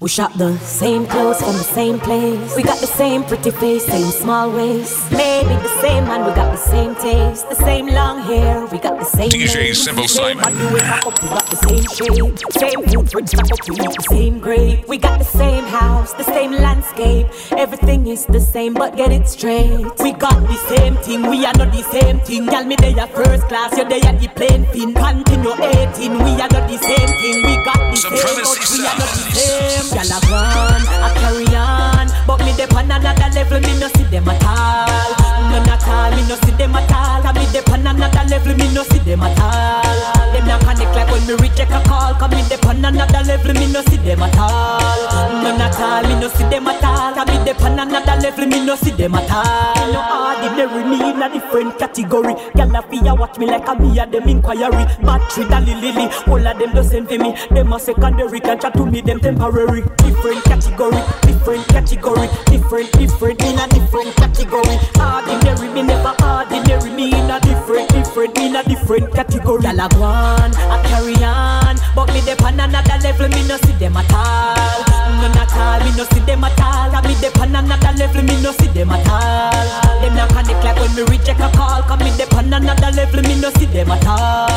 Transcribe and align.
We 0.00 0.08
shop 0.08 0.32
the 0.34 0.56
same 0.58 1.08
clothes 1.08 1.40
from 1.40 1.54
the 1.54 1.64
same 1.74 1.98
place. 1.98 2.54
We 2.54 2.62
got 2.62 2.78
the 2.78 2.86
same 2.86 3.24
pretty 3.24 3.50
face, 3.50 3.84
same 3.84 4.12
small 4.12 4.48
waist. 4.52 5.10
Maybe 5.10 5.48
the 5.48 5.80
same 5.80 6.04
man, 6.04 6.24
we 6.24 6.32
got 6.36 6.52
the 6.52 6.56
same 6.56 6.94
taste. 6.94 7.48
The 7.48 7.56
same 7.56 7.88
long 7.88 8.22
hair, 8.22 8.64
we 8.66 8.78
got 8.78 8.96
the 8.96 9.04
same. 9.04 9.28
DJ. 9.28 9.74
Simple 9.74 10.06
Simon. 10.06 10.54
we 10.72 10.78
up, 10.78 11.20
we 11.20 11.28
got 11.28 11.50
the 11.50 11.56
same 11.66 11.82
shape. 11.82 12.38
Same 12.62 13.06
food, 13.10 13.28
stock 13.28 13.50
up, 13.50 13.68
we 13.68 13.74
eat 13.74 13.90
the 13.98 14.06
same 14.08 14.38
grape. 14.38 14.86
We 14.86 14.98
got 14.98 15.18
the 15.18 15.24
same 15.24 15.64
house, 15.64 16.12
the 16.12 16.22
same 16.22 16.52
landscape. 16.52 17.26
Everything 17.58 18.06
is 18.06 18.24
the 18.26 18.40
same, 18.40 18.74
but 18.74 18.96
get 18.96 19.10
it 19.10 19.26
straight. 19.26 19.84
We 19.98 20.12
got 20.12 20.38
the 20.46 20.58
same 20.76 20.94
thing, 20.98 21.28
we 21.28 21.44
are 21.44 21.54
not 21.54 21.72
the 21.72 21.82
same 21.82 22.20
thing. 22.20 22.46
Tell 22.46 22.64
me 22.64 22.76
they 22.76 22.94
are 22.94 23.08
first 23.08 23.48
class, 23.48 23.76
you're 23.76 23.88
they 23.88 24.00
are 24.02 24.14
the 24.14 24.28
plane 24.28 24.64
fin. 24.66 24.94
Continue 24.94 25.54
18, 25.58 26.12
we 26.22 26.38
are 26.38 26.46
not 26.54 26.70
the 26.70 26.78
same 26.78 27.10
thing. 27.18 27.42
We 27.42 27.64
got 27.64 27.82
the 27.90 27.96
same, 27.96 28.12
but 28.46 28.58
we 28.70 28.86
are 28.86 28.94
not 28.94 29.10
the 29.10 29.34
same. 29.34 29.87
Gyal 29.88 30.10
a 30.12 30.18
run, 30.30 30.82
I 31.02 31.10
carry 31.16 31.46
on, 31.56 32.06
but 32.26 32.38
me 32.44 32.52
dey 32.56 32.66
on 32.76 32.90
another 32.90 33.28
level, 33.34 33.60
me 33.60 33.78
no 33.80 33.88
see 33.88 34.04
them 34.04 34.28
at 34.28 34.44
all. 34.44 35.50
None 35.50 35.68
at 35.68 35.88
all, 35.88 36.10
me 36.16 36.28
no 36.28 36.36
see 36.44 36.52
them 36.52 36.74
at 36.76 36.92
all. 36.92 37.26
I 37.26 37.32
me 37.32 37.46
dey 37.52 37.62
on 37.72 37.86
another 37.86 38.24
level, 38.28 38.54
me 38.54 38.72
no 38.74 38.82
see 38.84 38.98
them 38.98 39.22
at 39.22 39.40
all. 39.40 40.17
Them 40.38 40.46
not 40.46 40.60
connect 40.62 40.94
like 40.94 41.10
when 41.10 41.26
me 41.26 41.34
reject 41.34 41.72
a 41.72 41.82
call, 41.88 42.14
come 42.14 42.30
me 42.30 42.42
dey 42.48 42.58
on 42.68 42.84
another 42.84 43.24
level, 43.26 43.52
me 43.54 43.72
no 43.72 43.82
see 43.82 43.96
them 43.96 44.22
at 44.22 44.38
all. 44.38 45.42
None 45.42 45.60
at 45.60 45.80
all, 45.80 46.02
me 46.02 46.20
no 46.20 46.28
see 46.28 46.44
them 46.44 46.68
at 46.68 46.84
all. 46.84 47.18
I 47.18 47.24
me 47.26 47.44
dey 47.44 47.58
on 47.64 47.78
another 47.78 48.16
level, 48.22 48.46
me 48.46 48.64
no 48.64 48.76
see 48.76 48.92
them 48.92 49.16
at 49.16 49.28
all. 49.30 49.92
No 49.92 49.98
ordinary, 49.98 50.84
me 50.84 51.10
in 51.10 51.20
a 51.22 51.28
different 51.28 51.76
category. 51.78 52.34
Gyal 52.54 52.78
a 52.78 52.82
fi 52.82 53.08
a 53.08 53.14
watch 53.16 53.36
me 53.38 53.46
like 53.46 53.66
a 53.66 53.74
me 53.74 53.98
a 53.98 54.06
them 54.06 54.28
inquiry. 54.28 54.84
Battery 55.02 55.44
da 55.48 55.58
lily, 55.58 56.06
all 56.28 56.46
of 56.46 56.58
them 56.58 56.72
the 56.72 56.82
same 56.84 57.06
for 57.06 57.18
me. 57.18 57.34
Them 57.50 57.72
a 57.72 57.80
secondary, 57.80 58.38
can 58.38 58.60
chat 58.60 58.74
to 58.74 58.86
me 58.86 59.00
them 59.00 59.18
temporary. 59.18 59.82
Different 60.06 60.44
category, 60.44 61.02
different 61.22 61.66
category, 61.66 62.28
different, 62.46 62.92
different 62.92 63.42
in 63.42 63.58
a 63.58 63.66
different 63.68 64.14
category. 64.14 64.78
Ordinary, 65.02 65.68
me 65.74 65.82
never 65.82 66.14
ordinary, 66.22 66.90
me 66.90 67.06
in 67.12 67.28
a 67.30 67.40
different, 67.40 67.88
different 67.90 68.38
in 68.38 68.54
a 68.54 68.62
different 68.62 69.12
category. 69.12 69.62
Gyal 69.62 69.84
a 69.84 69.88
on, 70.28 70.50
I 70.54 70.76
carry 70.88 71.16
on, 71.24 71.76
but 71.94 72.06
me 72.12 72.20
dey 72.20 72.36
on 72.44 72.60
another 72.60 72.98
level, 73.02 73.28
me 73.28 73.42
no 73.48 73.56
see 73.64 73.72
them 73.80 73.96
at 73.96 74.12
all. 74.12 74.84
None 75.20 75.36
at 75.42 75.52
all, 75.56 75.80
me 75.84 75.90
no 75.96 76.04
see 76.12 76.20
them 76.28 76.44
at 76.44 76.60
all. 76.60 76.94
I 76.94 77.00
me 77.06 77.14
dey 77.20 77.32
on 77.40 77.54
another 77.56 77.92
level, 77.98 78.22
me 78.22 78.36
no 78.42 78.52
see 78.52 78.68
them 78.68 78.90
at 78.90 79.08
all. 79.08 79.87
Them 80.08 80.16
not 80.16 80.30
connect 80.30 80.64
like 80.64 80.76
when 80.80 80.94
me 80.96 81.02
reject 81.02 81.38
a 81.38 81.50
call, 81.54 81.82
come 81.82 81.98
me 81.98 82.10
dey 82.16 82.24
on 82.34 82.50
another 82.50 82.90
level, 82.96 83.20
me 83.20 83.38
no 83.42 83.50
see 83.50 83.66
them 83.66 83.90
at 83.90 84.06
all. 84.06 84.48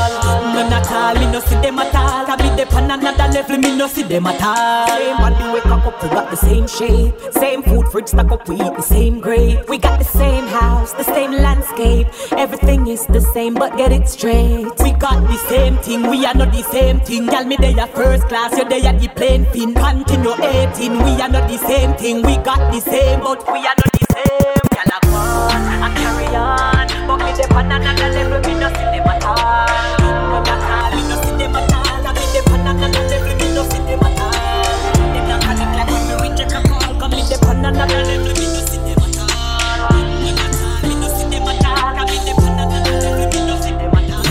None 0.56 0.72
at 0.72 0.90
all, 0.90 1.14
me 1.16 1.30
no 1.30 1.42
see 1.42 1.56
them 1.56 1.78
at 1.78 1.94
all. 1.94 2.24
I 2.26 2.38
me 2.40 2.56
dey 2.56 2.64
on 2.74 2.90
another 2.90 3.28
level, 3.34 3.58
me 3.58 3.76
no 3.76 3.88
see 3.88 4.04
them 4.04 4.28
at 4.28 4.42
all. 4.42 4.88
Same 4.88 5.18
body 5.18 5.52
wake 5.54 5.66
up, 5.66 6.02
we 6.02 6.08
got 6.08 6.30
the 6.30 6.38
same 6.38 6.68
shape, 6.68 7.14
same 7.34 7.64
food 7.64 7.86
fridge 7.92 8.08
stock 8.08 8.32
up, 8.32 8.48
we 8.48 8.56
eat 8.56 8.74
the 8.78 8.82
same 8.82 9.20
grape. 9.20 9.68
We 9.68 9.78
got 9.78 10.00
the 10.00 10.06
same 10.06 10.48
house, 10.48 10.94
the 10.94 11.04
same 11.04 11.32
landscape. 11.34 12.08
Everything 12.38 12.88
is 12.88 13.06
the 13.08 13.20
same, 13.20 13.54
but 13.56 13.76
get 13.76 13.92
it 13.92 14.08
straight. 14.08 14.72
We 14.80 14.92
got 14.94 15.20
the 15.28 15.38
same 15.50 15.76
thing, 15.80 16.10
we 16.10 16.26
are 16.26 16.34
not 16.34 16.54
the 16.54 16.64
same 16.64 17.02
thing. 17.02 17.28
Tell 17.28 17.44
me 17.44 17.58
they 17.58 17.74
are 17.78 17.88
first 17.88 18.24
class, 18.30 18.58
you 18.58 18.64
they 18.70 18.88
are 18.88 18.94
the 18.98 19.10
plane 19.10 19.44
fin. 19.52 19.74
Continue 19.74 20.32
18, 20.32 20.94
we 21.04 21.22
are 21.22 21.28
not 21.28 21.50
the 21.52 21.58
same 21.58 21.94
thing. 21.96 22.22
We 22.22 22.38
got 22.38 22.72
the 22.72 22.80
same, 22.80 23.20
but 23.20 23.46
we 23.52 23.60
are 23.60 23.76
not 23.76 23.92
the 23.92 24.06
same. 24.16 24.61
I 27.62 27.64
connect 27.64 28.02
like. 28.02 29.22
I. 29.24 29.62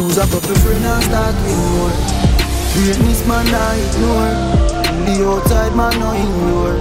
Lose 0.01 0.19
a 0.19 0.27
couple 0.27 0.55
friends 0.57 0.85
and 0.85 1.03
start 1.05 1.35
with 1.45 1.59
more. 1.71 1.95
Greatness 2.75 3.23
man 3.29 3.47
I 3.55 3.77
ignore. 3.87 4.35
The 5.07 5.15
outside 5.29 5.75
man 5.77 5.95
no 6.01 6.11
ignore. 6.19 6.77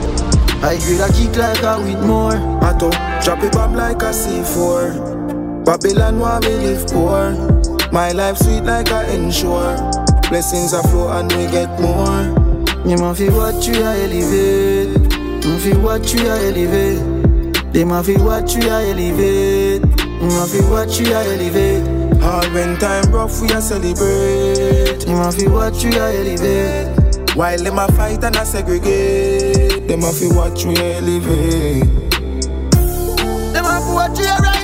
I 0.64 0.78
grade 0.80 1.00
a 1.00 1.08
kick 1.14 1.38
like 1.38 1.62
a 1.62 1.78
with 1.80 2.04
more. 2.04 2.38
I 2.64 2.74
talk, 2.80 2.96
drop 3.24 3.44
it 3.44 3.52
bomb 3.52 3.76
like 3.76 4.02
a 4.02 4.12
C4. 4.12 5.19
Babylon 5.70 6.18
want 6.18 6.46
me 6.46 6.56
live 6.56 6.88
poor. 6.88 7.30
My 7.92 8.12
life 8.12 8.38
sweet 8.38 8.62
like 8.62 8.90
a 8.90 9.06
ensure. 9.14 9.78
Blessings 10.28 10.74
are 10.74 10.82
flow 10.82 11.10
and 11.12 11.32
we 11.34 11.46
get 11.46 11.70
more. 11.80 12.26
You 12.90 12.98
ma 12.98 13.14
fi 13.14 13.30
watch 13.30 13.68
you 13.68 13.76
a 13.76 13.94
elevate. 13.94 14.98
Ma 15.46 15.60
fi 15.60 15.78
watch 15.78 16.16
you 16.16 16.26
a 16.26 16.40
elevate. 16.50 17.72
They 17.72 17.84
ma 17.84 18.02
fi 18.02 18.18
watch 18.18 18.56
you 18.56 18.68
a 18.68 18.82
elevate. 18.82 19.86
Ma 20.22 20.46
fi 20.48 20.60
watch 20.72 21.00
you 21.00 21.14
a 21.14 21.22
elevate. 21.38 21.88
All 22.24 22.50
when 22.52 22.76
time 22.80 23.12
rough 23.12 23.40
we 23.40 23.52
a 23.52 23.62
celebrate. 23.62 25.06
You 25.08 25.18
ma 25.18 25.30
fi 25.30 25.48
watch 25.50 25.84
you 25.84 25.92
a 25.92 26.16
elevate. 26.18 27.36
While 27.36 27.64
them 27.64 27.78
a 27.78 27.88
fight 27.92 28.24
and 28.24 28.36
a 28.38 28.44
segregate. 28.44 29.88
Them 29.88 30.02
a 30.02 30.12
fi 30.12 30.34
watch 30.34 30.66
we 30.66 30.76
elevate. 30.78 31.84
Them 33.54 33.66
a 33.66 33.80
fi 33.80 33.94
watch 33.94 34.18
you 34.18 34.26
a 34.26 34.59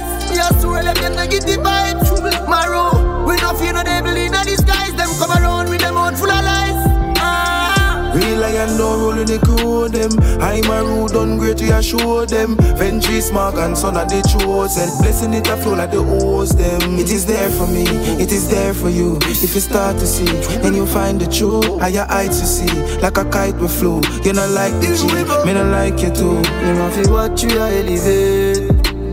swirl 0.85 0.93
them 0.93 1.03
them 1.03 1.15
negative 1.15 1.61
vibes. 1.63 2.49
Marrow. 2.49 3.25
We 3.25 3.35
no 3.37 3.53
fear 3.53 3.73
no 3.73 3.83
devil 3.83 4.15
in 4.15 4.33
a 4.33 4.43
disguise. 4.43 4.93
Them 4.93 5.09
come 5.19 5.31
around 5.31 5.69
with 5.69 5.81
them 5.81 5.97
own 5.97 6.15
full 6.15 6.29
of 6.29 6.43
lies. 6.43 7.15
Ah. 7.17 8.11
Real 8.15 8.39
lion 8.39 8.77
don't 8.77 8.99
roll 9.01 9.17
in 9.17 9.25
the 9.25 9.39
crew 9.39 9.89
them. 9.89 10.11
I'm 10.41 10.69
a 10.69 10.83
rude 10.83 11.11
done 11.11 11.37
great 11.37 11.61
a 11.61 11.81
show 11.81 12.25
them. 12.25 12.55
Ventry 12.77 13.21
smart 13.21 13.55
and 13.55 13.77
son 13.77 13.97
of 13.97 14.07
the 14.09 14.21
chosen. 14.21 14.89
Blessing 15.01 15.33
it 15.33 15.47
a 15.47 15.57
flow 15.57 15.75
like 15.75 15.91
the 15.91 16.01
hose 16.01 16.55
them. 16.55 16.99
It 16.99 17.09
is 17.09 17.25
there 17.25 17.49
for 17.49 17.67
me, 17.67 17.83
it 18.21 18.31
is 18.31 18.49
there 18.49 18.73
for 18.73 18.89
you. 18.89 19.17
If 19.23 19.53
you 19.55 19.61
start 19.61 19.97
to 19.99 20.07
see, 20.07 20.25
then 20.61 20.75
you 20.75 20.85
find 20.85 21.19
the 21.19 21.27
truth. 21.27 21.79
Higher 21.79 22.05
heights 22.07 22.39
you 22.41 22.47
see, 22.47 22.99
like 22.99 23.17
a 23.17 23.25
kite 23.25 23.55
we 23.55 23.67
flew. 23.67 24.01
You 24.23 24.33
not 24.33 24.49
like 24.51 24.73
the 24.81 24.93
G, 24.95 25.07
me 25.45 25.53
not 25.53 25.67
like 25.71 25.99
you 26.01 26.11
too. 26.11 26.37
You 26.65 26.73
ma 26.75 26.89
fi 26.89 27.09
watch 27.09 27.43
you 27.43 27.59
a 27.59 27.69
elevate. 27.69 28.54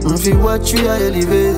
Ma 0.05 0.17
fi 0.17 0.33
watch 0.37 0.73
you 0.73 0.87
a 0.89 0.97
elevate. 0.99 1.57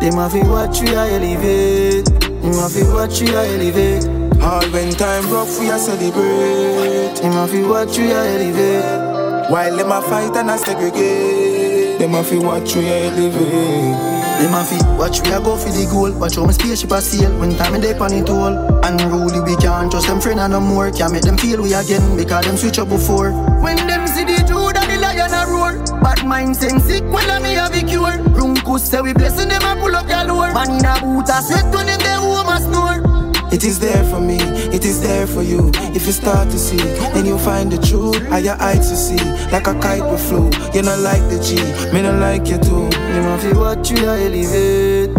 They 0.00 0.10
ma 0.10 0.28
fi 0.28 0.42
watch 0.48 0.80
you 0.80 0.94
a 0.96 1.08
elevate. 1.08 2.08
You 2.42 2.50
ma 2.52 2.68
fi 2.68 2.82
watch 2.92 3.20
you 3.20 3.34
a 3.36 3.42
elevate. 3.54 4.04
All 4.42 4.64
when 4.72 4.92
time 4.94 5.30
rough 5.30 5.58
we 5.58 5.70
a 5.70 5.78
celebrate. 5.78 7.20
You 7.22 7.30
ma 7.30 7.46
fi 7.46 7.62
watch 7.62 7.96
you 7.98 8.10
a 8.10 8.20
elevate. 8.34 9.50
While 9.50 9.76
them 9.76 9.90
a 9.92 10.02
fight 10.02 10.36
and 10.36 10.50
a 10.50 10.58
segregate. 10.58 11.98
Them 11.98 12.14
a 12.14 12.22
fi 12.22 12.38
watch 12.38 12.74
we 12.76 12.86
a 12.88 13.10
elevate. 13.10 14.20
Them 14.42 14.54
a 14.54 14.64
fi 14.64 14.98
watch 14.98 15.20
we 15.22 15.32
a 15.32 15.40
go 15.40 15.56
for 15.56 15.70
the 15.70 15.86
goal. 15.90 16.12
Watch 16.18 16.36
how 16.36 16.44
my 16.44 16.52
spaceship 16.52 16.90
a 16.90 17.00
sail 17.00 17.30
when 17.38 17.56
time 17.56 17.80
they 17.80 17.94
pan 17.94 18.12
it 18.12 18.28
all. 18.28 18.54
Unruly 18.84 19.40
we 19.40 19.56
can't 19.56 19.90
trust 19.90 20.08
them 20.08 20.20
friend 20.20 20.40
and 20.40 20.52
no 20.52 20.60
more. 20.60 20.90
Can't 20.90 21.12
make 21.12 21.22
them 21.22 21.38
feel 21.38 21.62
we 21.62 21.72
again 21.72 22.16
because 22.16 22.44
them 22.44 22.56
switch 22.56 22.78
up 22.78 22.88
before. 22.88 23.32
When 23.62 23.76
them 23.76 24.06
see 24.06 24.24
the 24.24 24.42
Jude 24.46 24.76
and 24.76 24.90
the 24.90 24.98
lion 24.98 25.32
a 25.32 25.46
roar. 25.46 25.91
Bad 26.02 26.26
mind 26.26 26.56
saying 26.56 26.80
sick 26.80 27.04
when 27.04 27.30
I 27.30 27.38
me 27.40 27.54
have 27.54 27.74
a 27.74 27.82
cure. 27.86 28.18
Runkus 28.34 28.80
say 28.80 29.00
we 29.00 29.12
blessing 29.12 29.48
them 29.48 29.62
a 29.62 29.80
pull 29.80 29.94
up 29.94 30.08
your 30.08 30.24
lure. 30.24 30.52
Man 30.52 30.70
in 30.70 30.84
a 30.84 31.00
boot 31.00 31.28
a 31.28 31.40
sweat 31.42 31.64
when 31.74 31.86
them 31.86 31.98
they 32.00 32.14
home 32.14 32.48
a 32.48 32.58
snore. 32.60 33.22
It 33.52 33.64
is 33.64 33.78
there 33.78 34.02
for 34.04 34.18
me, 34.18 34.38
it 34.72 34.84
is 34.86 35.02
there 35.02 35.26
for 35.26 35.42
you. 35.42 35.70
If 35.94 36.06
you 36.06 36.12
start 36.12 36.48
to 36.50 36.58
see, 36.58 36.78
then 37.12 37.26
you'll 37.26 37.38
find 37.38 37.70
the 37.70 37.76
truth. 37.86 38.16
Higher 38.28 38.56
heights 38.56 38.88
to 38.88 38.96
see, 38.96 39.22
like 39.52 39.66
a 39.66 39.74
kite 39.78 40.02
we 40.10 40.16
flew. 40.16 40.48
You 40.72 40.80
not 40.80 41.00
like 41.00 41.20
the 41.28 41.38
G, 41.44 41.56
me 41.92 42.00
not 42.00 42.18
like 42.18 42.48
you 42.48 42.56
too. 42.56 42.88
You 43.14 43.22
ma 43.22 43.36
fi 43.36 43.52
watch 43.52 43.90
you 43.90 44.08
a 44.08 44.16
elevate, 44.16 45.10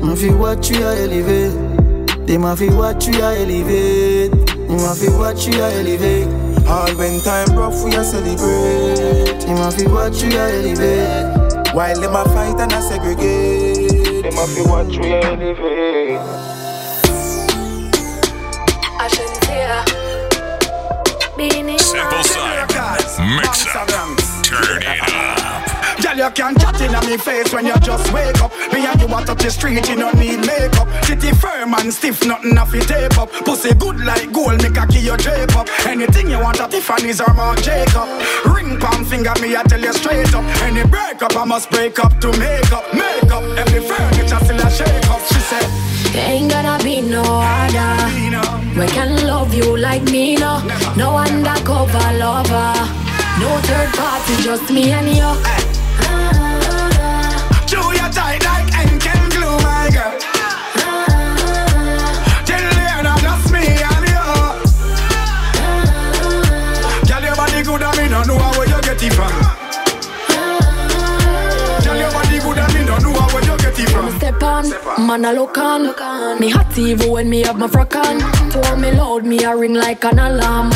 ma 0.00 0.14
fi 0.14 0.32
watch 0.32 0.70
you 0.70 0.86
a 0.86 0.94
elevate. 1.02 2.26
They 2.28 2.38
ma 2.38 2.54
fi 2.54 2.72
watch 2.72 3.08
you 3.08 3.20
a 3.20 3.34
elevate, 3.34 4.32
you 4.70 4.76
ma 4.76 4.94
fi 4.94 5.08
watch 5.18 5.48
you 5.48 5.60
a 5.60 5.72
elevate. 5.72 6.39
All 6.70 6.94
when 6.94 7.20
time 7.20 7.56
rough 7.56 7.82
we 7.82 7.94
a 7.96 8.04
celebrate. 8.04 9.42
You 9.42 9.54
ma 9.56 9.70
fi 9.70 9.86
watch 9.88 10.22
you 10.22 10.30
a 10.30 10.46
elevate. 10.54 11.74
While 11.74 12.00
them 12.00 12.14
a 12.14 12.24
fight 12.26 12.60
and 12.60 12.72
a 12.72 12.80
segregate. 12.80 14.22
Them 14.22 14.38
a 14.38 14.46
fi 14.46 14.62
watch 14.70 14.96
we 14.96 15.12
a 15.12 15.20
elevate. 15.20 16.20
Simple 21.80 22.22
Simon. 22.22 23.36
Mix 23.36 23.66
up. 23.74 23.88
Turn 24.44 24.82
it 24.82 25.00
up. 25.00 25.39
Girl, 26.02 26.16
you 26.16 26.30
can't 26.30 26.58
chat 26.58 26.80
in 26.80 26.92
me 27.08 27.16
face 27.16 27.52
when 27.52 27.66
you 27.66 27.76
just 27.80 28.12
wake 28.12 28.40
up. 28.40 28.50
Me 28.72 28.86
and 28.86 29.00
you 29.00 29.06
want 29.06 29.26
touch 29.26 29.42
the 29.42 29.50
street, 29.50 29.86
you 29.88 29.96
don't 29.96 30.18
need 30.18 30.40
makeup. 30.46 30.88
City 31.04 31.30
firm 31.32 31.74
and 31.74 31.92
stiff, 31.92 32.24
nothing 32.24 32.56
off 32.56 32.72
your 32.72 32.84
tape 32.84 33.18
up. 33.18 33.30
Pussy 33.44 33.74
good 33.74 34.00
like 34.00 34.32
gold, 34.32 34.62
make 34.62 34.76
a 34.76 34.86
key 34.86 35.00
your 35.00 35.18
drape 35.18 35.54
up. 35.56 35.68
Anything 35.86 36.30
you 36.30 36.40
want 36.40 36.60
at 36.60 36.70
Tiffany's 36.70 37.20
or 37.20 37.32
Marc 37.34 37.60
Jacob. 37.62 38.08
Ring 38.46 38.78
palm 38.78 39.04
finger, 39.04 39.34
me 39.42 39.54
I 39.56 39.62
tell 39.64 39.80
you 39.80 39.92
straight 39.92 40.32
up. 40.34 40.44
Any 40.62 40.84
breakup, 40.88 41.36
I 41.36 41.44
must 41.44 41.70
break 41.70 41.98
up 41.98 42.18
to 42.20 42.28
make 42.38 42.72
up. 42.72 42.84
Make 42.94 43.30
up, 43.30 43.44
every 43.58 43.80
furniture 43.80 44.40
still 44.44 44.60
a 44.60 44.70
shake 44.70 45.10
up. 45.10 45.20
She 45.28 45.40
said, 45.40 45.68
It 46.16 46.24
ain't 46.26 46.50
gonna 46.50 46.82
be 46.82 47.02
no 47.02 47.22
other. 47.22 48.20
We 48.78 48.86
can 48.86 49.26
love 49.26 49.52
you 49.52 49.76
like 49.76 50.02
me, 50.04 50.36
no. 50.36 50.64
No 50.96 51.16
undercover 51.16 52.12
lover. 52.16 52.72
No 53.38 53.50
third 53.68 53.92
party, 53.94 54.42
just 54.42 54.70
me 54.70 54.92
and 54.92 55.08
you. 55.08 55.60
Chew 55.60 55.69
good, 67.70 67.82
and 67.82 67.96
me 67.98 68.08
no 68.08 68.22
know 68.24 68.36
where 68.58 68.68
you 68.68 68.80
get 68.82 69.02
it 69.02 69.12
from. 69.12 69.32
Your 72.00 72.10
body 72.12 72.38
good, 72.38 72.58
and 72.58 72.74
me 72.74 72.84
no 72.84 72.98
know 72.98 73.12
where 73.32 73.44
you 73.44 73.56
get 73.58 73.78
it 73.78 73.88
from. 73.90 74.10
Step 74.18 74.42
on, 74.42 74.70
man, 75.06 75.24
I 75.24 75.32
look 75.32 75.58
on. 75.58 76.40
Me 76.40 76.48
hot 76.50 76.76
even 76.78 77.10
when 77.10 77.30
me 77.30 77.42
have 77.42 77.58
my 77.58 77.68
frock 77.68 77.94
on. 77.96 78.20
Pour 78.50 78.76
me 78.76 78.90
loud, 78.92 79.24
me 79.24 79.44
a 79.44 79.56
ring 79.56 79.74
like 79.74 80.04
an 80.04 80.18
alarm. 80.18 80.70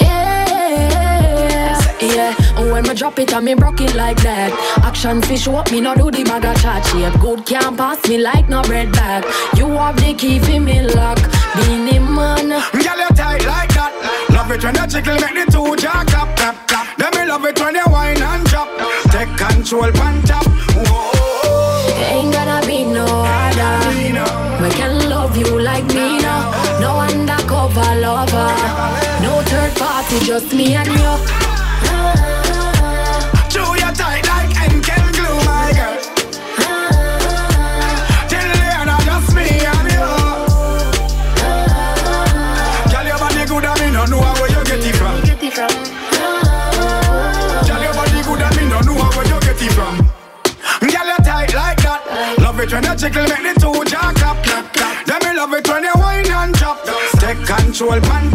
Yeah, 0.00 1.78
yeah. 2.00 2.34
And 2.56 2.70
when 2.70 2.82
me 2.84 2.94
drop 2.94 3.18
it, 3.18 3.32
and 3.32 3.44
me 3.44 3.54
broke 3.54 3.80
it 3.80 3.94
like 3.94 4.22
that. 4.22 4.52
Action 4.84 5.20
fish 5.22 5.48
up, 5.48 5.70
me 5.70 5.80
no 5.80 5.94
do 5.94 6.10
the 6.10 6.24
bag 6.24 6.44
of 6.44 6.60
chat 6.62 6.84
shape. 6.86 7.20
Good 7.20 7.44
can't 7.46 7.76
pass 7.76 8.06
me 8.08 8.18
like 8.18 8.48
no 8.48 8.62
bread 8.62 8.92
bag. 8.92 9.24
You 9.56 9.66
have 9.72 9.96
the 9.96 10.14
key 10.14 10.38
for 10.38 10.60
me 10.60 10.82
lock. 10.94 11.18
Beenie 11.56 11.98
Man. 11.98 12.48
Girl, 12.48 12.98
you 12.98 13.08
tight 13.16 13.44
like 13.46 13.74
that. 13.74 13.79
Love 14.50 14.58
it 14.58 14.64
when 14.64 14.74
you 14.74 14.86
jiggle, 14.88 15.14
make 15.14 15.46
the 15.46 15.52
two 15.52 15.76
jaw 15.76 16.02
clap, 16.06 16.36
clap, 16.36 16.66
clap. 16.66 16.96
Then 16.98 17.12
me 17.14 17.24
love 17.24 17.44
it 17.44 17.60
when 17.60 17.76
you 17.76 17.84
whine 17.84 18.20
and 18.20 18.44
drop. 18.46 18.66
Take 19.12 19.28
control, 19.38 19.92
pan 19.92 20.22
top. 20.22 20.44
Whoa. 20.88 21.94
Ain't 22.10 22.32
gonna 22.32 22.66
be 22.66 22.82
no 22.82 23.06
other. 23.06 23.90
We 24.60 24.70
can 24.70 25.08
love 25.08 25.36
you 25.36 25.60
like 25.60 25.86
me 25.86 26.18
now. 26.18 26.50
No 26.80 26.98
undercover 26.98 27.94
lover. 28.00 28.50
No 29.22 29.40
third 29.46 29.72
party, 29.76 30.18
just 30.26 30.52
me 30.52 30.74
and 30.74 30.88
you. 30.88 32.49
When 52.80 52.90
you 52.90 52.96
jiggle, 52.96 53.28
make 53.28 53.54
the 53.54 53.60
two 53.60 53.84
jaw 53.84 54.10
clap, 54.12 54.42
clap, 54.44 54.72
clap. 54.72 55.06
Then 55.06 55.18
me 55.22 55.36
love 55.36 55.52
it 55.52 55.68
when 55.68 55.84
you 55.84 55.92
whine 55.94 56.30
and 56.30 56.54
drop. 56.54 56.78
Take 57.18 57.44
control. 57.46 57.94
Ain't 57.94 58.04
gonna 58.04 58.30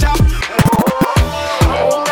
be 2.00 2.05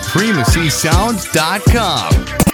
www.supremacysound.com. 0.00 2.49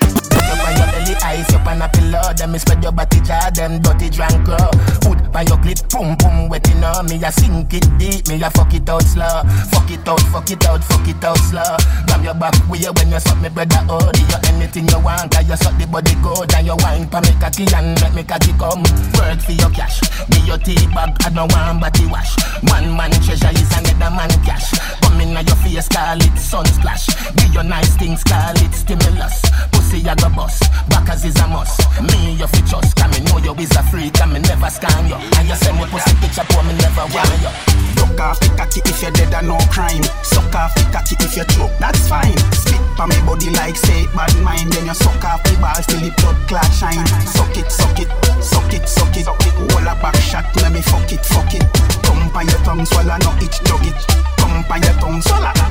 Your 1.16 1.60
up 1.60 1.66
on 1.66 1.82
a 1.82 1.88
pillow. 1.88 2.32
Them 2.36 2.52
me 2.52 2.58
spread 2.58 2.82
your 2.82 2.92
body 2.92 3.20
jar, 3.20 3.50
them 3.50 3.80
dirty 3.80 4.10
drunk 4.10 4.46
girl. 4.46 4.70
Foot 5.02 5.18
on 5.34 5.46
your 5.46 5.58
clit, 5.58 5.80
boom 5.90 6.16
boom 6.16 6.48
wet 6.48 6.68
in 6.70 6.82
her. 6.82 7.02
Me 7.04 7.22
a 7.22 7.32
sink 7.32 7.72
it 7.74 7.86
deep, 7.98 8.28
me 8.28 8.42
a 8.42 8.50
fuck 8.50 8.72
it 8.72 8.88
out 8.88 9.02
slow. 9.02 9.42
Fuck 9.72 9.90
it 9.90 10.06
out, 10.08 10.20
fuck 10.32 10.50
it 10.50 10.64
out, 10.66 10.82
fuck 10.84 11.08
it 11.08 11.24
out 11.24 11.38
slow. 11.38 11.76
Grab 12.06 12.24
your 12.24 12.34
back 12.34 12.54
way 12.68 12.84
when 12.96 13.10
you 13.10 13.20
suck 13.20 13.40
me 13.40 13.48
brother 13.48 13.84
oh. 13.88 14.10
Do 14.12 14.20
you 14.20 14.40
anything 14.54 14.88
you 14.88 15.00
want, 15.00 15.32
cause 15.32 15.48
you 15.48 15.56
suck 15.56 15.76
the 15.78 15.86
body 15.86 16.14
good. 16.22 16.52
And 16.54 16.66
you 16.66 16.76
wine 16.78 17.08
pa 17.08 17.20
me 17.20 17.32
cocky 17.40 17.66
and 17.74 17.98
make 18.00 18.14
me 18.14 18.22
cocky 18.22 18.52
come. 18.54 18.84
Work 19.18 19.40
for 19.40 19.52
your 19.52 19.70
cash, 19.70 20.00
be 20.30 20.38
your 20.46 20.58
tea 20.58 20.86
bag, 20.94 21.16
I 21.24 21.30
don't 21.30 21.50
want 21.52 21.80
body 21.80 22.06
wash. 22.06 22.36
One 22.70 22.96
man 22.96 23.10
treasure 23.24 23.50
is 23.52 23.70
another 23.74 24.14
man 24.14 24.30
cash. 24.44 24.70
Come 25.02 25.20
in 25.20 25.32
your 25.32 25.56
face, 25.64 25.88
call 25.88 26.20
it 26.20 26.38
sun 26.38 26.66
splash. 26.66 27.06
Be 27.34 27.48
your 27.52 27.64
nice 27.64 27.96
things, 27.96 28.22
call 28.22 28.54
it 28.56 28.72
stimulus. 28.72 29.42
Pussy 29.86 30.02
I 30.02 30.18
go 30.18 30.26
bust, 30.34 30.66
backers 30.90 31.22
is 31.24 31.38
a 31.38 31.46
must. 31.46 31.78
Me 32.02 32.34
you 32.34 32.46
fi 32.50 32.60
trust, 32.66 32.96
can 32.98 33.06
me 33.14 33.22
know 33.30 33.38
you 33.38 33.54
is 33.62 33.70
a 33.78 33.86
freak, 33.86 34.18
and 34.18 34.34
me 34.34 34.40
never 34.42 34.66
scam 34.66 35.06
you. 35.06 35.14
And 35.38 35.46
you 35.46 35.54
send 35.54 35.78
me 35.78 35.86
pussy 35.86 36.10
picture, 36.18 36.42
for 36.50 36.62
me 36.66 36.74
never 36.82 37.06
want 37.14 37.30
you. 37.38 37.54
Duck 37.94 38.18
off 38.18 38.40
the 38.42 38.50
cocky 38.58 38.82
if 38.82 38.98
you're 38.98 39.14
dead 39.14 39.30
and 39.30 39.46
no 39.46 39.54
crime. 39.70 40.02
Suck 40.26 40.50
off 40.58 40.74
the 40.74 40.82
cocky 40.90 41.14
if 41.22 41.38
you 41.38 41.46
choke, 41.54 41.70
that's 41.78 42.02
fine. 42.10 42.34
Spit 42.50 42.82
pa 42.98 43.06
me 43.06 43.14
body 43.22 43.54
like 43.54 43.78
say 43.78 44.10
bad 44.10 44.34
mind. 44.42 44.74
Then 44.74 44.90
you 44.90 44.96
suck 44.98 45.22
off 45.22 45.38
the 45.46 45.54
balls 45.62 45.86
till 45.86 46.02
the 46.02 46.10
blood 46.18 46.34
clot 46.50 46.66
shine. 46.74 47.06
Suck 47.22 47.54
it, 47.54 47.70
suck 47.70 47.94
it, 48.02 48.10
suck 48.42 48.74
it, 48.74 48.90
suck 48.90 49.14
it. 49.14 49.30
Hold 49.30 49.86
a 49.86 49.94
back 50.02 50.18
shot, 50.18 50.50
let 50.66 50.74
me 50.74 50.82
fuck 50.82 51.06
it, 51.14 51.22
fuck 51.22 51.54
it. 51.54 51.62
Come 52.02 52.26
on 52.34 52.42
your 52.42 52.58
tongue, 52.66 52.82
swallow 52.90 53.22
no 53.22 53.30
itch, 53.38 53.62
jug 53.62 53.86
it. 53.86 53.94
Come 54.34 54.66
on 54.66 54.82
your 54.82 54.98
tongue, 54.98 55.22
swallow. 55.22 55.65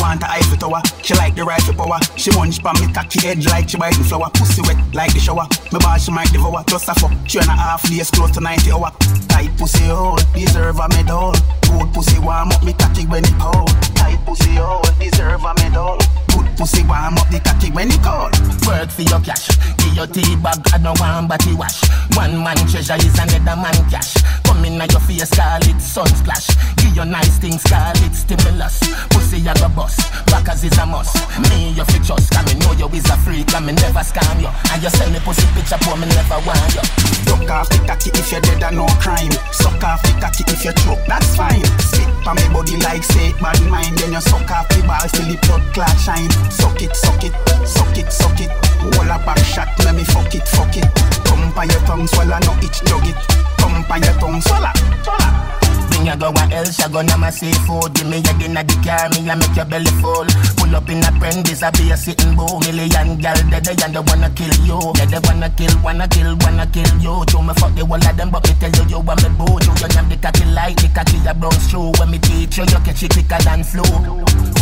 She 0.00 0.04
want 0.04 0.22
a 0.22 0.30
Eiffel 0.30 0.56
Tower, 0.56 0.80
she 1.02 1.12
like 1.12 1.34
the 1.34 1.44
rifle 1.44 1.74
power. 1.74 1.98
She 2.16 2.30
munch 2.30 2.62
pa 2.62 2.72
me 2.80 2.90
cocky 2.90 3.20
head 3.20 3.44
like 3.44 3.68
she 3.68 3.76
biting 3.76 4.02
flower. 4.04 4.30
Pussy 4.32 4.62
wet 4.62 4.78
like 4.94 5.12
the 5.12 5.20
shower. 5.20 5.46
Me 5.72 5.78
ball 5.78 5.98
she 5.98 6.10
might 6.10 6.32
devour. 6.32 6.64
Just 6.66 6.88
a 6.88 6.94
fuck, 6.94 7.12
three 7.28 7.42
and 7.42 7.50
a 7.50 7.52
half 7.52 7.82
days 7.86 8.10
close 8.10 8.30
to 8.30 8.40
90 8.40 8.72
hour. 8.72 8.90
Tight 9.28 9.50
pussy 9.58 9.84
hole, 9.84 10.16
deserve 10.32 10.80
a 10.80 10.88
medal. 10.88 11.34
Good 11.70 11.94
pussy 11.94 12.18
warm 12.18 12.50
up 12.50 12.62
me 12.64 12.72
cocky 12.72 13.06
when 13.06 13.22
it 13.24 13.38
cold. 13.38 13.70
Tight 13.94 14.18
pussy 14.26 14.58
oh, 14.58 14.82
hole, 14.82 14.98
deserve 14.98 15.44
a 15.44 15.54
medal. 15.62 15.98
Good 16.34 16.50
pussy 16.58 16.82
warm 16.82 17.14
up 17.14 17.28
the 17.30 17.38
cocky 17.38 17.70
when 17.70 17.88
it 17.88 18.02
cold. 18.02 18.34
Work 18.66 18.90
for 18.90 19.02
your 19.02 19.20
cash, 19.22 19.48
give 19.78 19.94
your 19.94 20.06
tea 20.06 20.36
bag, 20.42 20.58
I 20.74 20.78
don't 20.78 20.98
want 20.98 21.28
body 21.28 21.54
wash. 21.54 21.86
One 22.18 22.42
man 22.42 22.58
treasure 22.66 22.98
is 22.98 23.14
another 23.14 23.56
man 23.56 23.78
cash. 23.88 24.18
Come 24.44 24.64
in 24.64 24.76
your 24.90 25.00
face, 25.00 25.30
call 25.30 25.62
it 25.62 25.80
sun 25.80 26.10
splash. 26.12 26.52
Give 26.76 26.94
your 26.94 27.06
nice 27.06 27.38
things, 27.38 27.62
call 27.64 27.96
it 28.04 28.14
stimulus. 28.14 28.78
Pussy 29.10 29.40
I 29.48 29.54
go 29.54 29.68
bust, 29.70 30.04
backers 30.26 30.64
is 30.64 30.76
a 30.76 30.84
must. 30.84 31.16
Me 31.48 31.72
you 31.72 31.84
fi 31.84 31.98
trust, 32.04 32.28
me 32.44 32.54
know 32.60 32.72
you 32.76 32.88
is 32.92 33.08
a 33.08 33.16
freak, 33.24 33.48
and 33.54 33.66
me 33.66 33.72
never 33.72 34.04
scam 34.04 34.42
you. 34.42 34.50
And 34.70 34.82
you 34.82 34.90
send 34.90 35.12
me 35.12 35.20
pussy 35.20 35.46
picture, 35.54 35.78
for 35.80 35.96
me 35.96 36.06
never 36.12 36.38
want 36.44 36.74
you. 36.74 36.84
Duck 37.24 37.48
off 37.48 37.68
the 37.70 37.78
cocky 37.86 38.10
if 38.12 38.30
you're 38.32 38.40
dead 38.42 38.62
and 38.62 38.76
no 38.76 38.86
crime. 39.00 39.32
Suck 39.52 39.82
off 39.82 40.02
the 40.02 40.12
cocky 40.20 40.44
if 40.52 40.64
you 40.64 40.72
choke, 40.84 41.00
that's 41.06 41.36
fine. 41.36 41.59
Spit 41.80 42.08
pa 42.24 42.34
me 42.34 42.46
body 42.52 42.76
like 42.78 43.04
say 43.04 43.32
bad 43.40 43.60
mind. 43.68 43.98
Then 43.98 44.12
you 44.12 44.20
suck 44.20 44.50
off 44.50 44.68
the 44.68 44.82
balls 44.86 45.12
till 45.12 45.26
the 45.26 45.36
blood 45.46 45.62
clot 45.74 45.96
shine. 45.98 46.30
Suck 46.50 46.80
it, 46.82 46.94
suck 46.96 47.22
it, 47.24 47.34
suck 47.66 47.96
it, 47.96 48.12
suck 48.12 48.40
it. 48.40 48.50
Hold 48.80 49.08
a 49.08 49.18
back 49.24 49.38
shot, 49.44 49.68
let 49.84 49.94
me 49.94 50.04
fuck 50.04 50.34
it, 50.34 50.46
fuck 50.48 50.76
it. 50.76 50.86
Come 51.24 51.52
pa 51.52 51.62
your 51.62 51.80
tongue, 51.86 52.06
swallow 52.06 52.38
no 52.40 52.52
itch, 52.62 52.84
jug 52.84 53.06
it. 53.06 53.16
Come 53.58 53.84
pa 53.84 53.96
your 53.96 54.14
tongue, 54.20 54.40
swallow, 54.40 54.72
swallow. 55.04 55.69
Bring 56.00 56.08
your 56.08 56.16
go 56.16 56.32
where 56.32 56.48
else, 56.56 56.80
you 56.80 56.88
gonna 56.88 57.16
my 57.18 57.28
seafood. 57.28 57.92
Give 57.92 58.08
me 58.08 58.24
your 58.24 58.32
dinner, 58.40 58.64
the 58.64 58.72
car, 58.80 59.12
me 59.12 59.28
I 59.28 59.36
make 59.36 59.52
your 59.52 59.68
belly 59.68 59.92
full. 60.00 60.24
Pull 60.56 60.72
up 60.72 60.88
in 60.88 61.04
a 61.04 61.12
prentice, 61.20 61.62
I 61.62 61.68
be 61.76 61.92
a 61.92 61.96
sitting 61.96 62.34
bull. 62.34 62.56
Million 62.64 63.20
gal, 63.20 63.36
dead 63.52 63.68
they 63.68 63.76
and 63.84 63.92
they 63.92 64.00
wanna 64.00 64.32
kill 64.32 64.48
you. 64.64 64.80
They 64.96 65.04
they 65.12 65.20
wanna 65.28 65.52
kill, 65.52 65.76
wanna 65.84 66.08
kill, 66.08 66.32
wanna 66.40 66.64
kill 66.72 66.88
you. 67.04 67.20
Show 67.28 67.42
me 67.44 67.52
fuck 67.52 67.76
the 67.76 67.84
whole 67.84 68.00
of 68.00 68.16
them, 68.16 68.30
but 68.32 68.48
me 68.48 68.56
tell 68.56 68.72
you 68.72 68.84
you 68.88 69.00
want 69.04 69.20
me 69.20 69.28
boo. 69.36 69.60
You 69.60 69.72
you 69.76 69.88
have 69.92 70.08
the 70.08 70.16
cocky 70.16 70.44
like 70.48 70.80
the 70.80 70.88
cocky 70.88 71.20
a 71.28 71.36
brown 71.36 71.52
screw. 71.68 71.92
When 72.00 72.08
me 72.08 72.18
teach 72.18 72.56
you, 72.56 72.64
you 72.64 72.80
catch 72.80 73.04
it 73.04 73.12
quicker 73.12 73.40
than 73.44 73.60
flu. 73.60 73.84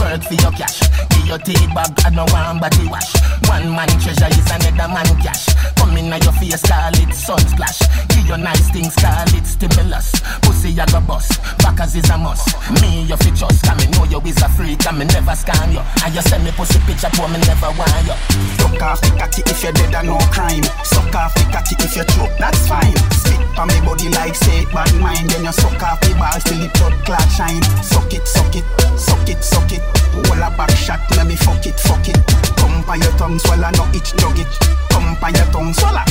Work 0.02 0.26
for 0.26 0.35
your 0.42 0.50
cash, 0.59 0.83
give 1.14 1.26
your 1.30 1.38
tea 1.38 1.71
bag, 1.71 1.95
I 2.02 2.11
don't 2.11 2.26
want 2.35 2.59
body 2.59 2.90
wash. 2.90 3.14
One 3.47 3.71
man 3.78 3.87
treasure 4.02 4.26
is 4.26 4.49
another 4.50 4.90
man 4.90 5.07
cash. 5.23 5.47
Come 5.78 5.95
in 5.97 6.11
your 6.11 6.35
face, 6.35 6.62
call 6.66 6.95
it 6.99 7.14
sun 7.14 7.38
splash. 7.47 7.78
Give 8.11 8.26
your 8.26 8.38
nice 8.38 8.71
things, 8.71 8.95
call 8.97 9.28
it 9.38 9.47
stimulus. 9.47 10.12
Pussy 10.42 10.78
I 10.78 10.87
go 10.87 11.00
bust, 11.00 11.27
backers 11.58 11.94
is 11.94 12.08
a 12.11 12.16
must. 12.18 12.49
Me 12.80 13.04
you 13.04 13.16
fi 13.16 13.30
trust, 13.35 13.62
can 13.64 13.76
me 13.78 13.87
know 13.92 14.04
you 14.04 14.20
is 14.26 14.40
a 14.42 14.49
freak, 14.49 14.85
and 14.87 14.99
me 14.99 15.04
never 15.06 15.32
scam 15.32 15.73
you. 15.73 15.82
And 16.04 16.14
you 16.14 16.23
send 16.23 16.44
me 16.44 16.50
pussy 16.52 16.78
picture, 16.87 17.11
for 17.16 17.28
me 17.28 17.38
never 17.47 17.70
want 17.76 17.92
you. 18.06 18.16
Duck 18.58 18.82
off 18.82 19.00
the 19.00 19.11
cocky 19.18 19.42
if 19.47 19.62
you're 19.62 19.73
dead 19.73 19.94
and 19.94 20.08
no 20.08 20.18
crime. 20.32 20.64
Suck 20.85 21.14
off 21.14 21.35
the 21.35 21.44
cocky 21.50 21.76
if 21.80 21.97
you 21.97 22.04
choke, 22.16 22.35
that's 22.38 22.66
fine. 22.68 22.97
Spit 23.20 23.42
pa 23.54 23.64
me 23.66 23.78
body 23.85 24.08
like 24.11 24.35
say 24.35 24.64
bad 24.73 24.92
mind. 25.00 25.30
Then 25.30 25.44
you 25.44 25.52
suck 25.52 25.82
off 25.82 26.00
the 26.00 26.14
balls 26.14 26.44
till 26.44 26.58
the 26.58 26.68
blood 26.78 26.94
clot 27.04 27.28
shine. 27.30 27.62
Suck 27.82 28.12
it, 28.12 28.26
suck 28.26 28.54
it, 28.54 28.64
suck 28.99 29.28
it, 29.28 29.42
suck 29.42 29.70
it. 29.73 29.82
Hold 30.26 30.42
a 30.42 30.50
back 30.56 30.70
shot, 30.76 31.00
let 31.16 31.26
me 31.26 31.37
fuck 31.37 31.64
it, 31.66 31.78
fuck 31.78 32.08
it. 32.08 32.18
Come 32.56 32.82
pa 32.85 32.94
your 32.94 33.12
tongue, 33.18 33.38
swallow 33.38 33.70
no 33.76 33.85
itch, 33.94 34.14
jug 34.16 34.38
it. 34.38 34.50
Come 34.90 35.16
pa 35.16 35.28
your 35.28 35.47
tongue, 35.52 35.73
swallow. 35.73 36.04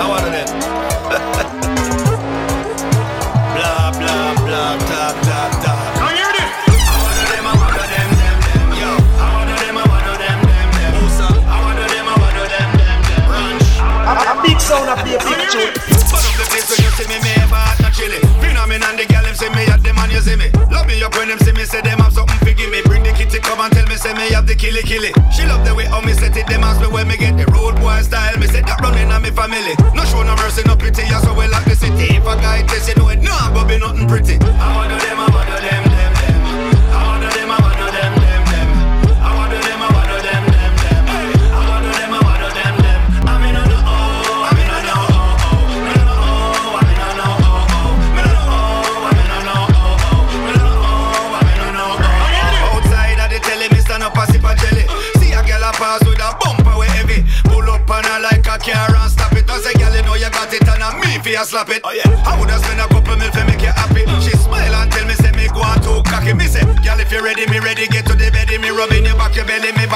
I 0.00 0.06
wanted 0.08 0.34
it. 0.34 0.87
down 14.78 14.94
and 14.94 15.00
play 15.02 15.18
tune. 15.18 15.74
But 16.08 16.22
up 16.22 16.34
the 16.38 16.44
place 16.46 16.68
when 16.70 16.78
you 16.86 16.90
see 16.94 17.08
me, 17.10 17.18
me 17.20 17.32
ever 17.42 17.58
hot 17.58 17.80
and 17.82 17.94
chilly. 17.94 18.20
Phenomen 18.38 18.82
and 18.82 18.96
the 18.98 19.04
girl, 19.10 19.22
them 19.22 19.34
see 19.34 19.50
me 19.50 19.66
at 19.66 19.82
the 19.82 19.92
man, 19.92 20.10
you 20.10 20.22
see 20.22 20.36
me. 20.38 20.48
Love 20.70 20.86
me 20.86 21.02
up 21.02 21.14
when 21.18 21.28
them 21.28 21.38
see 21.42 21.52
me, 21.52 21.64
say 21.64 21.82
them 21.82 21.98
have 21.98 22.14
something 22.14 22.38
for 22.38 22.54
give 22.54 22.70
me. 22.70 22.80
Bring 22.86 23.02
the 23.02 23.12
kitty, 23.12 23.38
come 23.42 23.60
and 23.60 23.72
tell 23.72 23.86
me, 23.86 23.96
say 23.96 24.14
me 24.14 24.30
have 24.32 24.46
the 24.46 24.54
killy 24.54 24.82
killy. 24.82 25.10
She 25.34 25.44
love 25.46 25.64
the 25.66 25.74
way 25.74 25.86
how 25.86 26.00
me 26.00 26.14
set 26.14 26.36
it, 26.36 26.46
them 26.46 26.64
ask 26.64 26.80
me 26.80 26.88
where 26.88 27.04
me 27.04 27.16
get 27.16 27.36
the 27.36 27.46
road 27.52 27.76
boy 27.82 28.00
style. 28.02 28.36
Me 28.38 28.46
say 28.46 28.62
that 28.62 28.80
running 28.80 29.10
on 29.10 29.22
me 29.22 29.30
family. 29.30 29.74
No 29.94 30.04
show 30.06 30.22
no 30.22 30.36
mercy, 30.36 30.62
no 30.64 30.76
pity, 30.76 31.02
yeah, 31.02 31.20
so 31.20 31.34
we 31.34 31.46
lock 31.48 31.64
the 31.64 31.74
city. 31.74 32.16
If 32.16 32.26
a 32.26 32.34
guy 32.38 32.62
test, 32.64 32.88
you 32.88 32.94
know 32.96 33.08
it, 33.10 33.20
no, 33.20 33.34
I'm 33.34 33.54
be 33.66 33.78
nothing 33.78 34.06
pretty. 34.06 34.38
I'm 34.38 34.74
one 34.74 34.90
of 34.90 35.00
them, 35.02 35.18
I'm 35.18 35.32
one 35.32 35.48
of 35.48 35.60
them. 35.60 35.97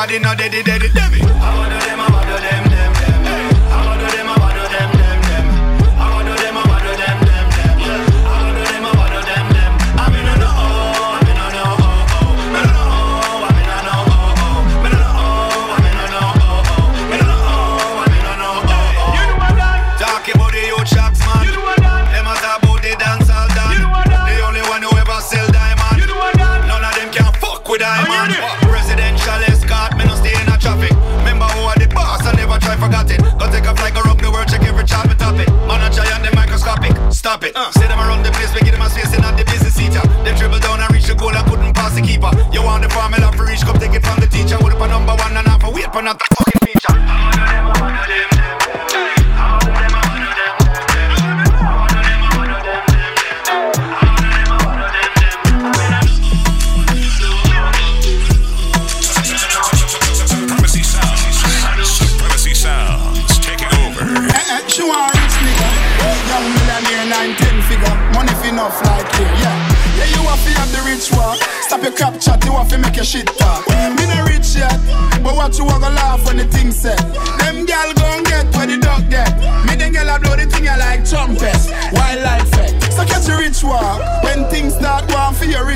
Body 0.02 0.18
not 0.18 0.36
deady, 0.36 0.62
deady, 0.64 0.88
deady. 0.88 1.01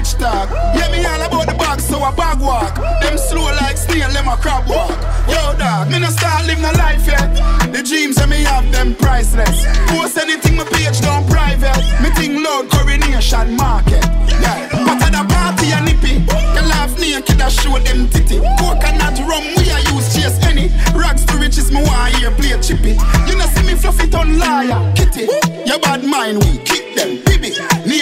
Rich 0.06 0.18
talk. 0.18 0.50
Yeah, 0.74 0.90
me 0.90 1.04
all 1.04 1.22
about 1.22 1.46
the 1.46 1.54
bag, 1.54 1.80
so 1.80 2.00
I 2.00 2.14
bag 2.14 2.40
walk. 2.40 2.76
Them 3.02 3.18
slow 3.18 3.44
like 3.60 3.76
steel, 3.76 4.08
them 4.10 4.28
a 4.28 4.36
crab 4.36 4.68
walk. 4.68 4.96
Yo, 5.28 5.56
dog, 5.58 5.90
me 5.90 5.98
no 5.98 6.08
start 6.08 6.46
living 6.46 6.64
a 6.64 6.72
life 6.72 7.06
yet. 7.06 7.34
The 7.72 7.82
dreams 7.82 8.16
that 8.16 8.28
me 8.28 8.42
have, 8.44 8.70
them 8.72 8.94
priceless. 8.94 9.66
Post 9.88 10.18
anything, 10.18 10.56
my 10.56 10.64
page 10.64 11.00
down 11.00 11.26
private. 11.28 11.82
Me 12.02 12.10
think 12.10 12.38
loud 12.44 12.70
coronation 12.70 13.56
market. 13.56 14.04
Yeah, 14.40 14.68
but 14.84 15.02
at 15.02 15.12
the 15.12 15.24
party 15.26 15.72
a 15.72 15.80
nippy. 15.82 16.22
The 16.54 16.62
laugh 16.66 16.98
naked, 16.98 17.40
I 17.40 17.48
show 17.48 17.78
them 17.78 18.08
titty. 18.08 18.38
Coconut 18.58 19.18
rum, 19.26 19.44
we 19.58 19.70
a 19.70 19.78
use 19.94 20.14
chase 20.14 20.38
any. 20.46 20.70
Rags 20.94 21.24
to 21.26 21.36
riches, 21.38 21.70
me 21.72 21.82
want 21.82 22.14
here 22.16 22.30
play 22.30 22.58
chippy. 22.60 22.94
You 23.26 23.36
know 23.38 23.46
see 23.54 23.66
me 23.66 23.74
fluff 23.74 24.00
it 24.00 24.14
on 24.14 24.38
liar, 24.38 24.92
kitty. 24.94 25.26
Your 25.66 25.78
bad 25.80 26.04
mind, 26.04 26.44
we 26.44 26.58
kick 26.58 26.94
them. 26.94 27.25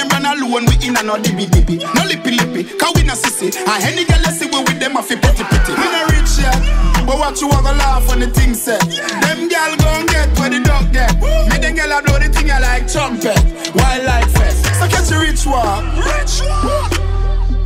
Name 0.05 0.23
run 0.23 0.39
alone, 0.39 0.67
we 0.67 0.75
in 0.87 0.97
a 0.97 1.03
no 1.03 1.17
dibby 1.17 1.47
dibby. 1.47 1.79
No 1.95 2.05
lippy 2.05 2.33
lippy, 2.33 2.65
cause 2.77 2.93
we 2.95 3.05
no 3.05 3.15
sissy. 3.15 3.49
And 3.57 3.69
ah, 3.69 3.79
any 3.83 4.05
girl 4.05 4.25
see 4.33 4.47
we 4.47 4.59
with 4.61 4.79
them, 4.79 4.97
I 4.97 5.03
feel 5.03 5.19
pretty 5.19 5.45
pretty. 5.45 5.73
We 5.73 5.87
no 5.89 6.05
rich 6.13 6.37
yet, 6.37 6.61
but 7.07 7.19
what 7.19 7.41
you 7.41 7.49
wanna 7.49 7.73
laugh 7.73 8.09
when 8.09 8.21
the 8.21 8.29
thing 8.29 8.55
said? 8.55 8.81
Them 9.25 9.49
gal 9.49 9.77
gon' 9.77 10.07
get 10.07 10.29
where 10.39 10.51
the 10.51 10.61
dog 10.61 10.93
get. 10.93 11.15
Me 11.49 11.57
them 11.59 11.75
gal 11.75 11.93
I 11.93 12.01
blow 12.03 12.19
the 12.19 12.29
thing 12.29 12.51
I 12.51 12.59
like 12.61 12.89
trumpet. 12.91 13.39
Wildlife 13.75 14.33
fest, 14.33 14.65
so 14.77 14.89
catch 14.89 15.11
a 15.13 15.19
rich 15.19 15.47
walk. 15.47 15.85
Rich 15.97 16.45
walk. 16.45 16.93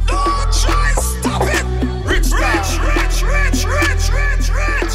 Don't 0.07 0.51
try 0.55 0.95
stop 0.95 1.43
it. 1.43 1.67
Rich, 2.07 2.31
rich, 2.31 2.71
rich, 2.87 3.19
rich, 3.27 3.61
rich, 3.67 4.05
rich, 4.15 4.47
rich. 4.55 4.95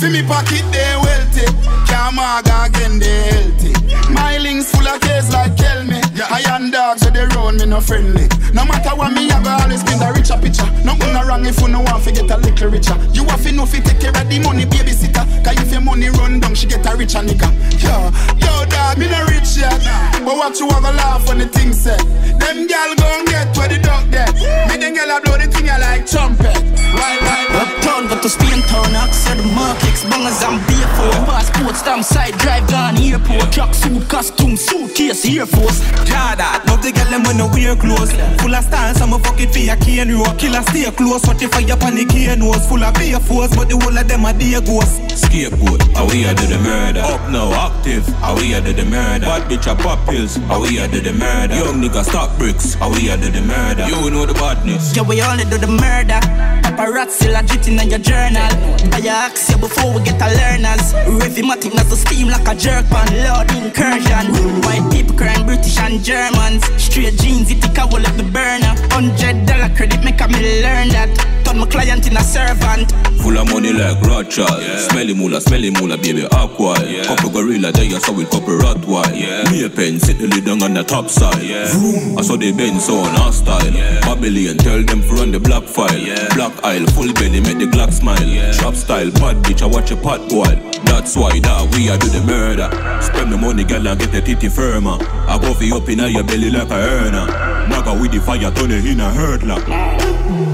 For 0.00 0.10
me 0.10 0.26
pocket 0.26 0.66
they 0.74 0.94
wealthy, 0.98 1.46
can't 1.86 2.18
again 2.18 2.98
they 2.98 3.22
healthy. 3.30 3.72
My 4.12 4.38
links 4.38 4.74
full 4.74 4.86
of 4.86 5.00
case 5.00 5.30
like 5.32 5.56
kill 5.56 5.84
me. 5.84 6.03
Yeah. 6.14 6.30
I 6.30 6.46
am 6.54 6.70
dogs 6.70 7.02
so 7.02 7.10
they 7.10 7.26
run 7.34 7.58
me 7.58 7.66
no 7.66 7.80
friendly. 7.80 8.30
No 8.54 8.64
matter 8.64 8.94
what 8.94 9.12
me, 9.12 9.26
I 9.30 9.42
go 9.42 9.50
always 9.50 9.82
been 9.82 9.98
the 9.98 10.14
richer 10.14 10.38
picture. 10.38 10.70
No 10.86 10.94
gonna 10.94 11.26
wrong 11.26 11.44
if 11.44 11.58
you 11.58 11.66
no 11.66 11.82
want 11.82 12.04
to 12.04 12.12
get 12.12 12.30
a 12.30 12.38
little 12.38 12.70
richer. 12.70 12.94
You 13.10 13.24
have 13.26 13.42
to 13.42 13.50
know 13.50 13.66
fi 13.66 13.80
take 13.80 13.98
care 13.98 14.14
of 14.14 14.30
the 14.30 14.38
money 14.38 14.62
babysitter. 14.62 15.26
Cause 15.42 15.58
if 15.58 15.72
your 15.72 15.82
money 15.82 16.10
run 16.10 16.38
down, 16.38 16.54
she 16.54 16.66
get 16.70 16.86
a 16.86 16.94
richer 16.94 17.18
nigga. 17.18 17.50
Yo, 17.82 18.14
yo 18.38 18.52
dog, 18.70 18.94
me 18.96 19.10
no 19.10 19.26
rich 19.26 19.58
yet. 19.58 19.74
But 20.22 20.38
what 20.38 20.54
you 20.60 20.70
wanna 20.70 20.94
laugh 20.94 21.26
when 21.26 21.38
the 21.42 21.48
thing 21.50 21.72
said? 21.72 21.98
Them 22.38 22.70
gal 22.70 22.94
gon' 22.94 23.26
get 23.26 23.50
where 23.58 23.66
the 23.66 23.82
dog 23.82 24.06
get. 24.14 24.30
Me 24.70 24.78
them 24.78 24.94
gal 24.94 25.10
a 25.10 25.20
blow 25.20 25.34
the 25.34 25.50
thing 25.50 25.66
I 25.68 25.78
like 25.82 26.06
trumpet. 26.06 26.54
Right, 26.94 27.18
right, 27.26 27.48
right. 27.50 27.74
Uptown, 27.74 28.06
got 28.06 28.22
to 28.22 28.28
Spain 28.30 28.62
town, 28.70 28.94
access 28.94 29.34
the 29.34 29.46
markets, 29.50 30.06
bangers 30.06 30.42
and 30.46 30.62
beer 30.70 30.86
for. 30.94 31.10
Passport 31.26 31.74
stamp 31.74 32.04
side 32.04 32.38
drive 32.38 32.70
gone 32.70 32.98
airport. 33.02 33.50
Truck 33.50 33.74
suit, 33.74 34.08
costume, 34.08 34.56
suitcase, 34.56 35.26
Air 35.26 35.46
Force. 35.46 35.82
Jada, 36.04 36.64
love 36.66 36.82
the 36.82 36.92
girl 36.92 37.10
them 37.10 37.22
when 37.24 37.36
no 37.38 37.46
wear 37.48 37.76
clothes. 37.76 38.12
Full 38.40 38.54
of 38.54 38.64
style, 38.64 38.94
some 38.94 39.16
fuck 39.20 39.40
it 39.40 39.52
for 39.52 39.58
your 39.58 39.76
cane 39.76 40.12
row. 40.12 40.30
Killer 40.38 40.62
stay 40.70 40.90
close, 40.92 41.24
what 41.26 41.40
if 41.42 41.54
I 41.54 41.64
up 41.72 41.82
on 41.82 41.94
the 41.94 42.04
cane 42.04 42.38
nose? 42.38 42.66
Full 42.68 42.82
of 42.82 42.94
beer 42.94 43.20
force, 43.20 43.54
but 43.54 43.68
the 43.68 43.76
whole 43.78 43.96
of 43.96 44.06
them 44.08 44.24
are 44.24 44.32
dear 44.32 44.60
ghosts. 44.60 45.00
Scapegoat, 45.14 45.82
how 45.94 46.06
we 46.08 46.26
are 46.26 46.34
do 46.34 46.46
the 46.46 46.58
murder. 46.58 47.00
Up 47.00 47.22
now, 47.30 47.52
active, 47.54 48.06
how 48.20 48.34
we 48.36 48.54
are 48.54 48.60
do 48.60 48.72
the 48.72 48.84
murder. 48.84 49.26
Bad 49.26 49.50
bitch 49.50 49.70
a 49.70 49.74
pop 49.74 49.98
pills, 50.08 50.36
how 50.50 50.60
we 50.60 50.78
are 50.80 50.88
do 50.88 51.00
the 51.00 51.12
murder. 51.12 51.54
Young 51.54 51.80
nigga 51.80 52.04
stop 52.04 52.36
bricks, 52.38 52.74
how 52.74 52.90
we 52.90 53.10
are 53.10 53.16
do 53.16 53.30
the 53.30 53.42
murder. 53.42 53.86
You 53.86 54.10
know 54.10 54.26
the 54.26 54.34
badness. 54.34 54.94
Yeah, 54.94 55.02
we 55.02 55.22
only 55.22 55.44
do 55.44 55.58
the 55.58 55.68
murder. 55.68 56.20
Paparazzi 56.64 57.30
legit 57.32 57.68
in 57.68 57.78
your 57.88 57.98
journal. 57.98 58.50
I 58.92 59.00
ask 59.06 59.50
you 59.50 59.58
before 59.58 59.94
we 59.94 60.02
get 60.02 60.20
a 60.20 60.28
learners. 60.28 60.92
Revmatic 61.20 61.74
as 61.78 61.88
the 61.90 61.96
steam 61.96 62.28
like 62.28 62.48
a 62.48 62.54
jerk 62.54 62.86
pan. 62.88 63.08
Lord 63.24 63.50
incursion. 63.52 64.32
White 64.62 64.86
people 64.90 65.16
crying 65.16 65.46
British 65.46 65.78
and 65.78 65.93
Germans. 66.02 66.64
Straight 66.82 67.16
jeans, 67.18 67.50
it 67.50 67.62
take 67.62 67.78
a 67.78 67.86
wall 67.86 68.04
of 68.04 68.16
the 68.16 68.24
burner. 68.24 68.74
Hundred 68.90 69.46
dollar 69.46 69.68
credit 69.76 70.02
make 70.04 70.20
a 70.20 70.28
me 70.28 70.62
learn 70.62 70.88
that. 70.88 71.43
Turn 71.54 71.60
my 71.60 71.66
client 71.68 72.04
in 72.08 72.16
a 72.16 72.20
servant. 72.20 72.90
Full 73.22 73.38
of 73.38 73.48
money 73.52 73.72
like 73.72 74.00
Rothschild. 74.02 74.60
Yeah. 74.60 74.88
Smelly 74.88 75.14
moolah, 75.14 75.40
smelly 75.40 75.70
moolah, 75.70 75.96
baby, 75.96 76.26
aqua. 76.32 76.74
Yeah. 76.84 77.04
Couple 77.04 77.30
gorilla, 77.30 77.70
there 77.70 77.84
you 77.84 78.00
saw 78.00 78.12
with 78.12 78.28
couple 78.28 78.58
Rottweil. 78.58 79.14
Yeah. 79.14 79.48
Me 79.52 79.64
a 79.64 79.70
pen, 79.70 80.00
sit 80.00 80.18
the 80.18 80.26
lid 80.26 80.46
down 80.46 80.64
on 80.64 80.74
the 80.74 80.82
top 80.82 81.08
side. 81.08 81.42
Yeah. 81.42 81.68
Vroom. 81.70 82.18
I 82.18 82.22
saw 82.22 82.36
they 82.36 82.50
bend 82.50 82.80
so 82.80 82.96
on 82.96 83.14
our 83.22 83.30
style. 83.30 83.70
Yeah. 83.70 84.00
Babylon, 84.00 84.56
tell 84.58 84.82
them 84.82 85.02
to 85.02 85.14
run 85.14 85.30
the 85.30 85.38
black 85.38 85.62
file. 85.62 85.96
Yeah. 85.96 86.26
Black 86.34 86.52
aisle, 86.64 86.86
full 86.86 87.12
belly, 87.14 87.38
make 87.38 87.58
the 87.58 87.66
Glock 87.66 87.92
smile. 87.92 88.26
Yeah. 88.26 88.50
Shop 88.50 88.74
style, 88.74 89.12
bad 89.12 89.36
bitch, 89.44 89.62
I 89.62 89.66
watch 89.66 89.92
a 89.92 89.96
pot 89.96 90.28
boil. 90.28 90.58
That's 90.82 91.16
why 91.16 91.38
that 91.38 91.74
we 91.76 91.88
are 91.88 91.98
do 91.98 92.08
the 92.08 92.20
murder. 92.26 92.68
Spend 93.00 93.30
the 93.32 93.38
money, 93.38 93.62
girl, 93.62 93.86
and 93.86 94.00
get 94.00 94.10
the 94.10 94.20
titty 94.20 94.48
firmer. 94.48 94.98
I 95.30 95.38
go 95.40 95.54
for 95.54 95.62
you 95.62 95.76
up 95.76 95.88
in 95.88 96.00
your 96.00 96.24
belly 96.24 96.50
like 96.50 96.70
a 96.70 96.74
earner. 96.74 97.26
Maga 97.70 97.94
with 97.94 98.10
the 98.10 98.20
fire, 98.20 98.50
turn 98.50 98.72
it 98.72 98.84
in 98.84 98.98
a 98.98 99.08
hurt 99.14 99.44
lock. 99.44 99.62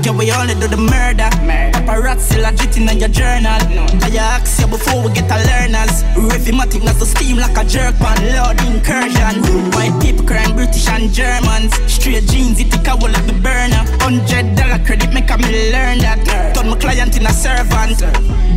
Yeah, 0.04 0.16
we 0.16 0.32
only 0.32 0.54
do 0.54 0.66
the 0.66 0.76
murder. 0.90 1.30
Paparazzi 1.72 2.36
legit 2.42 2.76
in 2.76 2.98
your 2.98 3.08
journal. 3.08 3.60
I 4.02 4.10
ask 4.18 4.60
you 4.60 4.66
before 4.66 5.02
we 5.02 5.12
get 5.14 5.30
a 5.30 5.38
learners. 5.48 6.02
Rhythmatic, 6.18 6.82
not 6.84 6.98
to 6.98 7.06
steam 7.06 7.38
like 7.38 7.56
a 7.56 7.64
jerk 7.64 7.96
pan. 7.96 8.18
Lord 8.34 8.60
incursion. 8.66 9.40
White 9.72 9.96
people 10.02 10.26
crying 10.26 10.54
British 10.54 10.88
and 10.88 11.12
Germans. 11.12 11.72
Straight 11.86 12.26
jeans, 12.26 12.60
it 12.60 12.70
take 12.70 12.88
a 12.88 12.96
wall 12.96 13.14
of 13.14 13.24
the 13.26 13.34
burner. 13.38 13.84
Hundred 14.02 14.56
dollar 14.56 14.82
credit, 14.84 15.12
make 15.14 15.30
a 15.30 15.38
me 15.38 15.72
learn 15.72 15.98
that. 16.04 16.20
Turn 16.54 16.68
my 16.68 16.76
client 16.76 17.16
in 17.16 17.26
a 17.26 17.32
servant. 17.32 18.00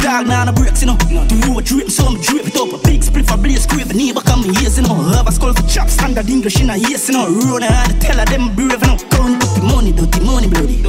Dog, 0.02 0.28
now 0.28 0.46
the 0.46 0.52
breaks, 0.52 0.82
you 0.82 0.88
know. 0.88 0.98
The 0.98 1.54
a 1.58 1.62
drip, 1.62 1.90
so 1.90 2.06
I'm 2.06 2.20
drip 2.20 2.48
it 2.48 2.58
up. 2.58 2.74
A 2.74 2.78
big 2.84 3.04
split 3.04 3.28
for 3.28 3.38
blaze, 3.38 3.64
scrape, 3.64 3.94
neighbor 3.94 4.22
come 4.22 4.44
ears, 4.46 4.78
you 4.78 4.84
know. 4.84 4.96
Have 5.16 5.28
a 5.28 5.32
skull 5.32 5.54
for 5.54 5.68
chop, 5.68 5.90
standard 5.90 6.30
English 6.30 6.60
in 6.60 6.70
a 6.70 6.78
yes, 6.78 7.08
you 7.08 7.16
know. 7.16 7.30
Run 7.30 7.64
and 7.64 8.02
tell 8.02 8.18
her 8.18 8.26
them 8.26 8.54
brave, 8.56 8.82
you 8.82 8.88
know. 8.88 8.98
Count 9.12 9.44
up 9.44 9.52
the 9.56 9.62
money, 9.64 9.92
dirty 9.92 10.20
money, 10.26 10.48
bloody. 10.48 10.84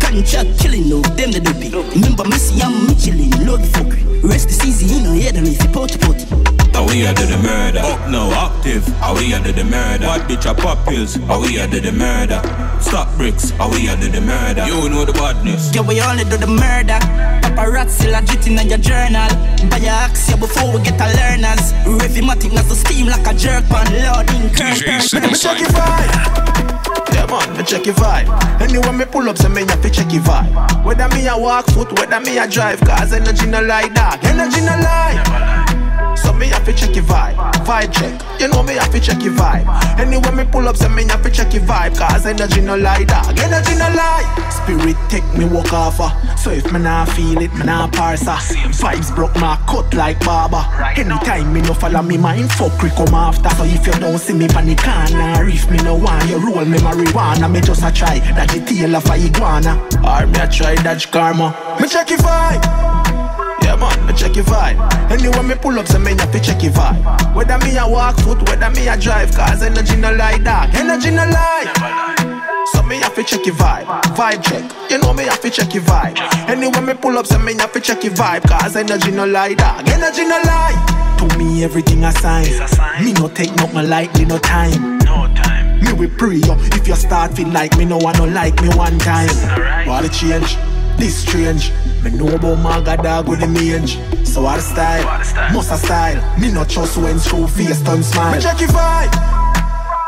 Contract 0.00 0.58
killing, 0.58 0.85
no, 0.88 1.02
them 1.18 1.32
the 1.32 1.40
dopey. 1.40 1.70
Remember, 1.70 2.24
Missy, 2.24 2.62
I'm 2.62 2.86
Michelin, 2.86 3.30
love 3.46 3.60
the 3.60 3.68
fuckery. 3.78 4.22
Rest 4.22 4.48
is 4.50 4.64
easy, 4.64 4.86
you 4.94 5.02
know, 5.02 5.12
yeah, 5.12 5.32
the 5.32 5.42
leafy 5.42 5.68
potty 5.68 5.98
potty. 5.98 6.26
How 6.72 6.86
we 6.86 7.06
under 7.06 7.24
the 7.24 7.38
murder? 7.38 7.80
Up 7.80 8.10
now, 8.10 8.28
active. 8.32 8.86
How 9.00 9.14
we 9.14 9.32
under 9.32 9.50
the 9.50 9.64
murder? 9.64 10.06
What 10.06 10.28
bitch 10.28 10.44
a 10.44 10.54
pop 10.54 10.86
pills? 10.86 11.14
How 11.26 11.40
we 11.40 11.58
under 11.58 11.80
the 11.80 11.90
murder? 11.90 12.40
Stop 12.80 13.08
bricks. 13.16 13.50
How 13.50 13.70
we 13.70 13.88
under 13.88 14.08
the 14.08 14.20
murder? 14.20 14.66
You 14.66 14.88
know 14.90 15.04
the 15.04 15.14
badness. 15.14 15.74
Yeah, 15.74 15.80
we 15.80 16.00
only 16.02 16.24
do 16.24 16.36
the 16.36 16.46
murder. 16.46 17.00
Paparazzi 17.40 18.12
legit 18.12 18.46
in 18.46 18.68
your 18.68 18.78
journal. 18.78 19.28
Buy 19.70 19.78
your 19.78 19.96
axe 19.96 20.28
yeah, 20.28 20.36
before 20.36 20.70
we 20.72 20.82
get 20.82 21.00
our 21.00 21.08
learners. 21.16 21.72
Rhythmatic, 21.88 22.52
not 22.52 22.66
to 22.66 22.76
steam 22.76 23.06
like 23.06 23.26
a 23.26 23.32
jerk 23.32 23.64
pan. 23.66 23.88
Lord 24.04 24.26
DJ 24.26 25.00
Simple 25.00 25.30
Me 25.30 25.38
check 25.38 25.58
your 25.58 26.65
Yeah 27.16 27.24
man, 27.26 27.56
me 27.56 27.64
check 27.64 27.86
your 27.86 27.94
vibe. 27.94 28.28
Anyway 28.60 28.92
me 28.92 29.06
pull 29.06 29.26
up, 29.30 29.38
so 29.38 29.48
me 29.48 29.62
have 29.64 29.80
to 29.80 29.88
check 29.88 30.12
your 30.12 30.22
vibe. 30.22 30.84
Whether 30.84 31.08
me 31.14 31.26
a 31.28 31.38
walk 31.38 31.66
foot, 31.68 31.98
whether 31.98 32.20
me 32.20 32.36
a 32.36 32.46
drive, 32.46 32.80
cause 32.80 33.14
energy 33.14 33.46
no 33.46 33.62
lie 33.62 33.88
dog, 33.88 34.22
energy 34.24 34.60
no 34.60 34.76
lie. 34.84 35.75
So 36.16 36.32
me 36.32 36.46
have 36.48 36.64
to 36.64 36.72
check 36.72 36.94
your 36.94 37.04
vibe, 37.04 37.36
vibe 37.64 37.92
check. 37.92 38.40
You 38.40 38.48
know 38.48 38.62
me 38.62 38.74
have 38.74 38.90
to 38.92 39.00
check 39.00 39.22
your 39.22 39.34
vibe. 39.34 39.66
Anyway 39.98 40.30
me 40.32 40.44
pull 40.50 40.68
up, 40.68 40.76
so 40.76 40.88
me 40.88 41.04
have 41.04 41.22
to 41.22 41.30
check 41.30 41.52
your 41.54 41.62
vibe, 41.62 41.98
cause 41.98 42.26
energy 42.26 42.60
no 42.60 42.76
lie 42.76 43.04
dog, 43.04 43.38
energy 43.38 43.74
no 43.76 43.88
lie. 43.94 44.24
Spirit 44.50 44.96
take 45.08 45.26
me 45.38 45.44
walk 45.44 45.72
off, 45.72 45.96
so 46.38 46.50
if 46.50 46.70
me 46.72 46.80
nah 46.80 47.04
feel 47.04 47.40
it, 47.40 47.52
me 47.54 47.64
nah 47.64 47.88
parse. 47.88 48.24
Vibes 48.24 49.14
broke 49.14 49.34
my 49.36 49.56
cut 49.68 49.92
like 49.94 50.18
barber. 50.20 50.64
Anytime 50.98 51.52
me 51.52 51.60
no 51.62 51.74
follow 51.74 52.02
me 52.02 52.16
mind, 52.16 52.50
fuck 52.52 52.82
we 52.82 52.90
come 52.90 53.14
after. 53.14 53.50
So 53.50 53.64
if 53.64 53.86
you 53.86 53.92
don't 53.94 54.18
see 54.18 54.34
me 54.34 54.48
pan 54.48 54.66
the 54.66 54.76
corner, 54.76 55.48
if 55.48 55.70
me 55.70 55.78
no 55.78 55.94
want 55.96 56.28
you 56.28 56.38
roll 56.38 56.64
me 56.64 56.78
marijuana, 56.78 57.50
me 57.50 57.60
just 57.60 57.82
a 57.82 57.92
try 57.92 58.18
that 58.34 58.48
the 58.50 58.60
tail 58.64 58.96
of 58.96 59.06
a 59.06 59.16
iguana. 59.16 59.76
Or 60.04 60.26
me 60.26 60.38
a 60.40 60.48
try 60.48 60.74
dodge 60.76 61.10
karma. 61.10 61.54
Me 61.80 61.88
check 61.88 62.10
your 62.10 62.18
vibe. 62.20 63.55
Me 63.76 64.12
check 64.14 64.36
your 64.36 64.44
vibe. 64.44 64.78
Anyway 65.10 65.42
me 65.42 65.54
pull 65.54 65.78
up, 65.78 65.86
so 65.86 65.98
me 65.98 66.10
have 66.16 66.32
to 66.32 66.40
check 66.40 66.62
your 66.62 66.72
vibe. 66.72 67.34
Whether 67.34 67.58
me 67.58 67.76
a 67.76 67.86
walk 67.86 68.16
foot, 68.20 68.40
whether 68.48 68.70
me 68.70 68.88
a 68.88 68.96
drive, 68.96 69.32
cause 69.32 69.62
energy 69.62 69.96
no 69.96 70.12
lie 70.12 70.38
dog, 70.38 70.74
energy 70.74 71.10
no 71.10 71.24
lie. 71.24 72.64
So 72.72 72.82
me 72.82 72.96
have 73.00 73.14
to 73.14 73.22
check 73.22 73.44
your 73.46 73.54
vibe, 73.56 73.84
vibe 74.16 74.42
check. 74.42 74.90
You 74.90 74.98
know 74.98 75.12
me 75.12 75.24
have 75.24 75.40
to 75.42 75.50
check 75.50 75.74
your 75.74 75.82
vibe. 75.84 76.18
Anyway 76.48 76.80
me 76.80 76.94
pull 76.94 77.18
up, 77.18 77.26
so 77.26 77.38
me 77.38 77.54
have 77.54 77.72
to 77.72 77.80
check 77.80 78.04
your 78.04 78.14
vibe, 78.14 78.48
cause 78.48 78.76
energy 78.76 79.10
no 79.10 79.26
lie 79.26 79.54
dog, 79.54 79.86
energy 79.88 80.24
no 80.24 80.40
lie. 80.44 81.16
To 81.18 81.38
me 81.38 81.64
everything 81.64 82.04
a 82.04 82.12
sign. 82.12 82.46
Me 83.04 83.12
no 83.14 83.28
take 83.28 83.54
nothing 83.56 83.88
lightly, 83.88 84.24
no 84.24 84.38
time. 84.38 84.98
No 84.98 85.32
time. 85.34 85.80
Me 85.80 85.92
we 85.92 86.06
pray 86.06 86.36
yo. 86.36 86.56
If 86.76 86.86
you 86.88 86.94
start 86.94 87.34
feel 87.34 87.48
like 87.48 87.76
me, 87.78 87.84
no 87.84 87.98
one 87.98 88.16
no 88.18 88.24
like 88.24 88.60
me 88.62 88.68
one 88.70 88.98
time. 88.98 89.28
What 89.86 90.04
a 90.04 90.08
change. 90.08 90.56
This 90.98 91.22
strange. 91.22 91.72
Me 92.02 92.10
know 92.10 92.28
about 92.34 92.56
my 92.56 92.80
god 92.80 93.02
dog 93.02 93.28
with 93.28 93.40
the 93.40 93.48
mange. 93.48 93.98
So 94.26 94.46
a 94.46 94.58
style, 94.60 95.04
must 95.52 95.70
a 95.70 95.76
style. 95.76 96.38
Me 96.38 96.50
not 96.52 96.68
trust 96.68 96.96
when 96.96 97.18
show 97.18 97.46
face 97.46 97.82
turn 97.82 98.02
smile. 98.02 98.34
Me 98.34 98.40
check 98.40 98.60
your 98.60 98.70
vibe. 98.70 99.12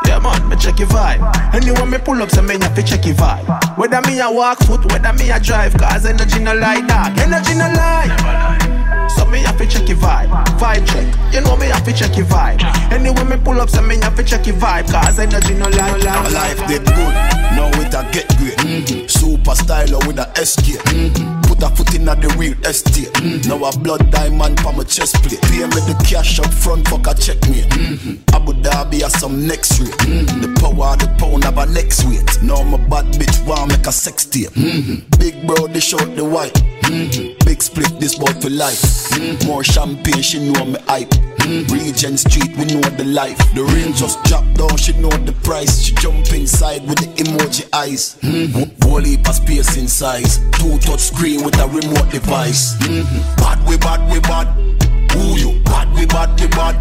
Yeah 0.07 0.19
man, 0.19 0.49
me 0.49 0.55
check 0.55 0.79
your 0.79 0.87
vibe. 0.87 1.21
Anyway 1.53 1.85
me 1.85 1.97
pull 1.99 2.21
up, 2.21 2.31
so 2.31 2.41
me 2.41 2.53
have 2.59 2.73
to 2.75 2.83
check 2.83 3.05
your 3.05 3.15
vibe. 3.15 3.77
Whether 3.77 4.01
me 4.01 4.19
a 4.19 4.31
walk 4.31 4.59
foot, 4.59 4.85
whether 4.91 5.13
me 5.13 5.29
a 5.29 5.39
drive, 5.39 5.73
cause 5.75 6.05
energy 6.05 6.39
no 6.39 6.53
lie 6.55 6.81
dog, 6.81 7.17
energy 7.19 7.53
no 7.53 7.67
lie. 7.71 8.78
So 9.15 9.25
me 9.25 9.39
have 9.39 9.57
to 9.57 9.67
check 9.67 9.87
your 9.87 9.97
vibe, 9.97 10.29
vibe 10.59 10.85
check. 10.87 11.33
You 11.33 11.41
know 11.41 11.55
me 11.57 11.67
have 11.67 11.83
to 11.85 11.93
check 11.93 12.17
your 12.17 12.25
vibe. 12.27 12.61
Anyway 12.91 13.23
me 13.23 13.37
pull 13.43 13.59
up, 13.61 13.69
so 13.69 13.81
me 13.81 13.97
have 14.01 14.15
to 14.15 14.23
check 14.23 14.47
your 14.47 14.55
vibe, 14.57 14.91
cause 14.91 15.19
energy 15.19 15.53
no 15.53 15.67
lie, 15.69 15.91
no 15.91 15.97
lie. 16.05 16.29
Life 16.29 16.67
did 16.67 16.85
good, 16.85 17.13
now 17.55 17.69
it 17.81 17.93
a 17.93 18.07
get 18.11 18.27
great. 18.37 18.57
Mm-hmm. 18.57 19.07
Super 19.07 19.51
styler 19.51 20.05
with 20.07 20.19
a 20.19 20.45
SK. 20.45 20.79
Mm-hmm. 20.89 21.38
Put 21.59 21.71
a 21.71 21.75
foot 21.75 21.95
in 21.95 22.07
at 22.07 22.21
the 22.21 22.29
real 22.39 22.53
estate. 22.63 23.11
Mm-hmm. 23.19 23.49
Now 23.49 23.67
a 23.67 23.77
blood 23.79 24.09
diamond 24.11 24.61
for 24.61 24.71
my 24.71 24.83
chest 24.83 25.15
plate. 25.15 25.41
Pay 25.41 25.67
me 25.67 25.81
the 25.91 26.05
cash 26.07 26.39
up 26.39 26.53
front, 26.53 26.87
fuck 26.87 27.07
a 27.07 27.13
check 27.13 27.41
me. 27.49 27.63
Mm-hmm. 27.63 28.33
Abu 28.33 28.53
Dhabi 28.53 29.01
has 29.01 29.19
some 29.19 29.45
next 29.45 29.79
rate. 29.81 29.91
Mm-hmm. 30.07 30.39
The 30.39 30.59
power 30.61 30.93
of 30.93 30.99
the 30.99 31.07
pound 31.19 31.43
have 31.43 31.57
a 31.57 31.65
next 31.65 32.05
weight. 32.05 32.41
Now 32.41 32.63
my 32.63 32.77
bad 32.87 33.11
bitch 33.19 33.45
want 33.45 33.71
make 33.71 33.85
a 33.87 33.91
sex 33.91 34.23
tape. 34.23 34.51
Mm-hmm. 34.51 35.19
Big 35.19 35.45
bro, 35.45 35.67
they 35.67 35.81
short 35.81 36.15
the 36.15 36.23
white. 36.23 36.53
Mm-hmm. 36.87 37.45
Big 37.45 37.61
split, 37.61 37.99
this 37.99 38.15
boy 38.15 38.31
for 38.39 38.49
life. 38.49 38.79
Mm-hmm. 39.11 39.47
More 39.47 39.63
champagne, 39.63 40.21
she 40.21 40.39
know 40.39 40.63
me 40.63 40.79
hype. 40.87 41.11
Mm-hmm. 41.39 41.73
Regent 41.73 42.19
Street, 42.19 42.55
we 42.57 42.65
know 42.65 42.81
the 42.97 43.05
life. 43.05 43.37
The 43.53 43.63
rain 43.63 43.93
just 43.93 44.23
drop 44.25 44.45
down, 44.53 44.77
she 44.77 44.93
know 44.93 45.09
the 45.09 45.33
price. 45.43 45.81
She 45.81 45.95
jump 45.95 46.31
inside 46.33 46.87
with 46.87 46.99
the 46.99 47.07
emoji 47.23 47.67
eyes. 47.73 48.17
Heap 49.09 49.27
of 49.27 49.35
space 49.35 49.77
in 49.77 49.87
size. 49.87 50.39
Two 50.51 50.77
touch 50.79 50.99
screen 50.99 51.43
with 51.43 51.57
a 51.59 51.67
remote 51.67 52.11
device. 52.11 52.75
Mm-hmm. 52.77 53.35
Bad 53.37 53.67
we 53.67 53.77
bad 53.77 54.11
we 54.11 54.19
bad. 54.19 54.47
Who 55.13 55.35
you? 55.35 55.63
Bad 55.63 55.93
we 55.95 56.05
bad 56.05 56.39
we 56.39 56.47
bad. 56.47 56.75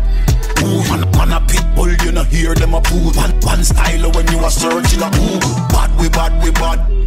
Ooh, 0.63 0.83
man, 0.91 1.09
man 1.13 1.33
a 1.33 1.47
pit 1.47 1.65
bull, 1.75 1.89
you 2.05 2.13
know 2.13 2.25
hear 2.25 2.55
them 2.55 2.75
a 2.75 2.81
pull. 2.81 3.13
One, 3.15 3.33
one 3.41 3.65
style 3.65 4.11
when 4.13 4.27
you 4.29 4.39
are 4.39 4.51
searching 4.51 5.03
a 5.03 5.11
Google. 5.11 5.55
Bad 5.71 5.99
we 6.01 6.09
bad 6.09 6.43
we 6.43 6.51
bad. 6.51 6.98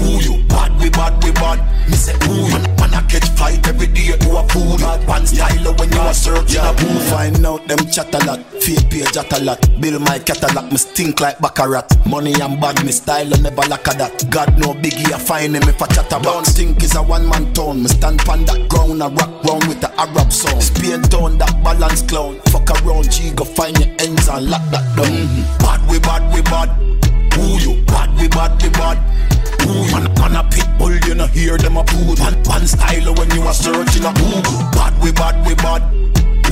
Who 0.00 0.20
you? 0.24 0.42
Bad 0.48 0.72
we 0.80 0.88
bad 0.90 1.22
we 1.22 1.30
bad. 1.32 1.60
Me 1.88 1.96
say 1.96 2.14
ooh, 2.28 2.48
man, 2.48 2.64
man 2.76 2.94
a 2.94 3.00
catch 3.08 3.28
flight 3.36 3.66
every 3.68 3.86
day 3.86 4.16
to 4.16 4.36
a 4.36 4.42
pool. 4.48 4.78
Bad 4.78 5.06
one 5.06 5.26
style 5.26 5.74
when 5.74 5.92
you 5.92 6.00
are 6.00 6.14
searching 6.14 6.64
a 6.64 6.72
Google. 6.74 7.00
Find 7.12 7.44
out 7.44 7.68
them 7.68 7.78
chat 7.90 8.14
a 8.14 8.24
lot, 8.24 8.40
fake 8.62 8.88
page 8.90 9.12
chat 9.12 9.32
a 9.32 9.44
lot. 9.44 9.60
Build 9.80 10.00
my 10.02 10.18
catalog, 10.18 10.70
me 10.72 10.78
stink 10.78 11.20
like 11.20 11.38
baccarat. 11.40 11.86
Money 12.06 12.32
and 12.40 12.60
bad, 12.60 12.84
me 12.84 12.92
style 12.92 13.32
and 13.32 13.42
never 13.42 13.62
lack 13.68 13.86
of 13.88 13.98
that. 13.98 14.30
God 14.30 14.58
no 14.58 14.72
biggie, 14.72 15.12
I 15.12 15.18
find 15.18 15.54
him 15.54 15.62
if 15.68 15.82
I 15.82 15.86
chat 15.88 16.06
about. 16.06 16.22
Don't 16.22 16.46
think 16.46 16.82
is 16.82 16.94
a 16.96 17.02
one 17.02 17.28
man 17.28 17.52
town. 17.52 17.82
Me 17.82 17.88
stand 17.88 18.20
pon 18.20 18.44
that 18.46 18.68
ground, 18.68 19.02
I 19.02 19.08
rock 19.08 19.44
round 19.44 19.66
with 19.68 19.80
the 19.80 19.92
Arab 20.00 20.32
song. 20.32 20.60
Spain 20.60 21.02
town, 21.02 21.38
that 21.38 21.62
balance 21.62 22.02
clown. 22.02 22.40
Fuck 22.50 22.70
around, 22.82 23.10
G, 23.10 23.32
go 23.32 23.44
find 23.44 23.76
your 23.78 23.88
ends 23.98 24.28
and 24.28 24.48
lock 24.48 24.62
that 24.70 24.96
down. 24.96 25.06
Mm-hmm. 25.06 25.58
Bad 25.58 25.80
we 25.90 25.98
bad 25.98 26.22
we 26.34 26.42
bad. 26.42 26.68
Who 27.34 27.58
you? 27.58 27.82
Bad 27.84 28.10
we 28.18 28.28
bad 28.28 28.62
we 28.62 28.68
bad. 28.70 28.98
Ooh, 29.66 29.84
man, 29.92 30.06
man 30.14 30.36
a 30.36 30.42
pit 30.48 30.66
bull, 30.78 30.94
you 31.06 31.14
know 31.14 31.26
hear 31.26 31.56
them 31.58 31.76
a 31.76 31.84
pull. 31.84 32.16
One, 32.16 32.36
one 32.44 32.66
style 32.66 33.14
when 33.14 33.30
you 33.30 33.42
are 33.42 33.54
searching 33.54 34.04
a 34.04 34.12
Google. 34.14 34.60
Bad 34.72 34.94
we 35.02 35.12
bad 35.12 35.36
we 35.46 35.54
bad. 35.54 35.82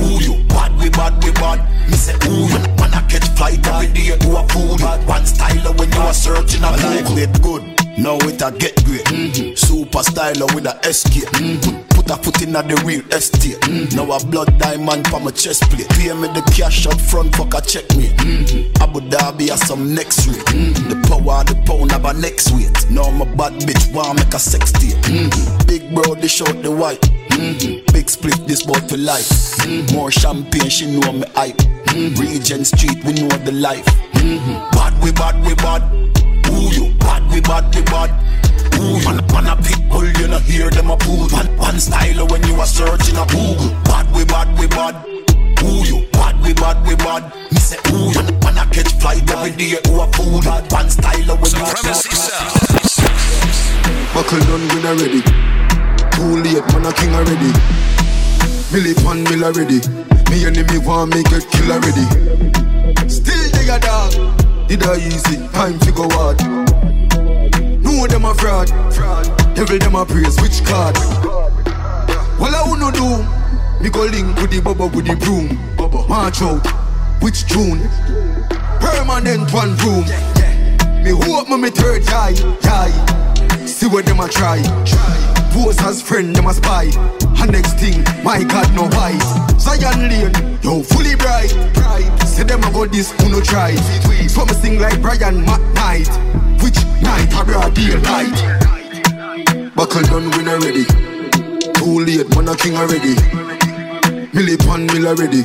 Ooh, 0.01 0.19
you 0.21 0.43
bad 0.47 0.71
we 0.79 0.89
bad 0.89 1.23
we 1.23 1.31
bad. 1.31 1.59
Me 1.89 1.95
say 1.95 2.15
ooh, 2.27 2.47
man, 2.49 2.63
man 2.77 2.93
a 2.93 3.01
catch 3.07 3.27
flight 3.37 3.65
every 3.67 3.87
day 3.93 4.17
to 4.17 4.29
a 4.37 4.43
pool. 4.47 4.77
Bad 4.77 5.07
one 5.07 5.25
style 5.25 5.73
when 5.73 5.91
you 5.91 5.99
are 5.99 6.13
searching 6.13 6.63
a 6.63 6.71
Google. 6.77 7.15
Life 7.15 7.41
good. 7.41 7.63
Now 7.97 8.15
it 8.27 8.41
a 8.41 8.51
get 8.51 8.83
great. 8.85 9.03
Mm-hmm. 9.05 9.55
Super 9.55 9.99
styler 9.99 10.53
with 10.55 10.65
a 10.65 10.93
SK. 10.93 11.27
Mm-hmm. 11.35 11.88
Put, 12.09 12.23
put 12.23 12.41
in 12.41 12.55
at 12.55 12.67
the 12.67 12.75
real 12.85 13.05
estate. 13.13 13.61
Mm-hmm. 13.69 13.95
Now 13.95 14.17
a 14.17 14.25
blood 14.25 14.57
diamond 14.57 15.07
for 15.09 15.19
my 15.19 15.29
chest 15.29 15.69
plate. 15.69 15.87
Pay 15.89 16.11
me 16.13 16.27
the 16.33 16.41
cash 16.57 16.87
up 16.87 16.99
front, 16.99 17.35
fuck 17.35 17.53
a 17.53 17.61
check 17.61 17.85
me. 17.95 18.09
Mm-hmm. 18.17 18.81
Abu 18.81 19.01
Dhabi 19.01 19.49
has 19.49 19.61
some 19.67 19.93
next 19.93 20.25
rate. 20.25 20.41
Mm-hmm. 20.47 20.89
The 20.89 20.95
power 21.07 21.43
the 21.43 21.53
pound 21.69 21.91
have 21.91 22.05
a 22.05 22.13
next 22.13 22.51
weight. 22.51 22.73
Now 22.89 23.11
my 23.11 23.25
bad 23.35 23.53
bitch 23.61 23.93
wanna 23.93 24.15
make 24.15 24.33
a 24.33 24.39
sex 24.39 24.71
tape. 24.71 24.97
Mm-hmm. 25.05 25.67
Big 25.67 25.93
bro, 25.93 26.15
they 26.15 26.27
short 26.27 26.63
the 26.63 26.71
white. 26.71 27.01
Mm-hmm. 27.29 27.93
Big 27.93 28.09
split, 28.09 28.41
this 28.47 28.63
boy 28.63 28.79
for 28.89 28.97
life. 28.97 29.29
Mm-hmm. 29.61 29.95
More 29.95 30.09
champagne, 30.09 30.69
she 30.69 30.89
know 30.89 31.13
me 31.13 31.25
hype. 31.35 31.57
Mm-hmm. 31.93 32.21
Regent 32.21 32.65
Street, 32.65 33.03
we 33.05 33.13
know 33.13 33.29
the 33.45 33.51
life. 33.51 33.85
Mm-hmm. 34.17 34.71
Bad, 34.73 34.97
we 35.03 35.11
bad, 35.11 35.37
we 35.45 35.53
bad. 35.61 35.85
Who 36.49 36.73
you? 36.73 36.93
Bad, 36.97 37.31
we 37.31 37.39
bad, 37.41 37.69
we 37.75 37.83
bad. 37.83 38.09
Ooh, 38.79 39.03
man, 39.03 39.19
man 39.27 39.47
a 39.47 39.55
pit 39.61 39.81
bull, 39.89 40.07
you 40.07 40.27
know 40.27 40.39
hear 40.39 40.69
them 40.69 40.89
a 40.89 40.97
pull. 40.97 41.27
One, 41.29 41.57
one 41.57 41.79
style 41.79 42.27
when 42.27 42.43
you 42.47 42.55
are 42.55 42.65
searching 42.65 43.17
a 43.17 43.25
Google. 43.27 43.69
Bad, 43.83 44.07
we 44.15 44.23
bad, 44.25 44.47
we 44.57 44.67
bad. 44.67 44.95
Who 45.59 45.83
you? 45.83 46.07
Bad, 46.13 46.41
we 46.41 46.53
bad, 46.53 46.85
we 46.87 46.95
bad. 46.95 47.27
Me 47.51 47.59
say, 47.59 47.77
ooh, 47.91 48.13
man, 48.15 48.27
man 48.39 48.57
a 48.57 48.65
catch 48.71 48.93
flight 48.99 49.29
every 49.31 49.51
day 49.51 49.75
to 49.83 50.01
a 50.01 50.07
pool. 50.07 50.41
Bad, 50.41 50.71
one 50.71 50.89
style 50.89 51.35
when 51.37 51.51
you 51.51 51.63
are 51.63 51.75
Supremacy 51.75 52.15
Sound. 52.15 52.69
Buckle 54.13 54.39
done 54.47 54.65
when 54.71 54.85
I 54.87 54.93
ready. 54.95 55.21
Too 56.15 56.39
late, 56.39 56.65
man, 56.73 56.85
a 56.85 56.93
king 56.93 57.13
already. 57.13 57.51
Millie 58.71 58.93
pan 58.93 59.23
mill 59.23 59.45
already. 59.45 59.79
Me 60.29 60.45
enemy 60.45 60.77
want 60.77 61.15
me 61.15 61.23
get 61.23 61.43
kill 61.49 61.71
already. 61.71 62.05
Still 63.09 63.49
they 63.51 63.67
a 63.67 63.79
dog. 63.79 64.13
Did 64.67 64.83
I 64.83 64.97
easy? 64.97 65.37
Time 65.49 65.79
to 65.79 65.91
go 65.91 66.07
hard. 66.11 66.68
Know 67.99 68.07
them 68.07 68.23
a 68.23 68.33
fraud. 68.33 68.69
Devil 69.55 69.77
them 69.77 69.95
a 69.95 70.05
praise 70.05 70.39
which 70.39 70.63
card. 70.63 70.95
Well 72.39 72.55
I 72.55 72.63
wanna 72.65 72.93
do. 72.93 73.83
Me 73.83 73.89
go 73.89 74.05
link 74.05 74.37
with 74.37 74.51
the 74.51 74.61
bubble 74.63 74.87
with 74.87 75.05
the 75.05 75.17
broom. 75.17 75.59
March 76.07 76.41
out, 76.41 76.65
which 77.21 77.45
June? 77.45 77.89
Permanent 78.79 79.51
one 79.51 79.75
room. 79.83 80.05
Me 81.03 81.11
hope 81.11 81.49
me 81.49 81.57
me 81.57 81.69
third 81.71 82.07
eye, 82.07 82.35
eye. 82.63 83.65
See 83.65 83.87
what 83.87 84.05
them 84.05 84.21
a 84.21 84.29
try. 84.29 84.63
Pose 85.51 85.79
as 85.81 86.01
friend, 86.01 86.35
them 86.35 86.47
a 86.47 86.53
spy. 86.53 86.85
And 87.41 87.51
next 87.51 87.73
thing, 87.79 88.03
my 88.23 88.43
God, 88.43 88.73
no 88.75 88.83
white. 88.95 89.19
Zion 89.59 90.07
Lane, 90.09 90.59
yo, 90.61 90.83
fully 90.83 91.15
bright. 91.15 91.49
Say 92.25 92.43
them 92.43 92.63
a 92.63 92.71
go 92.71 92.85
this, 92.85 93.11
who 93.21 93.29
no 93.29 93.41
try. 93.41 93.73
So 94.27 94.45
me 94.45 94.53
sing 94.53 94.79
like 94.79 95.01
Brian 95.01 95.45
McKnight. 95.45 96.09
Which 96.61 96.77
night, 97.01 97.31
a 97.33 97.43
broad 97.43 97.73
daylight. 97.73 99.73
Buckle 99.75 100.03
done, 100.03 100.29
win 100.31 100.47
already. 100.47 100.85
Too 101.73 101.99
late, 102.05 102.29
man, 102.35 102.47
a 102.49 102.55
king 102.55 102.75
already. 102.75 103.15
Millie 104.33 104.57
pan 104.57 104.85
mill 104.85 105.07
already. 105.07 105.41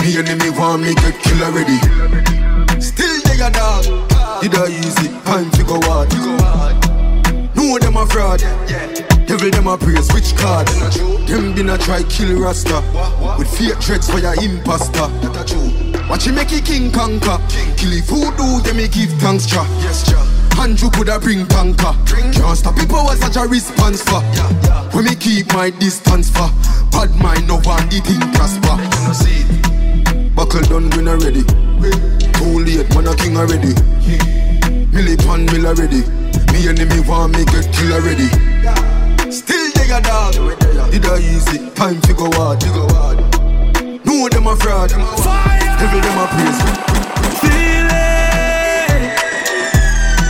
Me 0.00 0.16
enemy 0.16 0.50
want 0.50 0.82
me 0.82 0.94
get 0.94 1.14
kill 1.22 1.42
already. 1.42 1.78
Still 2.80 3.20
they 3.22 3.40
a 3.42 3.50
dog. 3.50 3.84
Did 4.40 4.54
I 4.54 4.68
easy? 4.68 5.08
Time 5.24 5.50
to 5.50 5.64
go 5.64 5.80
hard. 5.82 6.08
Know 7.56 7.78
them 7.78 7.96
a 7.96 8.06
fraud. 8.06 8.40
Devil 9.28 9.50
them 9.50 9.66
a 9.66 9.76
praise 9.76 10.10
which 10.14 10.34
card? 10.36 10.66
Them 11.28 11.54
been 11.54 11.68
a 11.68 11.76
try 11.76 12.02
kill 12.04 12.40
Rasta 12.40 12.80
with 13.36 13.46
fake 13.46 13.76
threats 13.76 14.08
for 14.08 14.18
your 14.18 14.32
imposter. 14.42 15.04
Watch 16.08 16.26
him 16.26 16.36
make 16.36 16.50
it 16.50 16.64
king 16.64 16.90
conquer. 16.90 17.36
Kill 17.76 17.92
if 17.92 18.08
who 18.08 18.32
do 18.40 18.60
them 18.64 18.78
me 18.78 18.88
give 18.88 19.12
thanks 19.20 19.44
cha. 19.44 19.68
Andrew 20.58 20.88
coulda 20.88 21.20
bring 21.20 21.46
tanker. 21.46 21.92
Can't 22.08 22.56
stop 22.56 22.74
people 22.74 23.04
was 23.04 23.20
such 23.20 23.36
a 23.36 23.46
response 23.46 24.02
for. 24.02 24.24
When 24.96 25.04
me 25.04 25.14
keep 25.14 25.52
my 25.52 25.68
distance 25.70 26.30
for. 26.30 26.48
Bad 26.90 27.14
mind 27.20 27.46
no 27.46 27.60
one 27.68 27.86
the 27.92 28.00
thing 28.00 28.24
prosper. 28.32 28.80
Buckle 30.34 30.62
done 30.62 30.88
win 30.96 31.06
already. 31.06 31.44
Too 32.32 32.64
late, 32.64 32.88
man 32.96 33.06
a 33.06 33.14
king 33.14 33.36
already. 33.36 33.76
Millie 34.88 35.18
pan 35.18 35.44
mill 35.52 35.66
already. 35.66 36.00
Me 36.50 36.66
enemy 36.66 37.00
want 37.06 37.36
me 37.36 37.44
get 37.44 37.70
kill 37.74 37.92
already. 37.92 38.57
Still 39.30 39.70
they 39.74 39.90
a 39.92 40.00
dog. 40.00 40.32
Did 40.90 41.04
I 41.04 41.18
easy? 41.18 41.68
Time 41.74 42.00
to 42.00 42.14
go 42.14 42.30
hard. 42.32 42.64
Know 44.04 44.28
them 44.28 44.46
a 44.46 44.56
fraud. 44.56 44.88
Devil 44.88 46.00
them 46.00 46.18
a 46.18 46.26
praise. 46.32 46.60
Feel 47.40 47.88
it. 47.92 49.18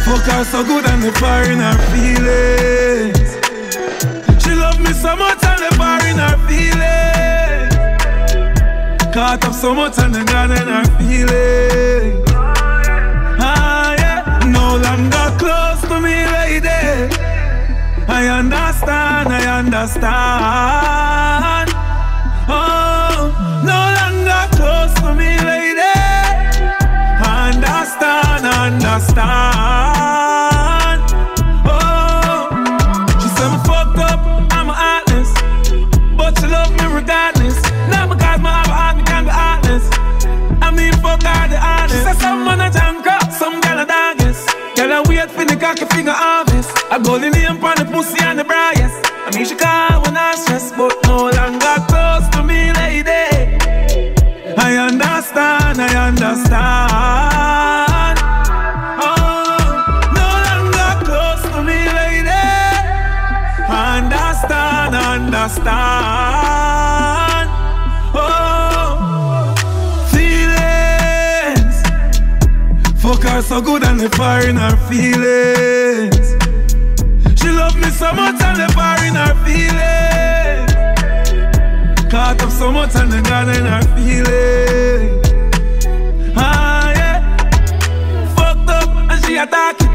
Fuck 0.05 0.27
her 0.33 0.45
so 0.45 0.65
good 0.65 0.85
and 0.87 1.03
the 1.03 1.13
fire 1.13 1.51
in 1.53 1.59
her 1.61 1.79
feelings. 1.93 3.37
She 4.43 4.51
love 4.55 4.81
me 4.81 4.93
so 4.93 5.15
much 5.15 5.45
and 5.45 5.61
the 5.63 5.71
fire 5.77 6.07
in 6.09 6.19
her 6.19 6.37
feelings. 6.49 7.75
Caught 9.15 9.45
up 9.45 9.55
so 9.55 9.75
much 9.75 9.99
and 9.99 10.13
the 10.15 10.25
God 10.25 10.51
in 10.51 10.67
her 10.67 10.85
feelings. 10.99 12.29
Ah 13.41 13.95
yeah, 13.97 14.41
no 14.45 14.77
longer 14.77 15.31
close 15.39 15.83
to 15.83 16.01
me, 16.01 16.27
lady. 16.27 17.18
I 18.21 18.27
understand, 18.27 19.29
I 19.31 19.59
understand. 19.61 20.09
Oh, 22.51 23.31
no 23.63 23.79
longer 23.95 24.43
close 24.59 24.93
to 25.03 25.15
me, 25.15 25.39
lady. 25.47 25.95
Understand, 27.23 28.43
understand. 28.43 29.23
Oh, 31.63 32.51
she 33.23 33.29
said 33.39 33.51
me 33.55 33.59
fucked 33.63 34.03
up, 34.03 34.19
I'm 34.51 34.67
heartless, 34.67 35.31
but 36.19 36.35
she 36.41 36.47
love 36.51 36.75
me 36.75 36.87
regardless. 36.91 37.63
Not 37.87 38.11
because 38.11 38.41
my 38.41 38.67
heart, 38.67 38.97
me 38.97 39.05
can 39.05 39.27
be 39.27 39.31
heartless. 39.31 39.87
I 40.61 40.73
mean, 40.75 40.93
fuck 40.95 41.23
her 41.23 41.47
the 41.47 41.59
honest. 41.63 41.95
She 41.95 42.03
said 42.03 42.17
some 42.19 42.45
man 42.45 42.61
a 42.63 42.69
junk 42.69 43.07
up, 43.07 43.31
some 43.31 43.61
gal 43.61 43.79
a 43.79 43.87
darkness. 43.87 44.45
Girl 44.75 44.91
a 44.91 45.03
wait 45.09 45.31
for 45.31 45.45
the 45.45 45.55
cocky 45.55 45.85
finger 45.95 46.11
harvest. 46.11 46.75
I 46.91 46.99
go 46.99 47.17
the 47.17 47.31
name 47.31 47.59
pussy 47.99 48.23
and 48.23 48.39
the 48.39 48.45
brightest. 48.45 48.95
I 49.27 49.31
mean, 49.35 49.45
she 49.45 49.57
call 49.57 50.03
when 50.03 50.17
I 50.17 50.35
stress, 50.37 50.71
but 50.71 50.95
no 51.07 51.31
longer 51.39 51.77
close 51.91 52.29
to 52.35 52.43
me, 52.45 52.73
lady. 52.83 53.27
I 54.67 54.71
understand, 54.89 55.81
I 55.89 55.91
understand. 56.09 56.59
Oh, 59.07 59.17
no 60.21 60.29
longer 60.49 60.93
close 61.09 61.43
to 61.53 61.61
me, 61.69 61.79
lady. 62.01 62.45
Understand, 63.89 64.93
understand. 65.15 65.67
Oh, 68.15 69.55
feelings. 70.13 71.77
Fuck 73.03 73.23
her 73.25 73.41
so 73.43 73.61
good 73.61 73.83
and 73.83 73.99
the 73.99 74.09
fire 74.11 74.47
in 74.49 74.57
her 74.57 74.77
feelings. 74.89 76.18
So 82.59 82.73
much 82.73 82.97
and 82.97 83.13
the 83.13 83.23
God 83.23 83.47
in 83.55 83.65
her 83.65 83.83
feelings. 83.95 85.23
Ah, 86.37 86.91
yeah. 86.91 87.23
Fucked 88.35 88.69
up 88.69 88.91
and 89.09 89.25
she 89.25 89.37
attack 89.37 89.77
it. 89.79 89.87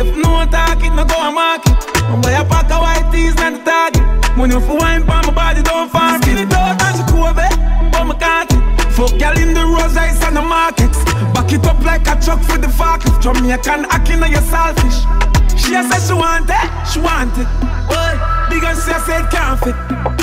If 0.00 0.16
no 0.16 0.40
attack 0.40 0.82
it, 0.82 0.94
no 0.96 1.04
go 1.04 1.12
and 1.20 1.34
mark 1.34 1.66
it. 1.66 1.76
I'm 2.08 2.22
buy 2.22 2.40
a 2.40 2.42
pack 2.42 2.72
of 2.72 2.80
white 2.80 3.12
tees 3.12 3.36
and 3.36 3.56
the 3.56 3.64
target. 3.68 4.00
When 4.38 4.50
you 4.50 4.60
for 4.60 4.78
wine 4.78 5.04
pa 5.04 5.20
my 5.26 5.34
body, 5.34 5.60
don't 5.60 5.92
it. 5.92 6.40
it 6.40 6.54
out 6.54 6.80
and 6.80 6.96
she 6.96 7.04
cool, 7.12 7.28
babe. 7.36 7.52
But 7.92 8.04
me 8.08 8.14
can't 8.16 8.50
it. 8.50 8.92
Fuck 8.96 9.12
y'all 9.20 9.36
in 9.36 9.52
the 9.52 9.66
rose 9.68 9.94
ice 9.94 10.24
and 10.24 10.36
the 10.36 10.42
markets. 10.42 11.04
Back 11.36 11.52
it 11.52 11.66
up 11.66 11.84
like 11.84 12.08
a 12.08 12.16
truck 12.16 12.40
for 12.40 12.56
the 12.56 12.68
forklift. 12.68 13.20
Jamaican 13.20 13.84
acting 13.92 14.22
on 14.22 14.32
your 14.32 14.40
selfish. 14.40 15.04
She 15.52 15.76
said 15.76 16.00
she 16.00 16.14
want 16.14 16.48
it, 16.48 16.64
she 16.88 16.98
want 16.98 17.36
it. 17.36 17.48
Boy, 17.84 18.16
because 18.48 18.80
she 18.88 18.96
said 19.04 19.28
can't 19.28 19.60
fit. 19.60 20.15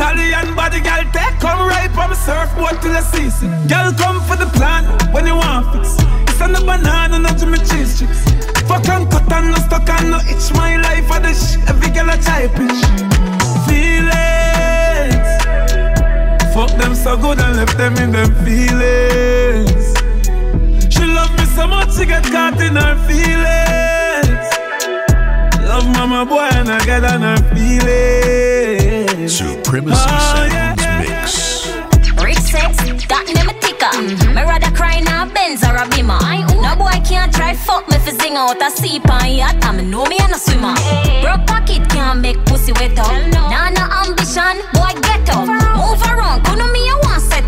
Stallion 0.00 0.56
body 0.56 0.80
girl 0.80 1.04
take 1.12 1.38
come 1.40 1.68
right 1.68 1.90
from 1.92 2.14
surfboard 2.14 2.80
till 2.80 2.94
the 2.94 3.02
season. 3.02 3.50
Girl 3.68 3.92
come 3.92 4.18
for 4.24 4.34
the 4.34 4.46
plan 4.56 4.82
when 5.12 5.26
you 5.26 5.34
want 5.34 5.76
fix. 5.76 5.92
It's 6.24 6.40
on 6.40 6.54
the 6.54 6.60
banana, 6.60 7.18
not 7.18 7.36
to 7.36 7.44
me 7.44 7.58
cheese 7.58 8.00
chicks. 8.00 8.24
Fuck 8.64 8.88
and 8.88 9.10
cut 9.10 9.30
and 9.30 9.50
no 9.50 9.56
stuck 9.56 9.90
and 9.90 10.10
no 10.10 10.18
itch. 10.24 10.54
My 10.56 10.80
life 10.80 11.04
for 11.04 11.20
the 11.20 11.34
sh. 11.36 11.60
Every 11.68 11.90
girl 11.92 12.08
a 12.08 12.16
try 12.16 12.48
pitch. 12.48 12.80
Feelings. 13.68 15.28
Fuck 16.54 16.72
them 16.80 16.94
so 16.94 17.18
good 17.18 17.38
and 17.38 17.56
left 17.58 17.76
them 17.76 17.94
in 17.98 18.10
them 18.10 18.32
feelings. 18.40 19.84
She 20.88 21.04
love 21.04 21.30
me 21.36 21.44
so 21.44 21.66
much 21.66 21.92
she 21.92 22.06
get 22.06 22.24
caught 22.24 22.58
in 22.58 22.74
her 22.74 22.96
feelings. 23.04 24.48
Love 25.68 25.86
mama 25.92 26.24
boy 26.24 26.48
and 26.56 26.70
I 26.70 26.82
get 26.86 27.04
on 27.04 27.20
her 27.20 27.36
feelings. 27.54 28.19
Supremacy 29.30 29.94
Oh, 29.94 30.48
yeah, 30.50 30.74
Sounds 30.74 31.08
Mix. 31.08 32.20
Rich 32.20 32.38
sex, 32.50 32.76
that 33.06 33.24
name 33.30 33.48
a 33.48 33.54
ticker. 33.62 33.94
Me 34.34 34.42
rather 34.42 34.74
cry 34.74 34.98
now 35.00 35.24
Benz 35.32 35.62
or 35.62 35.76
a 35.76 35.86
Beamer. 35.88 36.18
No 36.60 36.74
boy 36.74 36.98
can't 37.06 37.32
try 37.32 37.54
fuck 37.54 37.88
me 37.88 37.96
fi 37.98 38.10
sing 38.10 38.34
out 38.36 38.60
a 38.60 38.70
seep 38.70 39.08
on 39.08 39.30
yacht. 39.30 39.64
And 39.64 39.76
me 39.78 39.84
know 39.86 40.04
me 40.06 40.18
a 40.18 40.26
no 40.26 40.36
swimmer. 40.36 40.74
Broke 41.22 41.46
pocket 41.46 41.88
can't 41.88 42.20
make 42.20 42.44
pussy 42.44 42.72
wet 42.72 42.98
up. 42.98 43.06
Nah 43.30 43.70
no 43.70 43.86
ambition, 44.02 44.66
boy 44.74 44.92
get 45.00 45.30
up. 45.30 45.46
Move 45.46 46.02
around, 46.10 46.42
couldn't 46.44 46.72
me 46.72 46.86
you 46.90 46.98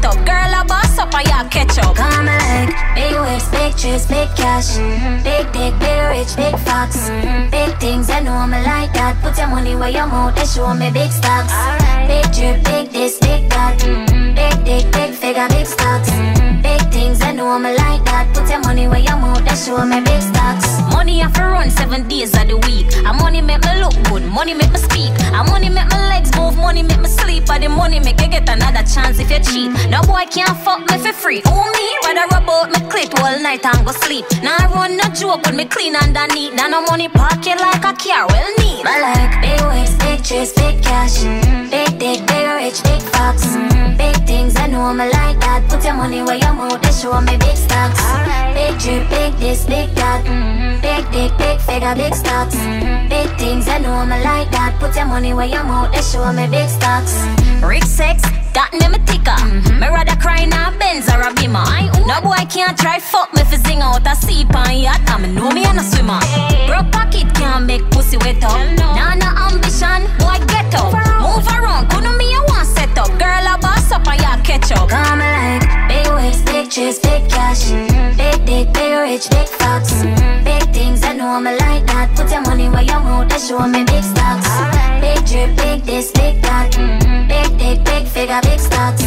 want 0.02 0.16
up. 0.16 0.26
Girl 0.26 0.60
a 0.60 0.64
boss 0.64 0.98
up 0.98 1.14
and 1.14 1.28
ya 1.28 1.48
catch 1.48 1.78
up. 1.78 1.96
Come 1.96 2.26
like 2.26 2.94
big 2.94 3.14
waist, 3.14 3.50
big 3.50 3.76
trips, 3.76 4.06
big 4.06 4.28
cash, 4.36 4.76
mm-hmm. 4.76 5.22
big 5.22 5.46
dick, 5.52 5.74
big 5.78 6.02
rich, 6.10 6.36
big 6.36 6.58
fox, 6.60 7.08
mm-hmm. 7.08 7.50
big 7.50 7.78
things. 7.78 8.10
I 8.10 8.20
know 8.20 8.46
me 8.46 8.62
like 8.62 8.92
that. 8.94 9.20
Put 9.22 9.38
your 9.38 9.48
money 9.48 9.76
where 9.76 9.90
your 9.90 10.06
mouth, 10.06 10.34
they 10.34 10.44
show 10.44 10.74
me 10.74 10.90
big 10.90 11.10
stocks. 11.10 11.52
Big 12.06 12.24
drip, 12.32 12.64
big 12.64 12.90
this, 12.90 13.18
big 13.18 13.48
that, 13.50 13.78
mm-hmm. 13.80 14.34
big 14.34 14.64
dick, 14.64 14.92
big 14.92 15.14
figure, 15.14 15.48
big 15.48 15.66
stocks, 15.66 16.10
big 16.62 16.80
things. 16.92 17.22
I 17.22 17.32
know 17.32 17.58
me 17.58 17.74
like 17.76 18.04
that. 18.04 18.34
Put 18.34 18.48
your 18.48 18.60
money 18.60 18.88
where 18.88 19.00
your 19.00 19.16
mouth, 19.16 19.44
they 19.44 19.54
show 19.54 19.84
me 19.84 20.00
big 20.00 20.22
stocks. 20.22 20.80
Money 20.92 21.18
have 21.18 21.32
to 21.34 21.42
run 21.42 21.70
seven 21.70 22.08
days 22.08 22.34
of 22.36 22.46
the 22.48 22.56
week. 22.68 22.86
And 22.96 23.16
money 23.18 23.40
make 23.40 23.62
me 23.64 23.80
look 23.80 23.94
good, 24.08 24.24
money 24.24 24.54
make 24.54 24.72
me 24.72 24.78
speak. 24.78 25.12
And 25.32 25.48
money 25.48 25.68
make 25.68 25.88
my 25.90 26.08
legs 26.08 26.30
move, 26.36 26.56
money 26.56 26.82
make 26.82 27.00
me 27.00 27.08
sleep. 27.08 27.48
And 27.50 27.62
the 27.62 27.68
money 27.68 27.98
make 28.00 28.20
you 28.20 28.28
get 28.28 28.48
another 28.48 28.84
chance 28.86 29.18
if 29.18 29.30
you 29.30 29.40
cheat. 29.40 29.90
No 29.92 30.00
boy 30.09 30.24
can't 30.33 30.57
fuck 30.64 30.81
me 30.88 30.96
for 30.96 31.12
free. 31.12 31.42
Who 31.44 31.52
me? 31.76 31.87
Rather 32.09 32.24
rub 32.33 32.48
out 32.48 32.70
me 32.72 32.81
clit 32.88 33.12
all 33.20 33.38
night 33.42 33.62
and 33.62 33.85
go 33.85 33.92
sleep. 33.92 34.24
Now 34.42 34.57
I 34.59 34.64
run 34.72 34.96
no 34.96 35.05
joke 35.12 35.44
with 35.44 35.55
me 35.55 35.66
clean 35.66 35.94
underneath. 35.94 36.55
Now 36.55 36.68
no 36.68 36.81
money 36.81 37.11
pocket 37.11 37.61
like 37.61 37.85
a 37.85 37.92
car, 37.92 38.24
well 38.26 38.50
neat. 38.57 38.87
I 38.88 38.96
like 39.05 39.35
big 39.44 39.61
waist, 39.68 39.98
big 39.98 40.24
trips, 40.24 40.55
big 40.55 40.83
cash, 40.83 41.18
mm-hmm. 41.20 41.68
big 41.68 41.98
dick, 41.98 42.24
big 42.26 42.48
rich, 42.57 42.83
big 42.83 43.02
fox, 43.12 43.44
mm-hmm. 43.44 43.98
big 43.98 44.16
things. 44.24 44.57
I 44.57 44.66
know 44.68 44.94
me 44.94 45.12
like 45.12 45.38
that. 45.44 45.68
Put 45.68 45.85
your 45.85 45.92
money 45.92 46.22
where 46.22 46.40
your 46.40 46.55
mouth, 46.55 46.81
they 46.81 46.92
show 46.92 47.20
me 47.20 47.37
big 47.37 47.57
stocks. 47.57 48.00
Big 48.57 48.72
drip, 48.81 49.05
big 49.12 49.35
this, 49.44 49.66
big 49.66 49.92
that, 50.00 50.24
mm-hmm. 50.24 50.81
big 50.81 51.05
dick, 51.12 51.37
big 51.37 51.61
figure, 51.61 51.94
big 51.94 52.14
stocks, 52.14 52.57
big 53.12 53.28
money 55.12 55.35
where 55.35 55.44
your 55.44 55.62
mouth, 55.62 55.92
they 55.92 56.01
show 56.01 56.25
me 56.33 56.46
big 56.48 56.70
stocks. 56.70 57.12
Rich 57.61 57.85
sex, 57.85 58.22
that 58.57 58.72
name 58.72 58.96
a 58.96 59.01
ticker. 59.05 59.37
Mm-hmm. 59.44 59.79
Me 59.79 59.87
rather 59.92 60.16
cry 60.16 60.40
in 60.40 60.53
a 60.57 60.72
Benz 60.81 61.05
or 61.12 61.20
a 61.20 61.29
Beamer. 61.37 61.68
No 62.09 62.16
boy 62.25 62.40
can't 62.48 62.72
try 62.81 62.98
fuck 62.98 63.29
me 63.35 63.44
for 63.44 63.61
zing 63.61 63.83
out 63.85 64.09
a 64.09 64.16
seep 64.16 64.48
on 64.57 64.72
yacht. 64.72 65.05
I 65.05 65.20
me 65.20 65.29
know 65.29 65.51
me 65.53 65.68
and 65.68 65.79
a 65.79 65.85
swimmer. 65.85 66.16
Broke 66.64 66.88
pocket 66.96 67.29
can't 67.37 67.66
make 67.66 67.85
pussy 67.92 68.16
wet 68.25 68.42
up. 68.42 68.57
Nah, 68.81 69.12
no 69.20 69.29
ambition, 69.53 70.09
boy 70.16 70.40
get 70.48 70.72
up. 70.81 70.96
Move 71.20 71.44
around, 71.44 71.92
couldn't 71.92 72.16
me 72.16 72.33
a 72.33 72.40
one 72.48 72.64
set 72.94 72.98
up. 72.98 73.18
Girl 73.18 73.46
a 73.46 73.59
boss 73.59 73.90
up 73.90 74.07
and 74.07 74.20
ya 74.20 74.37
catch 74.42 74.72
up. 74.72 74.88
Come 74.88 75.18
like 75.18 75.88
big 75.88 76.07
waist, 76.14 76.44
big 76.46 76.70
chest, 76.70 77.02
big 77.02 77.28
cash, 77.28 77.70
big 78.16 78.44
dick, 78.44 78.72
big 78.72 78.96
rich, 78.98 79.28
big 79.31 79.48
fox, 79.48 80.02
big 80.44 80.62
things. 80.72 81.02
I 81.02 81.14
know 81.14 81.40
me 81.40 81.52
like 81.57 81.87
that. 81.87 82.11
Put 82.16 82.31
your 82.31 82.42
money 82.42 82.68
where 82.68 82.83
your 82.83 83.00
mouth, 83.00 83.28
they 83.28 83.38
show 83.38 83.66
me 83.66 83.85
big 83.85 84.05
stocks. 84.05 84.48
Big 85.00 85.24
drip, 85.26 85.57
big 85.57 85.83
this, 85.83 86.11
big 86.12 86.40
that. 86.42 86.70
Big 87.28 87.59
dick, 87.59 87.85
big 87.85 88.07
figure, 88.07 88.40
big 88.42 88.61
stocks. 88.61 89.02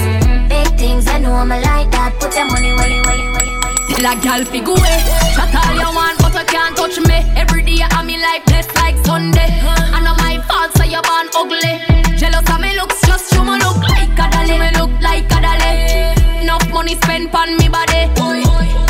Big 0.50 0.68
things. 0.78 1.08
I 1.08 1.20
know 1.20 1.46
me 1.46 1.60
like 1.62 1.92
that. 1.92 2.14
Put 2.20 2.36
your 2.36 2.46
money 2.46 2.74
where 2.74 2.90
you, 2.90 3.02
where 3.04 3.18
you, 3.18 3.32
where 3.32 3.46
you. 3.46 3.65
Tell 3.90 4.06
a 4.12 4.16
gal 4.22 4.44
fi 4.46 4.60
go 4.60 4.74
away. 4.76 5.00
Chat 5.36 5.54
all 5.56 5.76
you 5.76 5.92
want, 5.96 6.18
but 6.20 6.34
you 6.34 6.46
can't 6.46 6.76
touch 6.76 6.98
me. 7.00 7.18
Every 7.36 7.64
day 7.64 7.82
I'm 7.92 8.10
in 8.10 8.22
life 8.22 8.46
blessed 8.46 8.76
like 8.76 8.98
Sunday. 9.06 9.50
I 9.96 10.02
know 10.04 10.16
my 10.18 10.42
fault, 10.48 10.72
so 10.78 10.84
you 10.84 11.02
born 11.06 11.28
ugly. 11.38 11.80
Jealous 12.18 12.50
of 12.50 12.60
me 12.60 12.76
looks, 12.76 13.00
just 13.06 13.34
show 13.34 13.44
me 13.44 13.58
look 13.60 13.78
like 13.78 14.18
a 14.18 14.26
dolly. 14.34 14.58
Me 14.58 14.70
look 14.80 14.92
like 15.02 15.30
a 15.32 15.40
dolly. 15.46 16.42
Enough 16.42 16.68
money 16.74 16.96
spent 16.96 17.34
on 17.34 17.58
me 17.58 17.70
body. 17.70 18.10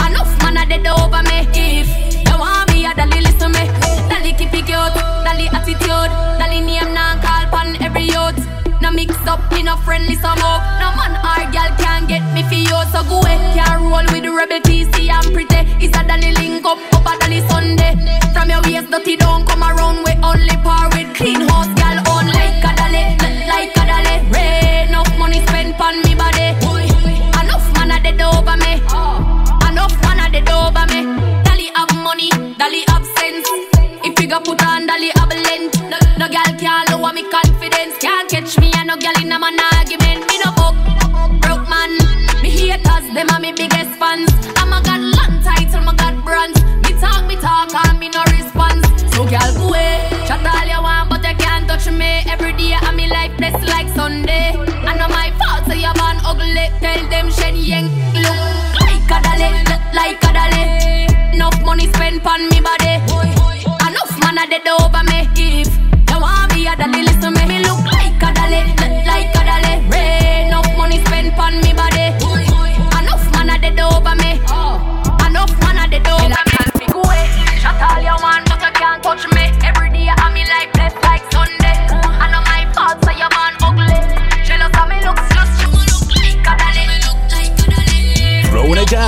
Enough 0.08 0.32
man 0.42 0.58
a 0.58 0.66
dead 0.66 0.88
over 0.88 1.24
me. 1.28 1.44
If 1.54 1.90
you 2.28 2.38
want 2.40 2.72
me, 2.72 2.86
a 2.86 2.96
dolly 2.96 3.20
listen 3.22 3.52
me. 3.52 3.68
Dolly 4.10 4.32
keep 4.34 4.54
it 4.54 4.66
cute, 4.66 4.96
dolly 5.26 5.48
attitude, 5.52 6.12
dolly 6.40 6.62
name 6.62 6.94
now 6.94 7.20
call 7.22 7.46
pon 7.52 7.76
every 7.84 8.04
youth. 8.04 8.40
No 8.82 8.92
mix 8.92 9.16
up, 9.28 9.42
me 9.52 9.64
no 9.64 9.76
friendly 9.78 10.16
some 10.16 10.40
up. 10.40 10.62
No 10.80 10.88
man 10.96 11.14
or 11.20 11.52
girl 11.52 11.72
can 11.78 12.08
get 12.08 12.24
me 12.34 12.42
you, 12.42 12.45
so 12.96 13.04
go 13.10 13.20
away. 13.20 13.38
Can't 13.54 13.82
roll 13.82 14.08
with 14.14 14.24
the 14.24 14.32
rebel 14.32 14.60
TC 14.68 15.10
and 15.10 15.28
pretty. 15.34 15.62
It's 15.84 15.96
a 15.98 16.02
dolly 16.08 16.32
link 16.40 16.66
up, 16.66 16.80
up 16.96 17.08
a 17.12 17.14
dolly 17.20 17.42
Sunday. 17.50 17.94
From 18.34 18.50
your 18.50 18.62
waist 18.64 18.90
dirty 18.92 19.16
don't 19.18 19.46
come 19.48 19.64
around 19.64 20.04
with 20.04 20.20
only 20.24 20.56
par 20.64 20.88
with 20.96 21.14
clean 21.16 21.42
house, 21.50 21.75
money 61.76 61.92
spent 61.92 62.26
on 62.26 62.48
me 62.50 62.62
body. 62.62 62.94
Enough 63.88 64.20
man 64.22 64.38
a 64.38 64.48
dead 64.48 64.68
over 64.68 65.04
me. 65.04 65.15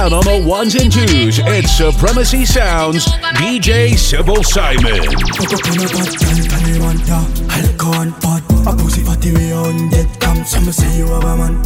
Down 0.08 0.20
on 0.20 0.24
the 0.24 0.48
ones 0.48 0.74
and 0.76 0.90
twos, 0.90 1.40
it's 1.40 1.70
Supremacy 1.70 2.46
Sounds, 2.46 3.08
DJ 3.36 3.98
Simple 3.98 4.42
Simon. 4.42 5.04
Yeah 7.12 7.28
Some 10.48 10.72
say 10.72 10.98
you 10.98 11.08
have 11.08 11.26
a 11.26 11.36
man 11.36 11.62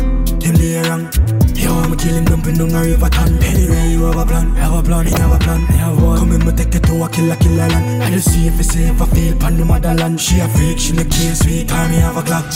down 2.58 2.73
a 2.73 2.82
river 2.82 3.10
Anyway, 3.43 3.91
you 3.91 4.06
have 4.06 4.17
a 4.17 4.25
plan 4.25 4.56
Have 4.56 4.73
a 4.73 4.82
plan, 4.82 5.06
have 5.06 5.34
a 5.34 5.38
plan 5.38 5.62
have 5.77 6.01
one 6.01 6.17
Come 6.17 6.32
in, 6.32 6.43
me 6.43 6.51
take 6.51 6.82
to 6.82 7.04
a 7.04 7.10
killer, 7.10 7.36
killer 7.36 7.67
land 7.67 8.01
I 8.01 8.10
just 8.10 8.34
see 8.34 8.47
if 8.47 8.60
it's 8.60 8.73
safe, 8.73 8.99
I 8.99 9.06
feel 9.06 9.36
the 9.36 9.65
motherland 9.65 10.19
She 10.19 10.39
a 10.39 10.47
freak, 10.47 10.80
she 10.80 10.95
sweet 11.36 11.67
time, 11.67 11.91
me 11.91 11.97
have 11.97 12.17
a 12.17 12.23
clock 12.23 12.49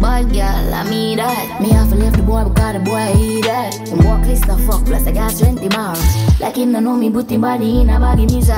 Bad 0.00 0.32
girl, 0.32 0.74
I 0.74 0.88
mean 0.88 1.18
that. 1.18 1.60
Me 1.60 1.68
have 1.70 1.90
to 1.90 1.94
leave 1.94 2.16
the 2.16 2.22
boy 2.22 2.44
because 2.44 2.72
the 2.72 2.80
boy 2.80 3.12
eat 3.16 3.44
that. 3.44 3.86
Him 3.86 3.98
walk 4.04 4.24
list 4.24 4.46
no 4.46 4.56
fuck, 4.56 4.84
plus 4.86 5.06
I 5.06 5.12
got 5.12 5.30
strength 5.30 5.62
in 5.62 5.68
my 5.76 5.92
Like 6.40 6.56
him 6.56 6.72
no 6.72 6.80
know 6.80 6.96
me, 6.96 7.10
put 7.10 7.30
him 7.30 7.42
body 7.42 7.82
in 7.82 7.90
a 7.90 8.00
baggy 8.00 8.26
misa. 8.26 8.56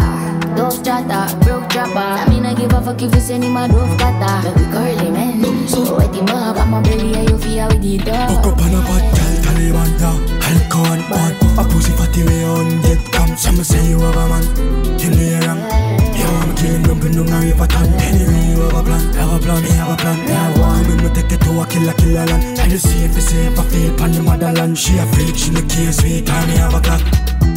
Dove 0.57 0.85
chatter, 0.85 1.27
broke 1.45 1.69
chopper. 1.69 1.99
I 1.99 2.29
mean 2.29 2.47
I 2.47 2.55
give 2.55 2.73
a 2.73 2.81
fuck 2.81 3.03
if 3.03 3.13
you 3.13 3.21
send 3.21 3.43
him 3.43 3.57
a 3.57 3.67
dove 3.67 3.99
cutter. 3.99 4.35
Make 4.47 4.57
we 4.57 4.73
curly 4.73 5.11
man. 5.11 5.67
So 5.67 5.97
wet 5.97 6.15
him 6.15 6.29
up, 6.29 6.57
I'm 6.57 6.75
a 6.75 6.81
belly, 6.81 7.15
and 7.15 7.29
you 7.29 7.39
feel 7.39 7.67
with 7.67 7.83
the 7.83 7.99
dog. 7.99 8.43
Fuck 8.43 8.53
up 8.53 8.63
on 8.63 8.75
a 8.75 8.81
bad 8.87 9.05
girl, 9.11 9.35
Taliban, 9.43 9.91
yeah 9.99 10.33
Alcohol, 10.47 11.01
bad 11.11 11.35
A 11.59 11.65
pussy 11.69 11.93
fatty 11.93 12.23
way 12.25 12.45
on 12.45 12.81
dead 12.83 12.99
cam 13.11 13.12
Some 13.37 13.65
say 13.65 13.89
you 13.89 13.99
have 14.01 14.17
a 14.17 14.29
man 14.29 14.45
Them 14.99 15.13
they 15.15 15.41
wrong 15.47 15.59
Yo, 16.15 16.27
I'ma 16.29 16.55
kill 16.55 16.75
him 16.75 16.83
dumping 16.83 17.13
down 17.13 17.33
a 17.33 17.41
river 17.41 17.67
Anyway, 17.73 18.53
you 18.53 18.61
have 18.61 18.75
a 18.75 18.83
plan 18.83 19.15
Have 19.15 19.33
a 19.33 19.39
plan, 19.39 19.63
me 19.63 19.71
have 19.71 19.93
a 19.93 19.97
plan 19.97 20.19
Me 20.21 20.33
have 20.33 20.59
one 20.59 21.03
me 21.03 21.09
take 21.15 21.33
it 21.33 21.41
to 21.41 21.61
a 21.61 21.67
killer, 21.67 21.95
killer 21.95 22.27
land 22.27 22.59
I 22.61 22.69
just 22.69 22.89
see 22.89 23.05
if 23.05 23.17
it's 23.17 23.29
safe, 23.29 23.59
I 23.59 23.65
feel 23.65 23.97
pan 23.97 24.13
the 24.13 24.23
motherland 24.23 24.79
She 24.79 24.99
a 24.99 25.07
freak, 25.07 25.37
she 25.37 25.51
the 25.51 25.63
case, 25.63 25.99
sweet 25.99 26.27
time, 26.27 26.47
me 26.49 26.57
have 26.57 26.75
a 26.75 26.81
clock 26.81 27.03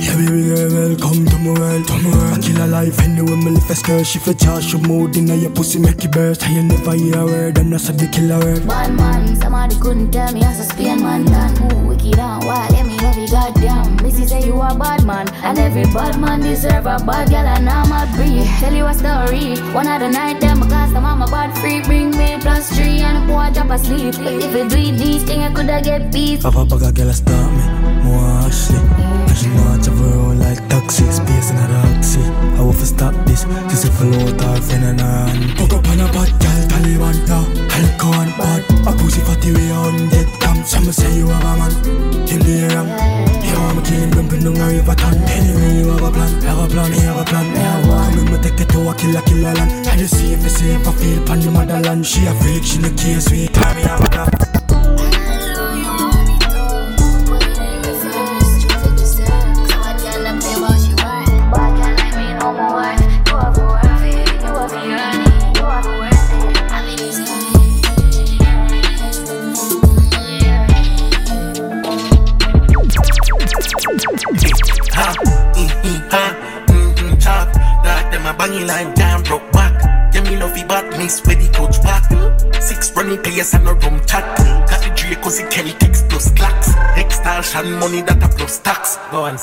yeah, 0.05 0.15
baby 0.17 0.43
girl, 0.43 0.69
welcome 0.69 1.25
to 1.25 1.38
my 1.39 1.59
world, 1.59 1.88
to 1.88 1.93
my 1.97 2.11
world. 2.11 2.38
I 2.38 2.41
kill 2.41 2.63
a 2.63 2.67
life 2.67 2.99
anyway, 2.99 3.35
me 3.38 3.51
live 3.51 3.69
a 3.69 3.75
skirt. 3.75 4.05
She 4.05 4.19
for 4.19 4.33
charge, 4.33 4.65
she 4.65 4.77
mood 4.77 5.15
in 5.15 5.27
your 5.27 5.49
pussy, 5.51 5.79
make 5.79 6.03
it 6.03 6.11
burst. 6.11 6.43
I 6.43 6.51
ain't 6.51 6.67
never 6.67 6.93
hear 6.93 7.19
a 7.19 7.25
word, 7.25 7.57
and 7.57 7.71
that's 7.71 7.89
a 7.89 7.93
the 7.93 8.07
killer 8.07 8.38
word. 8.39 8.67
Bad 8.67 8.93
man, 8.93 9.35
somebody 9.35 9.75
couldn't 9.79 10.11
tell 10.11 10.31
me 10.33 10.43
as 10.43 10.59
a 10.59 10.63
Spain 10.63 11.01
man 11.01 11.25
done. 11.25 11.73
Ooh, 11.73 11.88
wicked 11.88 12.19
and 12.19 12.45
wild, 12.45 12.71
let 12.71 12.85
me 12.85 12.97
love 12.99 13.17
you, 13.17 13.27
goddamn. 13.27 13.95
Missy 14.03 14.27
say 14.27 14.45
you 14.45 14.61
a 14.61 14.75
bad 14.75 15.05
man, 15.05 15.27
and 15.43 15.57
every 15.65 15.86
bad 15.93 16.19
man 16.21 16.41
deserve 16.41 16.86
a 16.86 16.97
bad 17.06 17.30
girl, 17.30 17.47
and 17.56 17.67
I'm 17.67 17.91
a 17.91 18.01
breed. 18.15 18.45
Tell 18.60 18.73
you 18.73 18.86
a 18.86 18.93
story. 18.93 19.58
One 19.73 19.88
of 19.88 19.99
the 19.99 20.10
night, 20.10 20.39
them 20.39 20.60
because 20.60 20.93
the 20.93 21.01
mama 21.01 21.25
bad 21.25 21.58
free, 21.58 21.82
bring 21.82 22.12
me 22.12 22.38
plus 22.39 22.69
three, 22.75 22.99
and 23.01 23.28
boy 23.28 23.49
drop 23.54 23.71
asleep. 23.71 24.15
If 24.19 24.54
you 24.56 24.69
do 24.69 24.82
these 25.01 25.23
things, 25.23 25.43
I 25.43 25.54
coulda 25.54 25.82
get 25.82 26.13
peace. 26.13 26.43
Papa, 26.43 26.65
papa, 26.69 26.91
girl, 26.91 27.12
stop 27.13 27.51
me. 27.58 27.65
More 28.06 28.30
Ashley. 28.45 28.78
And 28.78 29.38
she 29.38 29.49
to 29.86 29.91
roll 29.91 30.36
like 30.36 30.62
taxi, 30.69 31.06
space 31.12 31.49
in 31.49 31.58
a 31.58 31.85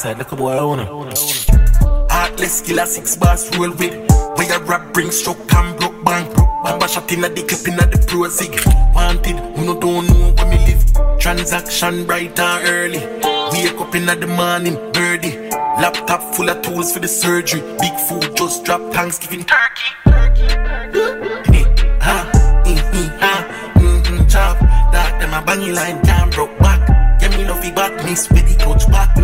Go 0.02 0.12
look 0.14 0.32
a 0.32 0.36
boy, 0.36 0.66
wanna. 0.66 0.84
Heartless 2.10 2.60
killer, 2.62 2.86
six 2.86 3.16
bars 3.16 3.48
roll 3.56 3.70
with. 3.70 3.94
Where 4.36 4.48
your 4.48 4.60
rap 4.64 4.92
bring 4.92 5.12
stroke 5.12 5.38
and 5.54 5.78
broke 5.78 6.04
bank. 6.04 6.28
Bamba 6.64 6.88
shot 6.88 7.12
in 7.12 7.22
a 7.22 7.28
the 7.28 7.42
clip 7.44 7.68
in 7.68 7.74
a 7.74 7.86
the 7.86 8.04
pro 8.08 8.26
zig. 8.28 8.50
Wanted, 8.96 9.36
who 9.56 9.64
no 9.64 9.78
don't 9.78 10.08
know 10.08 10.32
where 10.32 10.46
me 10.50 10.58
live 10.66 11.20
Transaction 11.20 12.04
bright 12.04 12.36
and 12.36 12.68
early. 12.68 12.98
Wake 13.52 13.80
up 13.80 13.94
in 13.94 14.06
the 14.06 14.26
morning, 14.26 14.74
birdie. 14.92 15.36
Laptop 15.80 16.34
full 16.34 16.50
of 16.50 16.62
tools 16.62 16.92
for 16.92 16.98
the 16.98 17.06
surgery. 17.06 17.60
Big 17.78 17.94
food 17.94 18.36
just 18.36 18.64
drop 18.64 18.80
Thanksgiving 18.92 19.44
turkey. 19.44 19.88
Hey, 21.46 21.64
ha, 22.00 22.28
mm, 22.64 22.76
mm, 22.76 23.18
ha, 23.20 23.72
mm, 23.76 24.02
mm, 24.02 24.30
chop. 24.30 24.58
That 24.92 25.20
them 25.20 25.32
a 25.32 25.40
bunny 25.46 25.70
line 25.70 26.04
jam 26.04 26.30
broke 26.30 26.58
back. 26.58 27.20
Get 27.20 27.30
me 27.38 27.44
no 27.44 27.54
feedback, 27.54 28.04
miss 28.04 28.28
with 28.30 28.48
the 28.48 28.64
coach 28.64 28.90
back. 28.90 29.21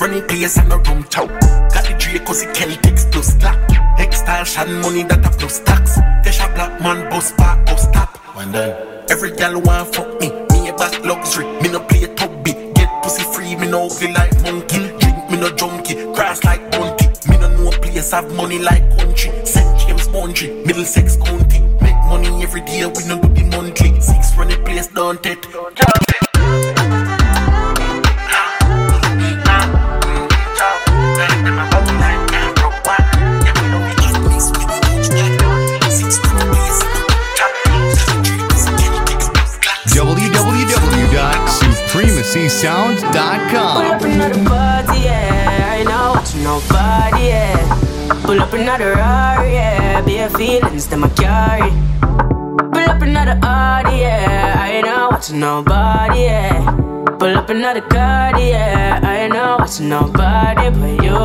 Six 0.00 0.08
running 0.08 0.26
players 0.28 0.56
and 0.56 0.72
a 0.72 0.78
room 0.78 1.02
top. 1.04 1.28
Got 1.28 1.84
the 1.84 1.94
Dracos, 2.00 2.40
the 2.40 2.50
Celtics 2.54 3.12
plus 3.12 3.34
black. 3.34 3.58
Extortion 4.00 4.80
money 4.80 5.02
that 5.02 5.26
a 5.26 5.30
plus 5.36 5.60
tax. 5.60 5.98
Fish 6.24 6.40
a 6.40 6.48
black 6.54 6.80
man, 6.80 7.10
bus 7.10 7.32
park, 7.32 7.66
bus 7.66 7.82
stop. 7.82 8.18
And 8.36 8.54
then 8.54 9.04
every 9.10 9.32
gal 9.36 9.60
want 9.60 9.94
fuck 9.94 10.08
me. 10.18 10.30
Me 10.30 10.70
a 10.70 10.72
back 10.74 11.04
luxury, 11.04 11.44
me 11.60 11.68
no 11.68 11.80
play 11.80 12.06
tubby. 12.14 12.52
Get 12.74 13.02
pussy 13.02 13.24
free, 13.34 13.56
me 13.56 13.66
no 13.68 13.88
ugly 13.88 14.10
like 14.12 14.32
monkey. 14.42 14.88
Drink 15.00 15.30
me 15.30 15.36
no 15.36 15.50
junkie, 15.50 15.96
grass 16.14 16.42
like 16.44 16.62
bunty. 16.72 17.06
Me 17.28 17.36
no 17.36 17.48
know 17.58 17.70
place 17.70 18.12
have 18.12 18.34
money 18.34 18.58
like 18.58 18.96
country. 18.96 19.30
St. 19.44 19.80
James 19.80 20.08
Bundry, 20.08 20.64
Middlesex 20.64 21.16
County. 21.16 21.60
Make 21.82 22.00
money 22.08 22.42
every 22.42 22.62
day, 22.62 22.86
we 22.86 23.04
no 23.04 23.20
do 23.20 23.28
the 23.28 23.44
monthly. 23.52 24.00
Six 24.00 24.34
running 24.34 24.64
place, 24.64 24.86
don't 24.86 25.26
it? 25.26 25.44
www.supremacysounds.com. 42.50 43.76
Pull 43.76 43.92
up 43.92 44.02
another 44.02 44.44
party, 44.44 45.00
yeah. 45.04 45.76
I 45.78 45.84
know 45.84 46.12
what 46.14 46.34
nobody, 46.42 47.26
yeah. 47.28 48.22
Pull 48.24 48.40
up 48.40 48.52
another 48.52 48.94
Rari, 48.94 49.52
yeah. 49.54 50.02
Bare 50.02 50.28
feelings 50.30 50.88
that 50.88 51.02
I 51.02 51.08
carry. 51.10 51.70
Pull 52.72 52.90
up 52.90 53.02
another 53.02 53.38
Audi, 53.42 53.98
yeah. 53.98 54.56
I 54.58 54.80
know 54.82 55.08
what 55.10 55.30
nobody, 55.32 56.20
yeah. 56.22 56.76
Pull 57.18 57.36
up 57.36 57.50
another 57.50 57.82
card, 57.82 58.38
yeah. 58.40 59.00
I 59.02 59.28
know 59.28 59.58
it's 59.60 59.80
nobody 59.80 60.70
but 60.70 61.04
you. 61.04 61.18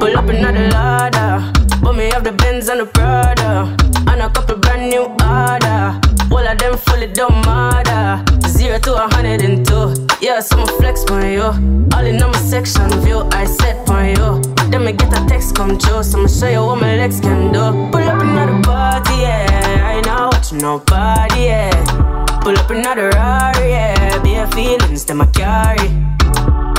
Pull 0.00 0.16
up 0.16 0.28
another 0.28 0.68
ladder. 0.68 1.52
But 1.82 1.94
me 1.94 2.10
have 2.10 2.24
the 2.24 2.32
Benz 2.32 2.68
and 2.68 2.80
the 2.80 2.86
Prada. 2.86 3.76
And 4.08 4.20
a 4.20 4.28
couple 4.30 4.56
brand 4.56 4.90
new 4.90 5.04
order. 5.04 6.00
All 6.32 6.46
of 6.46 6.58
them 6.58 6.76
fully 6.76 7.06
don't 7.08 7.44
matter. 7.46 8.24
Zero 8.48 8.78
to 8.78 8.94
a 8.94 9.14
hundred 9.14 9.42
and 9.42 9.64
two. 9.66 10.01
Yeah, 10.22 10.38
so 10.38 10.56
I'ma 10.56 10.66
flex 10.78 11.04
on 11.10 11.32
you. 11.32 11.42
All 11.42 12.06
in 12.06 12.22
on 12.22 12.30
my 12.30 12.38
section 12.38 12.88
view, 13.02 13.28
I 13.32 13.44
set 13.44 13.90
on 13.90 14.06
you. 14.10 14.40
Then 14.70 14.84
me 14.84 14.92
get 14.92 15.12
a 15.12 15.26
text 15.26 15.56
come 15.56 15.76
true, 15.76 16.00
so 16.04 16.20
I'ma 16.20 16.28
show 16.28 16.48
you 16.48 16.62
what 16.62 16.80
my 16.80 16.94
legs 16.94 17.18
can 17.18 17.52
do. 17.52 17.90
Pull 17.90 18.08
up 18.08 18.22
another 18.22 18.62
party, 18.62 19.14
yeah. 19.22 19.82
I 19.82 20.00
know 20.06 20.28
what 20.28 20.52
nobody, 20.52 21.46
yeah. 21.46 22.38
Pull 22.40 22.56
up 22.56 22.70
another 22.70 23.10
Rari, 23.10 23.70
yeah. 23.70 24.22
Bare 24.22 24.46
feelings 24.52 25.04
that 25.06 25.20
I 25.20 25.26
carry. 25.34 25.88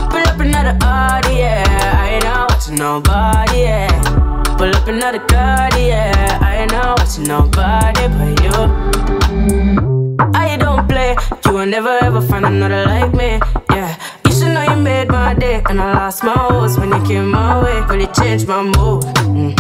Pull 0.10 0.24
up 0.26 0.40
another 0.40 0.78
Audi, 0.82 1.36
yeah. 1.40 1.66
I 2.00 2.20
know 2.24 2.46
what 2.48 2.72
nobody, 2.72 3.60
yeah. 3.60 4.56
Pull 4.58 4.74
up 4.74 4.88
another 4.88 5.20
car, 5.20 5.68
yeah. 5.78 6.40
I 6.42 6.66
know 6.72 6.96
it's 7.00 7.18
nobody 7.18 8.08
but 8.08 9.84
you. 9.84 9.93
I 10.20 10.58
don't 10.58 10.88
play, 10.88 11.16
you 11.46 11.54
will 11.54 11.66
never 11.66 11.98
ever 12.02 12.22
find 12.22 12.46
another 12.46 12.86
like 12.86 13.14
me, 13.14 13.40
yeah. 13.72 13.98
You 14.26 14.32
should 14.32 14.54
know 14.54 14.64
you 14.64 14.76
made 14.76 15.10
my 15.10 15.34
day, 15.34 15.64
and 15.70 15.80
I 15.82 15.94
lost 15.94 16.24
my 16.24 16.34
horse 16.34 16.78
when 16.78 16.90
you 16.92 17.02
came 17.04 17.32
my 17.32 17.64
way. 17.64 17.82
Really 17.88 18.08
changed 18.08 18.48
my 18.48 18.64
mood. 18.64 19.04
Mm. 19.34 19.54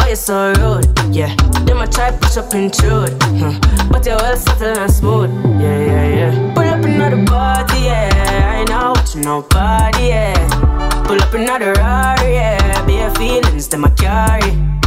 Oh, 0.00 0.06
you're 0.06 0.16
so 0.16 0.52
rude, 0.58 0.86
yeah. 1.14 1.34
Then 1.64 1.76
I 1.78 1.86
try 1.86 2.10
push 2.10 2.36
up 2.36 2.54
intrude, 2.54 3.16
huh. 3.22 3.58
but 3.90 4.04
you're 4.06 4.16
well 4.16 4.36
settled 4.36 4.78
and 4.78 4.92
smooth, 4.92 5.30
yeah, 5.60 5.86
yeah, 5.86 6.08
yeah. 6.18 6.54
Pull 6.54 6.64
up 6.64 6.84
another 6.84 7.24
party, 7.26 7.80
yeah. 7.80 8.60
I 8.60 8.64
know 8.64 8.94
it's 8.96 9.14
nobody, 9.14 10.08
yeah. 10.08 11.04
Pull 11.06 11.20
up 11.20 11.34
another 11.34 11.72
Rari, 11.74 12.34
yeah. 12.34 12.86
be 12.86 12.96
Bare 12.96 13.14
feelings 13.14 13.68
that 13.68 13.84
I 13.84 13.90
carry. 13.90 14.79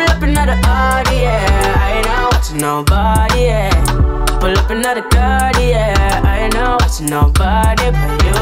Pull 0.00 0.08
up 0.08 0.22
another 0.22 0.58
Audi, 0.64 1.16
yeah. 1.16 1.76
I 1.76 2.00
know 2.06 2.30
it's 2.32 2.52
nobody, 2.54 3.42
yeah. 3.52 3.68
Pull 4.40 4.56
up 4.56 4.70
another 4.70 5.02
car, 5.02 5.52
yeah. 5.60 6.22
I 6.24 6.48
know 6.54 6.78
it's 6.80 7.02
nobody 7.02 7.90
but 7.92 8.24
you. 8.24 8.32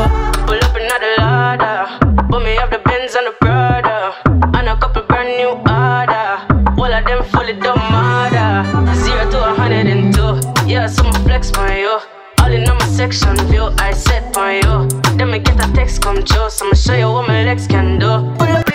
Pull 0.47 0.63
up 0.63 0.77
another 0.77 1.15
ladder. 1.19 1.99
But 2.31 2.45
me 2.45 2.55
have 2.55 2.71
the 2.71 2.79
Benz 2.79 3.17
and 3.17 3.27
the 3.27 3.35
Prada. 3.41 4.15
And 4.57 4.69
a 4.69 4.77
couple 4.79 5.03
brand 5.03 5.31
new 5.37 5.59
order. 5.67 6.79
All 6.79 6.93
of 6.93 7.05
them 7.05 7.25
fully 7.25 7.55
don't 7.55 7.77
matter. 7.91 8.63
Zero 8.95 9.29
to 9.29 9.51
a 9.51 9.55
hundred 9.55 9.89
and 9.89 10.15
two. 10.15 10.39
Yeah, 10.65 10.87
some 10.87 11.13
flex 11.25 11.51
for 11.51 11.67
you. 11.73 11.99
All 12.39 12.53
in 12.53 12.71
on 12.71 12.79
my 12.79 12.87
section 12.87 13.37
view, 13.49 13.75
I 13.79 13.91
set 13.95 14.33
for 14.33 14.53
you. 14.53 14.87
Then 15.17 15.33
me 15.33 15.41
get 15.41 15.59
a 15.59 15.73
text 15.73 16.03
come 16.03 16.23
true, 16.23 16.49
so 16.51 16.67
I'ma 16.67 16.75
show 16.77 16.95
you 16.95 17.11
what 17.11 17.27
my 17.27 17.43
legs 17.43 17.67
can 17.67 17.99
do. 17.99 18.07
Pull 18.39 18.47
up 18.47 18.68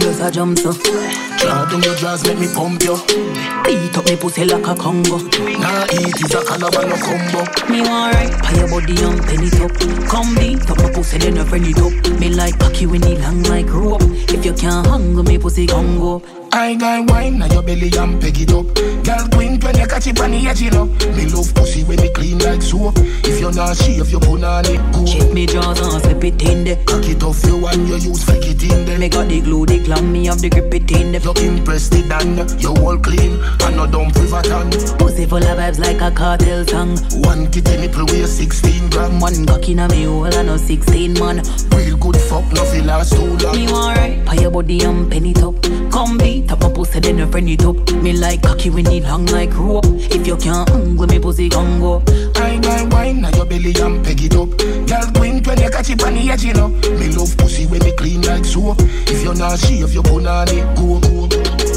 Your 0.00 0.12
skin 0.12 0.18
up. 0.18 0.18
Me 0.18 0.18
pussy 0.18 0.18
does 0.18 0.20
a 0.20 0.30
jump 0.30 0.58
so. 0.58 0.72
Draw 1.38 1.64
down 1.66 1.82
your 1.82 1.94
drawers, 1.96 2.24
make 2.26 2.38
me 2.38 2.48
pump 2.54 2.82
you. 2.82 2.96
Beat 3.64 3.96
up 3.96 4.04
me 4.06 4.16
pussy 4.16 4.44
like 4.44 4.66
a 4.66 4.74
Congo. 4.74 5.18
Nah, 5.18 5.84
eat 5.92 6.20
is 6.20 6.34
a 6.34 6.44
cannibal 6.44 6.86
no 6.86 6.96
combo. 6.96 7.44
Me 7.70 7.80
want 7.82 8.14
right, 8.14 8.42
pay 8.42 8.58
your 8.58 8.68
body 8.68 8.94
and 9.02 9.22
pen 9.22 9.42
it 9.42 9.60
up. 9.60 10.08
Come 10.08 10.34
beat 10.36 10.70
up 10.70 10.78
my 10.78 10.90
pussy, 10.90 11.18
then 11.18 11.38
I 11.38 11.44
friend 11.44 11.66
it 11.66 11.78
up. 11.78 12.20
Me 12.20 12.28
like 12.30 12.58
cocky 12.58 12.86
when 12.86 13.04
it 13.04 13.20
long 13.20 13.42
like 13.44 13.72
rope. 13.72 14.02
If 14.02 14.44
you 14.44 14.52
can't 14.52 14.86
hang 14.86 15.24
me 15.24 15.38
pussy 15.38 15.66
Congo. 15.66 16.22
I 16.58 16.74
got 16.74 17.08
wine, 17.08 17.38
now 17.38 17.46
your 17.46 17.62
belly 17.62 17.88
and 17.96 18.20
peg 18.20 18.40
it 18.40 18.50
up. 18.50 18.66
Girl 19.06 19.28
queen 19.30 19.60
when 19.60 19.78
you 19.78 19.86
catch 19.86 20.08
it 20.08 20.20
on 20.20 20.32
the 20.32 20.48
edge, 20.48 20.60
you 20.60 20.70
know. 20.72 20.86
Me 21.14 21.24
love 21.30 21.54
pussy 21.54 21.84
when 21.84 22.00
it 22.00 22.12
clean 22.12 22.38
like 22.40 22.62
soap. 22.62 22.98
If 22.98 23.38
you're 23.38 23.52
not 23.54 23.76
shave, 23.76 24.10
you 24.10 24.18
put 24.18 24.42
on 24.42 24.66
it 24.66 24.82
go. 24.92 25.06
Check 25.06 25.32
me 25.32 25.46
jaws 25.46 25.78
and 25.78 26.02
slip 26.02 26.24
it 26.24 26.42
in 26.42 26.64
there. 26.64 26.76
Cock 26.84 27.06
it 27.06 27.22
off 27.22 27.38
you 27.46 27.64
and 27.64 27.88
you 27.88 27.94
use 27.94 28.24
flick 28.24 28.44
it 28.44 28.62
in 28.64 28.84
there. 28.84 28.98
Me 28.98 29.08
got 29.08 29.28
the 29.28 29.40
glue, 29.40 29.66
the 29.66 29.78
glam, 29.78 30.12
me 30.12 30.26
have 30.26 30.40
the 30.40 30.50
grip 30.50 30.74
it 30.74 30.90
in 30.90 31.12
there. 31.12 31.22
You 31.22 31.32
impress 31.48 31.88
the 31.88 32.02
dan, 32.02 32.36
you 32.58 32.74
all 32.84 32.98
clean 32.98 33.38
and 33.38 33.76
no 33.76 33.86
dump 33.86 34.16
river 34.16 34.42
tan. 34.42 34.70
Pussy 34.98 35.26
full 35.26 35.38
of 35.38 35.58
vibes 35.58 35.78
like 35.78 36.00
a 36.02 36.10
cartel 36.10 36.66
song. 36.66 36.98
One 37.22 37.48
kitty 37.52 37.76
nipple 37.76 38.04
weigh 38.06 38.26
16 38.26 38.90
gram. 38.90 39.20
One 39.20 39.46
cock 39.46 39.68
in 39.68 39.78
a 39.78 39.88
me 39.88 40.04
hole 40.04 40.26
and 40.26 40.48
no 40.48 40.56
16 40.56 41.14
man. 41.14 41.40
Real 41.70 41.96
good 41.96 42.16
fuck, 42.16 42.50
nothing 42.50 42.84
last 42.84 43.12
too 43.14 43.36
long. 43.46 43.54
Me 43.54 43.70
want 43.70 43.96
right, 43.96 44.26
pay 44.26 44.42
your 44.42 44.50
body 44.50 44.82
and 44.82 45.08
pen 45.08 45.24
it 45.24 45.38
up. 45.38 45.54
Come 45.92 46.18
beat 46.18 46.47
up 46.50 46.60
my 46.60 46.70
pussy, 46.72 47.00
then 47.00 47.20
I 47.20 47.26
friend 47.30 47.48
it 47.48 47.64
up. 47.64 47.76
Me 48.02 48.12
like 48.12 48.42
cocky 48.42 48.70
when 48.70 48.86
it 48.86 49.02
long 49.04 49.26
like 49.26 49.54
rope. 49.54 49.84
If 49.86 50.26
you 50.26 50.36
can't 50.36 50.70
angle 50.70 51.06
me 51.06 51.18
pussy 51.18 51.48
Congo. 51.48 52.02
I 52.36 52.58
got 52.58 52.64
wine, 52.64 52.90
wine, 52.90 53.20
now 53.22 53.30
your 53.30 53.46
belly 53.46 53.74
and 53.80 54.04
peg 54.04 54.22
it 54.22 54.34
up. 54.34 54.48
Girl 54.58 55.12
queen 55.14 55.42
when 55.44 55.60
you 55.60 55.70
catch 55.70 55.90
it 55.90 56.02
on 56.02 56.14
the 56.14 56.30
edge, 56.30 56.44
you 56.44 56.54
know. 56.54 56.68
Me 56.68 57.08
love 57.08 57.36
pussy 57.36 57.66
when 57.66 57.84
it 57.84 57.96
clean 57.96 58.22
like 58.22 58.44
soap. 58.44 58.78
If 58.80 59.22
you're 59.22 59.34
not 59.34 59.58
shave, 59.58 59.92
you 59.92 60.02
put 60.02 60.26
on 60.26 60.48
it 60.48 60.76
go. 60.76 61.67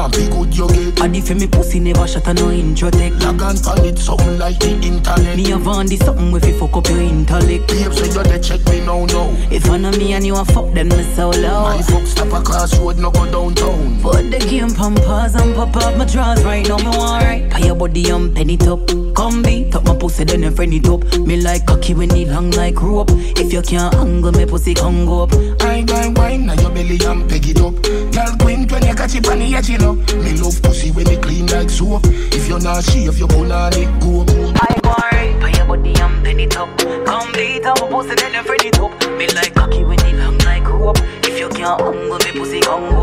You 0.00 0.04
want, 0.04 0.16
be 0.16 0.28
good 0.28 0.56
you 0.56 0.68
get. 0.68 1.00
And 1.00 1.16
if 1.16 1.30
me 1.30 1.46
pussy 1.46 1.78
never 1.78 2.06
shut 2.06 2.26
a 2.26 2.32
no 2.32 2.50
intro 2.50 2.90
tech. 2.90 3.12
Log 3.22 3.42
on 3.42 3.56
on 3.66 3.84
it, 3.84 3.98
something 3.98 4.38
like 4.38 4.58
the 4.58 4.70
internet. 4.70 5.36
Me 5.36 5.50
have 5.50 5.68
on 5.68 5.86
this 5.86 6.00
something 6.00 6.34
if 6.34 6.46
you 6.46 6.58
fuck 6.58 6.74
up 6.74 6.88
your 6.88 7.00
intellect. 7.00 7.68
Babes, 7.68 7.98
so 7.98 8.04
you 8.04 8.22
dey 8.24 8.40
check 8.40 8.64
me 8.66 8.80
now, 8.80 9.04
now. 9.04 9.28
If 9.50 9.68
I 9.68 9.76
know 9.76 9.90
me 9.90 10.14
and 10.14 10.24
you 10.24 10.36
a 10.36 10.44
fuck, 10.44 10.72
then 10.72 10.88
me 10.88 11.02
so 11.14 11.28
low. 11.28 11.64
My 11.64 11.82
fuck 11.82 12.06
stop 12.06 12.32
a 12.32 12.42
crossroad, 12.42 12.98
no 12.98 13.10
go 13.10 13.30
downtown. 13.30 14.00
Put 14.00 14.30
the 14.30 14.38
game 14.38 14.70
pause 14.74 15.34
and 15.34 15.54
pop 15.54 15.76
up 15.76 15.96
my 15.96 16.06
drawers 16.06 16.42
right 16.44 16.66
now, 16.66 16.78
me 16.78 16.96
want 16.96 17.24
right. 17.24 17.50
Pay 17.50 17.66
your 17.66 17.76
body 17.76 18.08
and 18.08 18.34
pen 18.34 18.48
it 18.48 18.66
up. 18.66 18.86
Come 19.14 19.42
beat 19.42 19.74
up 19.74 19.84
my 19.84 19.94
pussy, 19.96 20.24
then 20.24 20.44
I 20.44 20.50
friend 20.50 20.72
it 20.72 20.88
up. 20.88 21.04
Me 21.18 21.42
like 21.42 21.66
cocky 21.66 21.92
when 21.92 22.10
it 22.16 22.28
long 22.28 22.50
like 22.52 22.80
rope. 22.80 23.10
If 23.10 23.52
you 23.52 23.60
can't 23.60 23.94
angle 23.96 24.32
me 24.32 24.46
pussy, 24.46 24.72
Congo 24.72 25.24
up. 25.24 25.34
I 25.60 25.82
got 25.82 26.16
wine, 26.16 26.46
now 26.46 26.54
your 26.54 26.70
belly 26.70 26.98
and 27.04 27.28
peg 27.28 27.48
it 27.48 27.60
up. 27.60 27.74
Girl 28.20 28.36
queen 28.36 28.68
when 28.68 28.84
you 28.84 28.94
catch 28.94 29.14
it 29.14 29.26
on 29.28 29.38
the 29.38 29.54
edge, 29.54 29.70
you 29.70 29.78
know. 29.78 29.94
Me 29.94 30.36
love 30.36 30.60
pussy 30.60 30.90
when 30.90 31.08
it 31.08 31.22
clean 31.22 31.46
like 31.46 31.70
soap. 31.70 32.02
If 32.04 32.48
you're 32.48 32.60
not 32.60 32.84
shave, 32.84 33.18
you 33.18 33.26
put 33.26 33.50
on 33.50 33.72
it 33.72 33.88
go. 33.98 34.26
I 34.60 34.76
go 34.82 34.92
right, 35.08 35.40
pay 35.40 35.56
your 35.56 35.64
body 35.64 35.94
and 35.96 36.22
pen 36.22 36.38
it 36.38 36.54
up. 36.54 36.68
Come 37.06 37.32
beat 37.32 37.64
up 37.64 37.80
my 37.80 37.88
pussy, 37.88 38.14
then 38.16 38.34
I 38.34 38.42
friend 38.42 38.62
it 38.62 38.78
up. 38.78 38.92
Me 39.16 39.26
like 39.28 39.54
cocky 39.54 39.84
when 39.84 39.98
it 40.00 40.16
long 40.16 40.36
like 40.44 40.68
rope. 40.68 40.98
If 41.24 41.38
you 41.38 41.48
can't 41.48 41.80
angle 41.80 42.18
me 42.18 42.32
pussy, 42.36 42.60
Congo. 42.60 43.00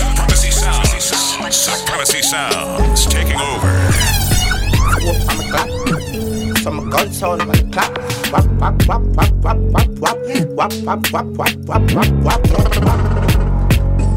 Supremacy 0.00 0.50
Sounds. 0.50 1.04
Supremacy 1.54 2.22
Sounds 2.22 3.06
taking 3.06 3.36
over. 3.36 3.90
The 6.62 6.70
clap. 6.70 7.12
Some 7.12 7.38
gun 7.38 7.48
the 7.48 7.68
clap. 7.72 7.90
Wap 8.32 8.46
wap 8.60 8.76
wap 8.86 9.02
wap 9.16 9.32
wap 9.42 9.58
wap 9.72 9.88
wap 9.98 10.18
wap 10.28 10.68
wap 10.84 11.02
wap 11.10 11.26
wap 11.38 11.50
wap 11.66 11.84
wap 11.94 12.12
wap 12.22 12.76
wap. 12.84 13.00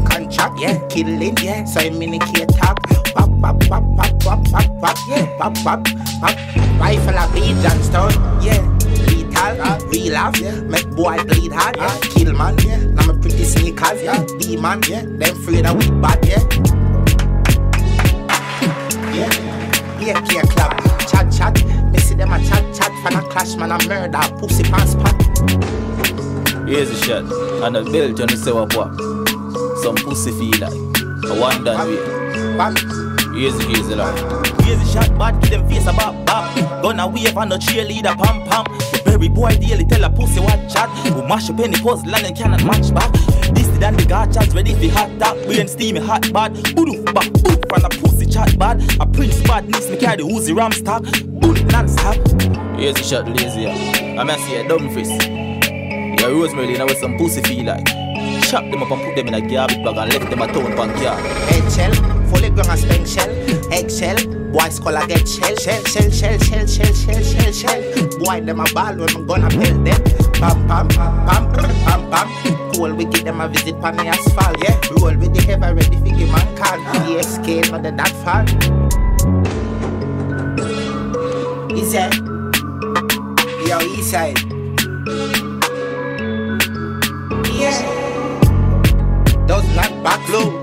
Contract, 0.04 0.54
yeah, 0.60 0.76
killing, 0.88 1.36
yeah. 1.42 1.64
So 1.64 1.80
I'm 1.80 2.02
in 2.02 2.10
the 2.10 2.46
talk. 2.58 2.78
Wap 3.16 3.30
wap 3.40 3.56
wap 3.70 3.84
wap 3.96 4.24
wap 4.24 4.40
wap 4.52 4.68
wap 4.82 4.98
yeah. 5.08 5.24
Wap 5.38 5.56
wap 5.64 5.88
wap. 6.20 6.36
Rifle 6.78 7.16
a 7.16 7.26
beat 7.32 7.56
Johnstone, 7.62 8.12
yeah. 8.42 8.60
Lethal, 9.08 9.88
real 9.88 10.16
off, 10.16 10.38
yeah. 10.38 10.60
Make 10.60 10.90
boy 10.90 11.16
bleed 11.24 11.52
hard, 11.52 11.76
yeah. 11.76 11.98
Kill 12.00 12.32
man, 12.34 12.58
yeah. 12.58 12.76
Now 12.76 13.06
my 13.06 13.20
pretty 13.20 13.44
sneakers, 13.44 14.02
yeah. 14.02 14.24
Demon, 14.38 14.82
yeah. 14.88 15.02
Them 15.02 15.22
afraid 15.22 15.66
of 15.66 15.76
we 15.78 15.88
bad, 16.00 16.24
yeah. 16.26 16.42
Yeah, 19.14 19.32
yeah. 20.00 20.20
Chat, 20.26 20.63
chat. 22.16 22.28
Me 22.28 22.32
see 22.32 22.32
them 22.32 22.32
a 22.32 22.38
chat, 22.44 22.74
chat. 22.74 22.92
Fan 23.02 23.16
a 23.16 23.28
clash, 23.28 23.56
man, 23.56 23.72
a 23.72 23.88
murder. 23.88 24.20
Pussy 24.38 24.62
pants 24.64 24.92
spot. 24.92 25.14
Here's 26.68 26.90
the 26.90 26.96
shot. 27.06 27.24
And 27.64 27.76
a 27.76 27.84
belt 27.84 28.20
on 28.20 28.28
the 28.28 28.36
say 28.36 28.52
what 28.52 28.74
what. 28.74 28.94
Some 29.82 29.96
pussy 29.96 30.30
feel 30.32 30.60
like. 30.60 30.74
A 31.30 31.40
one 31.40 31.64
done 31.64 31.88
way. 31.88 31.96
Here's 33.34 33.56
the 33.56 33.64
here's 33.68 33.88
the 33.88 33.96
line. 33.96 34.16
Here's 34.64 34.78
the 34.78 34.86
shot, 34.92 35.18
bad, 35.18 35.40
give 35.42 35.50
them 35.50 35.68
face 35.68 35.86
a 35.86 35.92
bop 35.92 36.14
bop. 36.26 36.54
Gonna 36.82 37.06
wave 37.08 37.36
and 37.36 37.52
a 37.52 37.58
cheerleader 37.58 38.16
pam 38.16 38.46
pam. 38.48 38.64
The 38.92 39.02
berry 39.04 39.28
boy 39.28 39.56
daily 39.56 39.84
tell 39.84 40.04
a 40.04 40.10
pussy 40.10 40.40
what 40.40 40.68
chat. 40.68 40.88
Who 41.12 41.26
mash 41.26 41.50
up 41.50 41.58
any 41.58 41.76
puzzle 41.76 42.14
and 42.14 42.36
cannot 42.36 42.64
match 42.64 42.94
back. 42.94 43.12
This 43.54 43.66
the 43.68 43.78
than 43.80 43.96
the 43.96 44.04
gotchas 44.04 44.54
ready 44.54 44.74
for 44.74 44.94
hot 44.94 45.10
top. 45.18 45.36
We 45.46 45.58
ain't 45.58 45.70
steamy 45.70 46.00
hot 46.00 46.32
bad. 46.32 46.54
Boof 46.76 47.04
back, 47.12 47.32
boof 47.32 47.58
from 47.68 47.84
a 47.84 47.88
pussy 47.88 48.26
chat 48.26 48.56
bad. 48.58 48.80
A 49.00 49.06
prince 49.06 49.40
bad 49.42 49.64
needs 49.68 49.90
me 49.90 49.96
carry 49.96 50.18
the 50.18 50.22
Uzi 50.22 50.54
ram 50.56 50.72
stock. 50.72 51.02
Non-stop. 51.70 52.16
The 52.76 53.02
shot, 53.02 53.28
lazy. 53.28 53.66
I'm 53.66 54.26
gonna 54.26 54.38
see 54.38 54.56
a 54.56 54.68
dumb 54.68 54.88
face. 54.94 55.10
Yeah, 55.10 56.28
Rosemary, 56.28 56.78
now 56.78 56.86
with 56.86 56.98
some 56.98 57.16
pussy 57.18 57.42
feel 57.42 57.66
like. 57.66 57.86
Chop 58.48 58.70
them 58.70 58.82
up 58.82 58.90
and 58.90 59.02
put 59.02 59.16
them 59.16 59.28
in 59.28 59.34
a 59.34 59.40
garbage 59.40 59.82
bag 59.84 59.96
and 59.96 60.12
left 60.12 60.30
them 60.30 60.42
a 60.42 60.46
town 60.46 60.76
pan 60.76 60.90
car. 61.02 61.18
Eggshell, 61.50 61.92
fully 62.30 62.50
grown 62.50 62.70
a 62.70 62.76
spank 62.76 63.06
shell. 63.06 63.30
Eggshell, 63.72 64.16
boy 64.52 64.68
a 64.94 65.06
get 65.06 65.26
shell. 65.26 65.56
Shell, 65.56 65.84
shell, 65.84 66.10
shell, 66.10 66.38
shell, 66.38 66.66
shell, 66.66 66.92
shell, 66.92 67.22
shell, 67.22 67.52
shell. 67.52 68.08
Boy 68.18 68.40
them 68.40 68.60
a 68.60 68.64
ball 68.72 68.94
when 68.96 69.10
I'm 69.16 69.26
gonna 69.26 69.48
pelt 69.50 69.84
them. 69.84 70.02
Pam, 70.34 70.68
pam, 70.68 70.88
pam, 70.88 71.52
pam, 71.52 72.10
pam. 72.10 72.72
Cool, 72.74 72.94
we 72.94 73.04
give 73.06 73.24
them 73.24 73.40
a 73.40 73.48
visit 73.48 73.80
pan 73.80 73.96
the 73.96 74.06
asphalt. 74.06 74.62
Yeah, 74.62 74.78
roll 75.00 75.16
with 75.16 75.34
the 75.34 75.42
heavy 75.42 75.74
ready 75.74 75.96
for 75.96 76.16
give 76.16 76.30
man 76.30 76.56
call. 76.56 77.22
Scale, 77.22 77.70
not 77.72 77.82
the 77.82 77.90
that 77.92 78.12
fall. 78.22 79.53
Easy. 81.74 81.98
Yo, 83.66 83.80
east 83.82 84.10
side. 84.10 84.38
Yeah. 87.50 87.82
Does 89.46 89.66
not 89.74 89.90
back 90.04 90.22
low. 90.28 90.54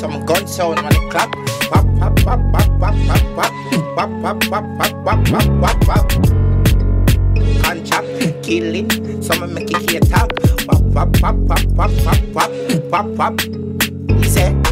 Some 0.00 0.26
gun 0.26 0.48
sound 0.48 0.80
on 0.80 0.92
the 0.92 1.08
clap. 1.10 1.30
Wap 1.70 1.86
wap 2.00 2.24
wap 2.26 2.40
wap 2.52 2.66
wap 2.80 2.96
wap 3.36 3.52
wap 3.96 4.10
wap 4.20 4.50
wap 4.50 4.64
wap 4.74 4.94
wap 5.06 5.28
wap 5.30 5.48
wap 5.62 5.86
wap. 5.86 6.08
Contract 7.62 8.42
killing. 8.42 8.90
Some 9.22 9.54
make 9.54 9.70
it 9.70 9.88
here 9.88 10.00
talk. 10.00 10.32
Wap 10.66 10.82
wap 10.92 11.10
wap 11.22 11.36
wap 11.46 11.62
wap 11.76 11.90
wap 12.04 12.20
wap 12.34 12.50
wap 12.90 13.06
wap. 13.16 13.40
He 14.18 14.28
say. 14.28 14.67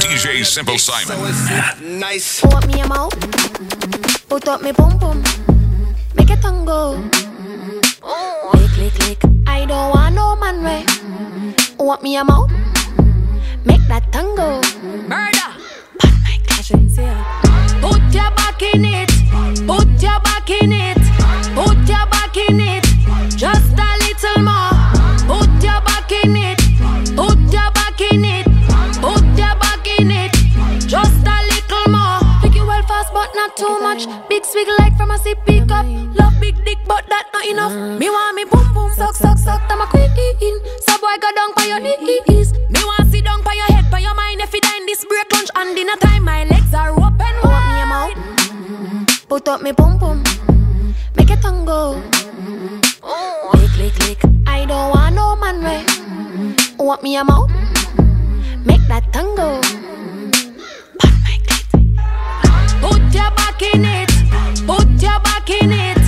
DJ 0.00 0.44
Simple 0.44 0.78
Simon. 0.78 1.16
Nice. 1.98 2.42
Put 2.42 2.66
me 2.66 2.80
a 2.80 2.86
mouth. 2.86 3.14
Put 4.28 4.46
up 4.46 4.60
me 4.60 4.72
pum 4.74 4.98
pum. 4.98 5.22
Make 6.14 6.30
a 6.30 6.36
tango. 6.36 7.02
Click, 8.50 8.70
click, 8.72 8.92
click. 8.92 9.18
I 9.46 9.64
don't 9.64 9.90
want 9.90 10.14
no 10.14 10.36
man, 10.36 10.62
right? 10.62 10.84
Want 11.78 12.02
me 12.02 12.16
a 12.16 12.24
mouth? 12.24 12.65
That 13.88 14.02
tango. 14.10 14.60
Murder. 15.06 15.50
But 16.00 16.12
my 16.24 16.38
clashing 16.46 16.88
here. 16.90 17.22
Put 17.80 18.02
your 18.10 18.30
back 18.34 18.60
in 18.60 18.84
it. 18.84 19.10
Put 19.62 20.02
your 20.02 20.18
back 20.26 20.50
in 20.50 20.72
it. 20.72 20.98
Put 21.54 21.78
your 21.86 22.06
back 22.10 22.36
in 22.36 22.58
it. 22.58 22.84
Just 23.38 23.78
a 23.78 23.90
little 24.02 24.42
more. 24.42 24.74
Put 25.30 25.62
your 25.62 25.78
back 25.86 26.10
in 26.10 26.34
it. 26.34 26.58
Put 27.14 27.38
your 27.54 27.70
back 27.78 28.00
in 28.00 28.24
it. 28.24 28.46
Put 28.98 29.22
your 29.38 29.54
back 29.62 29.86
in 29.86 30.10
it. 30.10 30.32
Just 30.82 31.22
a 31.22 31.38
little 31.46 31.86
more. 31.86 32.18
Make 32.42 32.56
you 32.58 32.66
well 32.66 32.82
fast, 32.90 33.14
but 33.14 33.30
not 33.36 33.56
too 33.56 33.78
much. 33.78 34.06
Big 34.28 34.44
swig 34.44 34.66
like 34.80 34.96
from 34.96 35.12
a 35.12 35.18
sip 35.18 35.38
pick 35.46 35.70
up. 35.70 35.86
Love 36.18 36.34
big 36.40 36.58
dick, 36.64 36.78
but 36.88 37.06
that 37.08 37.30
not 37.32 37.46
enough. 37.46 37.72
Me 38.00 38.10
want 38.10 38.34
me 38.34 38.44
boom 38.50 38.66
boom 38.74 38.90
suck 38.94 39.14
suck 39.14 39.38
suck. 39.38 39.62
I'm 39.70 39.80
a 39.80 39.86
queen. 39.86 40.10
So 40.82 40.98
boy 40.98 41.14
go 41.22 41.30
down 41.38 41.54
by 41.54 41.66
your 41.70 41.78
knees. 41.78 42.52
Me 42.68 42.82
dinner 45.76 45.96
time, 46.00 46.24
my 46.24 46.44
legs 46.44 46.72
are 46.72 46.90
open 46.90 47.34
Want 47.42 47.66
me 47.68 47.80
a 47.82 47.86
mouth? 47.86 49.28
Put 49.28 49.48
up 49.48 49.60
me 49.60 49.72
pum 49.72 49.98
pum. 49.98 50.22
Make 51.16 51.30
it 51.30 51.42
tongue 51.42 51.66
go. 51.66 52.00
Lick, 53.54 53.76
lick, 53.76 53.98
lick. 54.08 54.20
I 54.46 54.64
don't 54.64 54.90
want 54.90 55.14
no 55.14 55.36
man 55.36 55.62
way. 55.62 55.84
Want 56.78 57.02
me 57.02 57.16
a 57.16 57.24
mouth? 57.24 57.50
Make 58.64 58.86
that 58.88 59.12
tongue 59.12 59.36
go. 59.36 59.60
Put 62.80 63.02
your 63.14 63.30
back 63.40 63.62
in 63.62 63.84
it. 63.84 64.10
Put 64.66 64.88
your 65.02 65.20
back 65.20 65.50
in 65.50 65.72
it. 65.72 66.05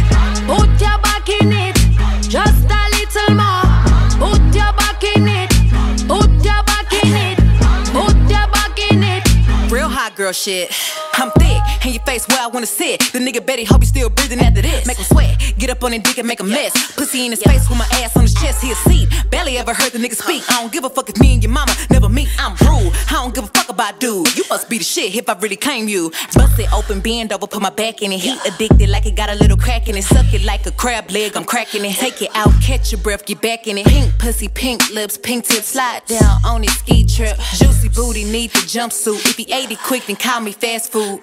Girl 10.29 10.33
shit. 10.35 10.71
I'm 11.15 11.33
thick, 11.33 11.61
and 11.85 11.95
your 11.95 12.05
face 12.05 12.29
where 12.29 12.39
I 12.39 12.47
wanna 12.47 12.67
sit. 12.67 13.01
The 13.13 13.19
nigga 13.19 13.45
Betty 13.45 13.65
hope 13.65 13.81
you 13.81 13.87
still 13.87 14.09
breathing 14.11 14.39
after 14.39 14.63
this. 14.63 14.87
Make 14.87 14.99
him 14.99 15.05
sweat, 15.05 15.55
get 15.59 15.71
up 15.71 15.83
on 15.83 15.93
his 15.93 16.03
dick 16.03 16.19
and 16.19 16.29
make 16.29 16.39
a 16.39 16.45
mess. 16.45 16.73
Pussy 16.93 17.25
in 17.25 17.33
his 17.33 17.43
face 17.43 17.69
with 17.69 17.79
my 17.79 17.89
ass 18.03 18.17
on 18.17 18.23
his 18.23 18.35
chest, 18.35 18.63
he 18.63 18.71
a 18.71 18.75
seat. 18.75 19.09
Barely 19.31 19.59
ever 19.59 19.75
heard 19.75 19.93
the 19.93 19.99
nigga 19.99 20.15
speak. 20.15 20.45
I 20.49 20.61
don't 20.61 20.73
give 20.73 20.85
a 20.85 20.91
fuck 20.91 21.09
if 21.09 21.19
me 21.19 21.35
and 21.35 21.43
your 21.43 21.51
mama 21.51 21.75
never 21.91 22.09
meet. 22.09 22.29
I'm 22.39 22.53
rude, 22.67 22.93
I 23.09 23.15
don't 23.15 23.35
give 23.35 23.45
a 23.45 23.49
fuck 23.49 23.69
about 23.69 23.99
dude. 23.99 24.37
You 24.37 24.45
must 24.49 24.69
be 24.69 24.79
the 24.79 24.85
shit 24.85 25.17
if 25.17 25.29
I 25.29 25.35
really 25.35 25.57
claim 25.57 25.89
you. 25.89 26.11
Bust 26.35 26.59
it 26.59 26.73
open, 26.73 27.01
bend 27.01 27.33
over, 27.33 27.49
put 27.49 27.63
my 27.63 27.71
back 27.71 28.03
in 28.03 28.13
it. 28.13 28.21
Heat 28.21 28.39
addicted 28.47 28.89
like 28.89 29.07
it 29.07 29.17
got 29.17 29.31
a 29.31 29.35
little 29.35 29.57
crack 29.57 29.89
in 29.89 29.97
it. 29.97 30.05
Suck 30.05 30.33
it 30.33 30.45
like 30.45 30.67
a 30.67 30.71
crab 30.71 31.11
leg, 31.11 31.37
I'm 31.37 31.45
cracking 31.45 31.85
it. 31.85 31.97
Take 31.97 32.23
it 32.23 32.31
out, 32.35 32.53
catch 32.63 32.93
your 32.93 33.01
breath, 33.01 33.27
get 33.27 33.41
back 33.41 33.67
in 33.67 33.79
it. 33.79 33.87
Pink 33.87 34.17
pussy, 34.19 34.49
pink 34.49 34.89
lips, 34.91 35.19
pink 35.19 35.47
tip, 35.47 35.65
slide 35.65 36.03
down 36.07 36.39
on 36.45 36.63
his 36.63 36.77
ski 36.79 37.05
trip. 37.05 37.37
Juicy 37.57 37.89
booty, 37.89 38.25
need 38.25 38.51
the 38.51 38.59
jumpsuit. 38.59 39.25
If 39.25 39.37
he 39.37 39.53
ate 39.53 39.73
it 39.73 39.81
quick, 39.81 40.07
then 40.07 40.15
call 40.19 40.41
me 40.41 40.53
fast 40.53 40.93
food. 40.93 41.21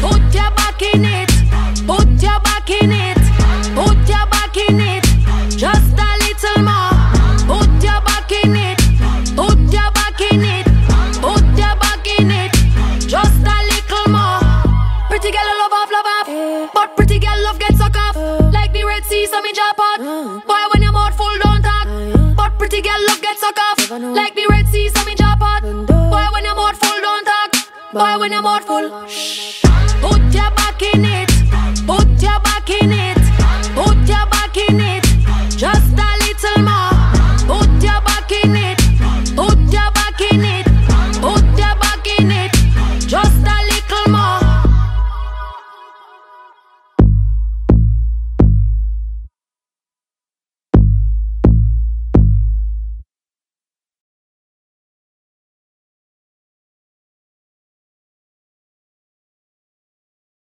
Put 0.00 0.22
your 0.34 0.50
back 0.52 0.80
in 0.82 1.04
it. 1.04 1.30
Put 1.86 2.08
your 2.22 2.40
back 2.40 2.70
in 2.70 2.92
it. 2.92 3.18
Put 3.74 3.96
your 4.08 4.26
back 4.26 4.56
in 4.56 4.80
it. 4.80 5.04
Just 5.56 5.85
Boy, 27.96 28.18
when 28.18 28.34
I'm 28.34 28.44
out 28.44 28.62
full, 28.62 29.08
shh. 29.08 29.62
put 30.02 30.20
your 30.34 30.50
back 30.50 30.82
in 30.82 31.02
it, 31.02 31.30
put 31.86 32.06
your 32.20 32.38
back 32.40 32.68
in 32.68 32.92
it. 32.92 33.15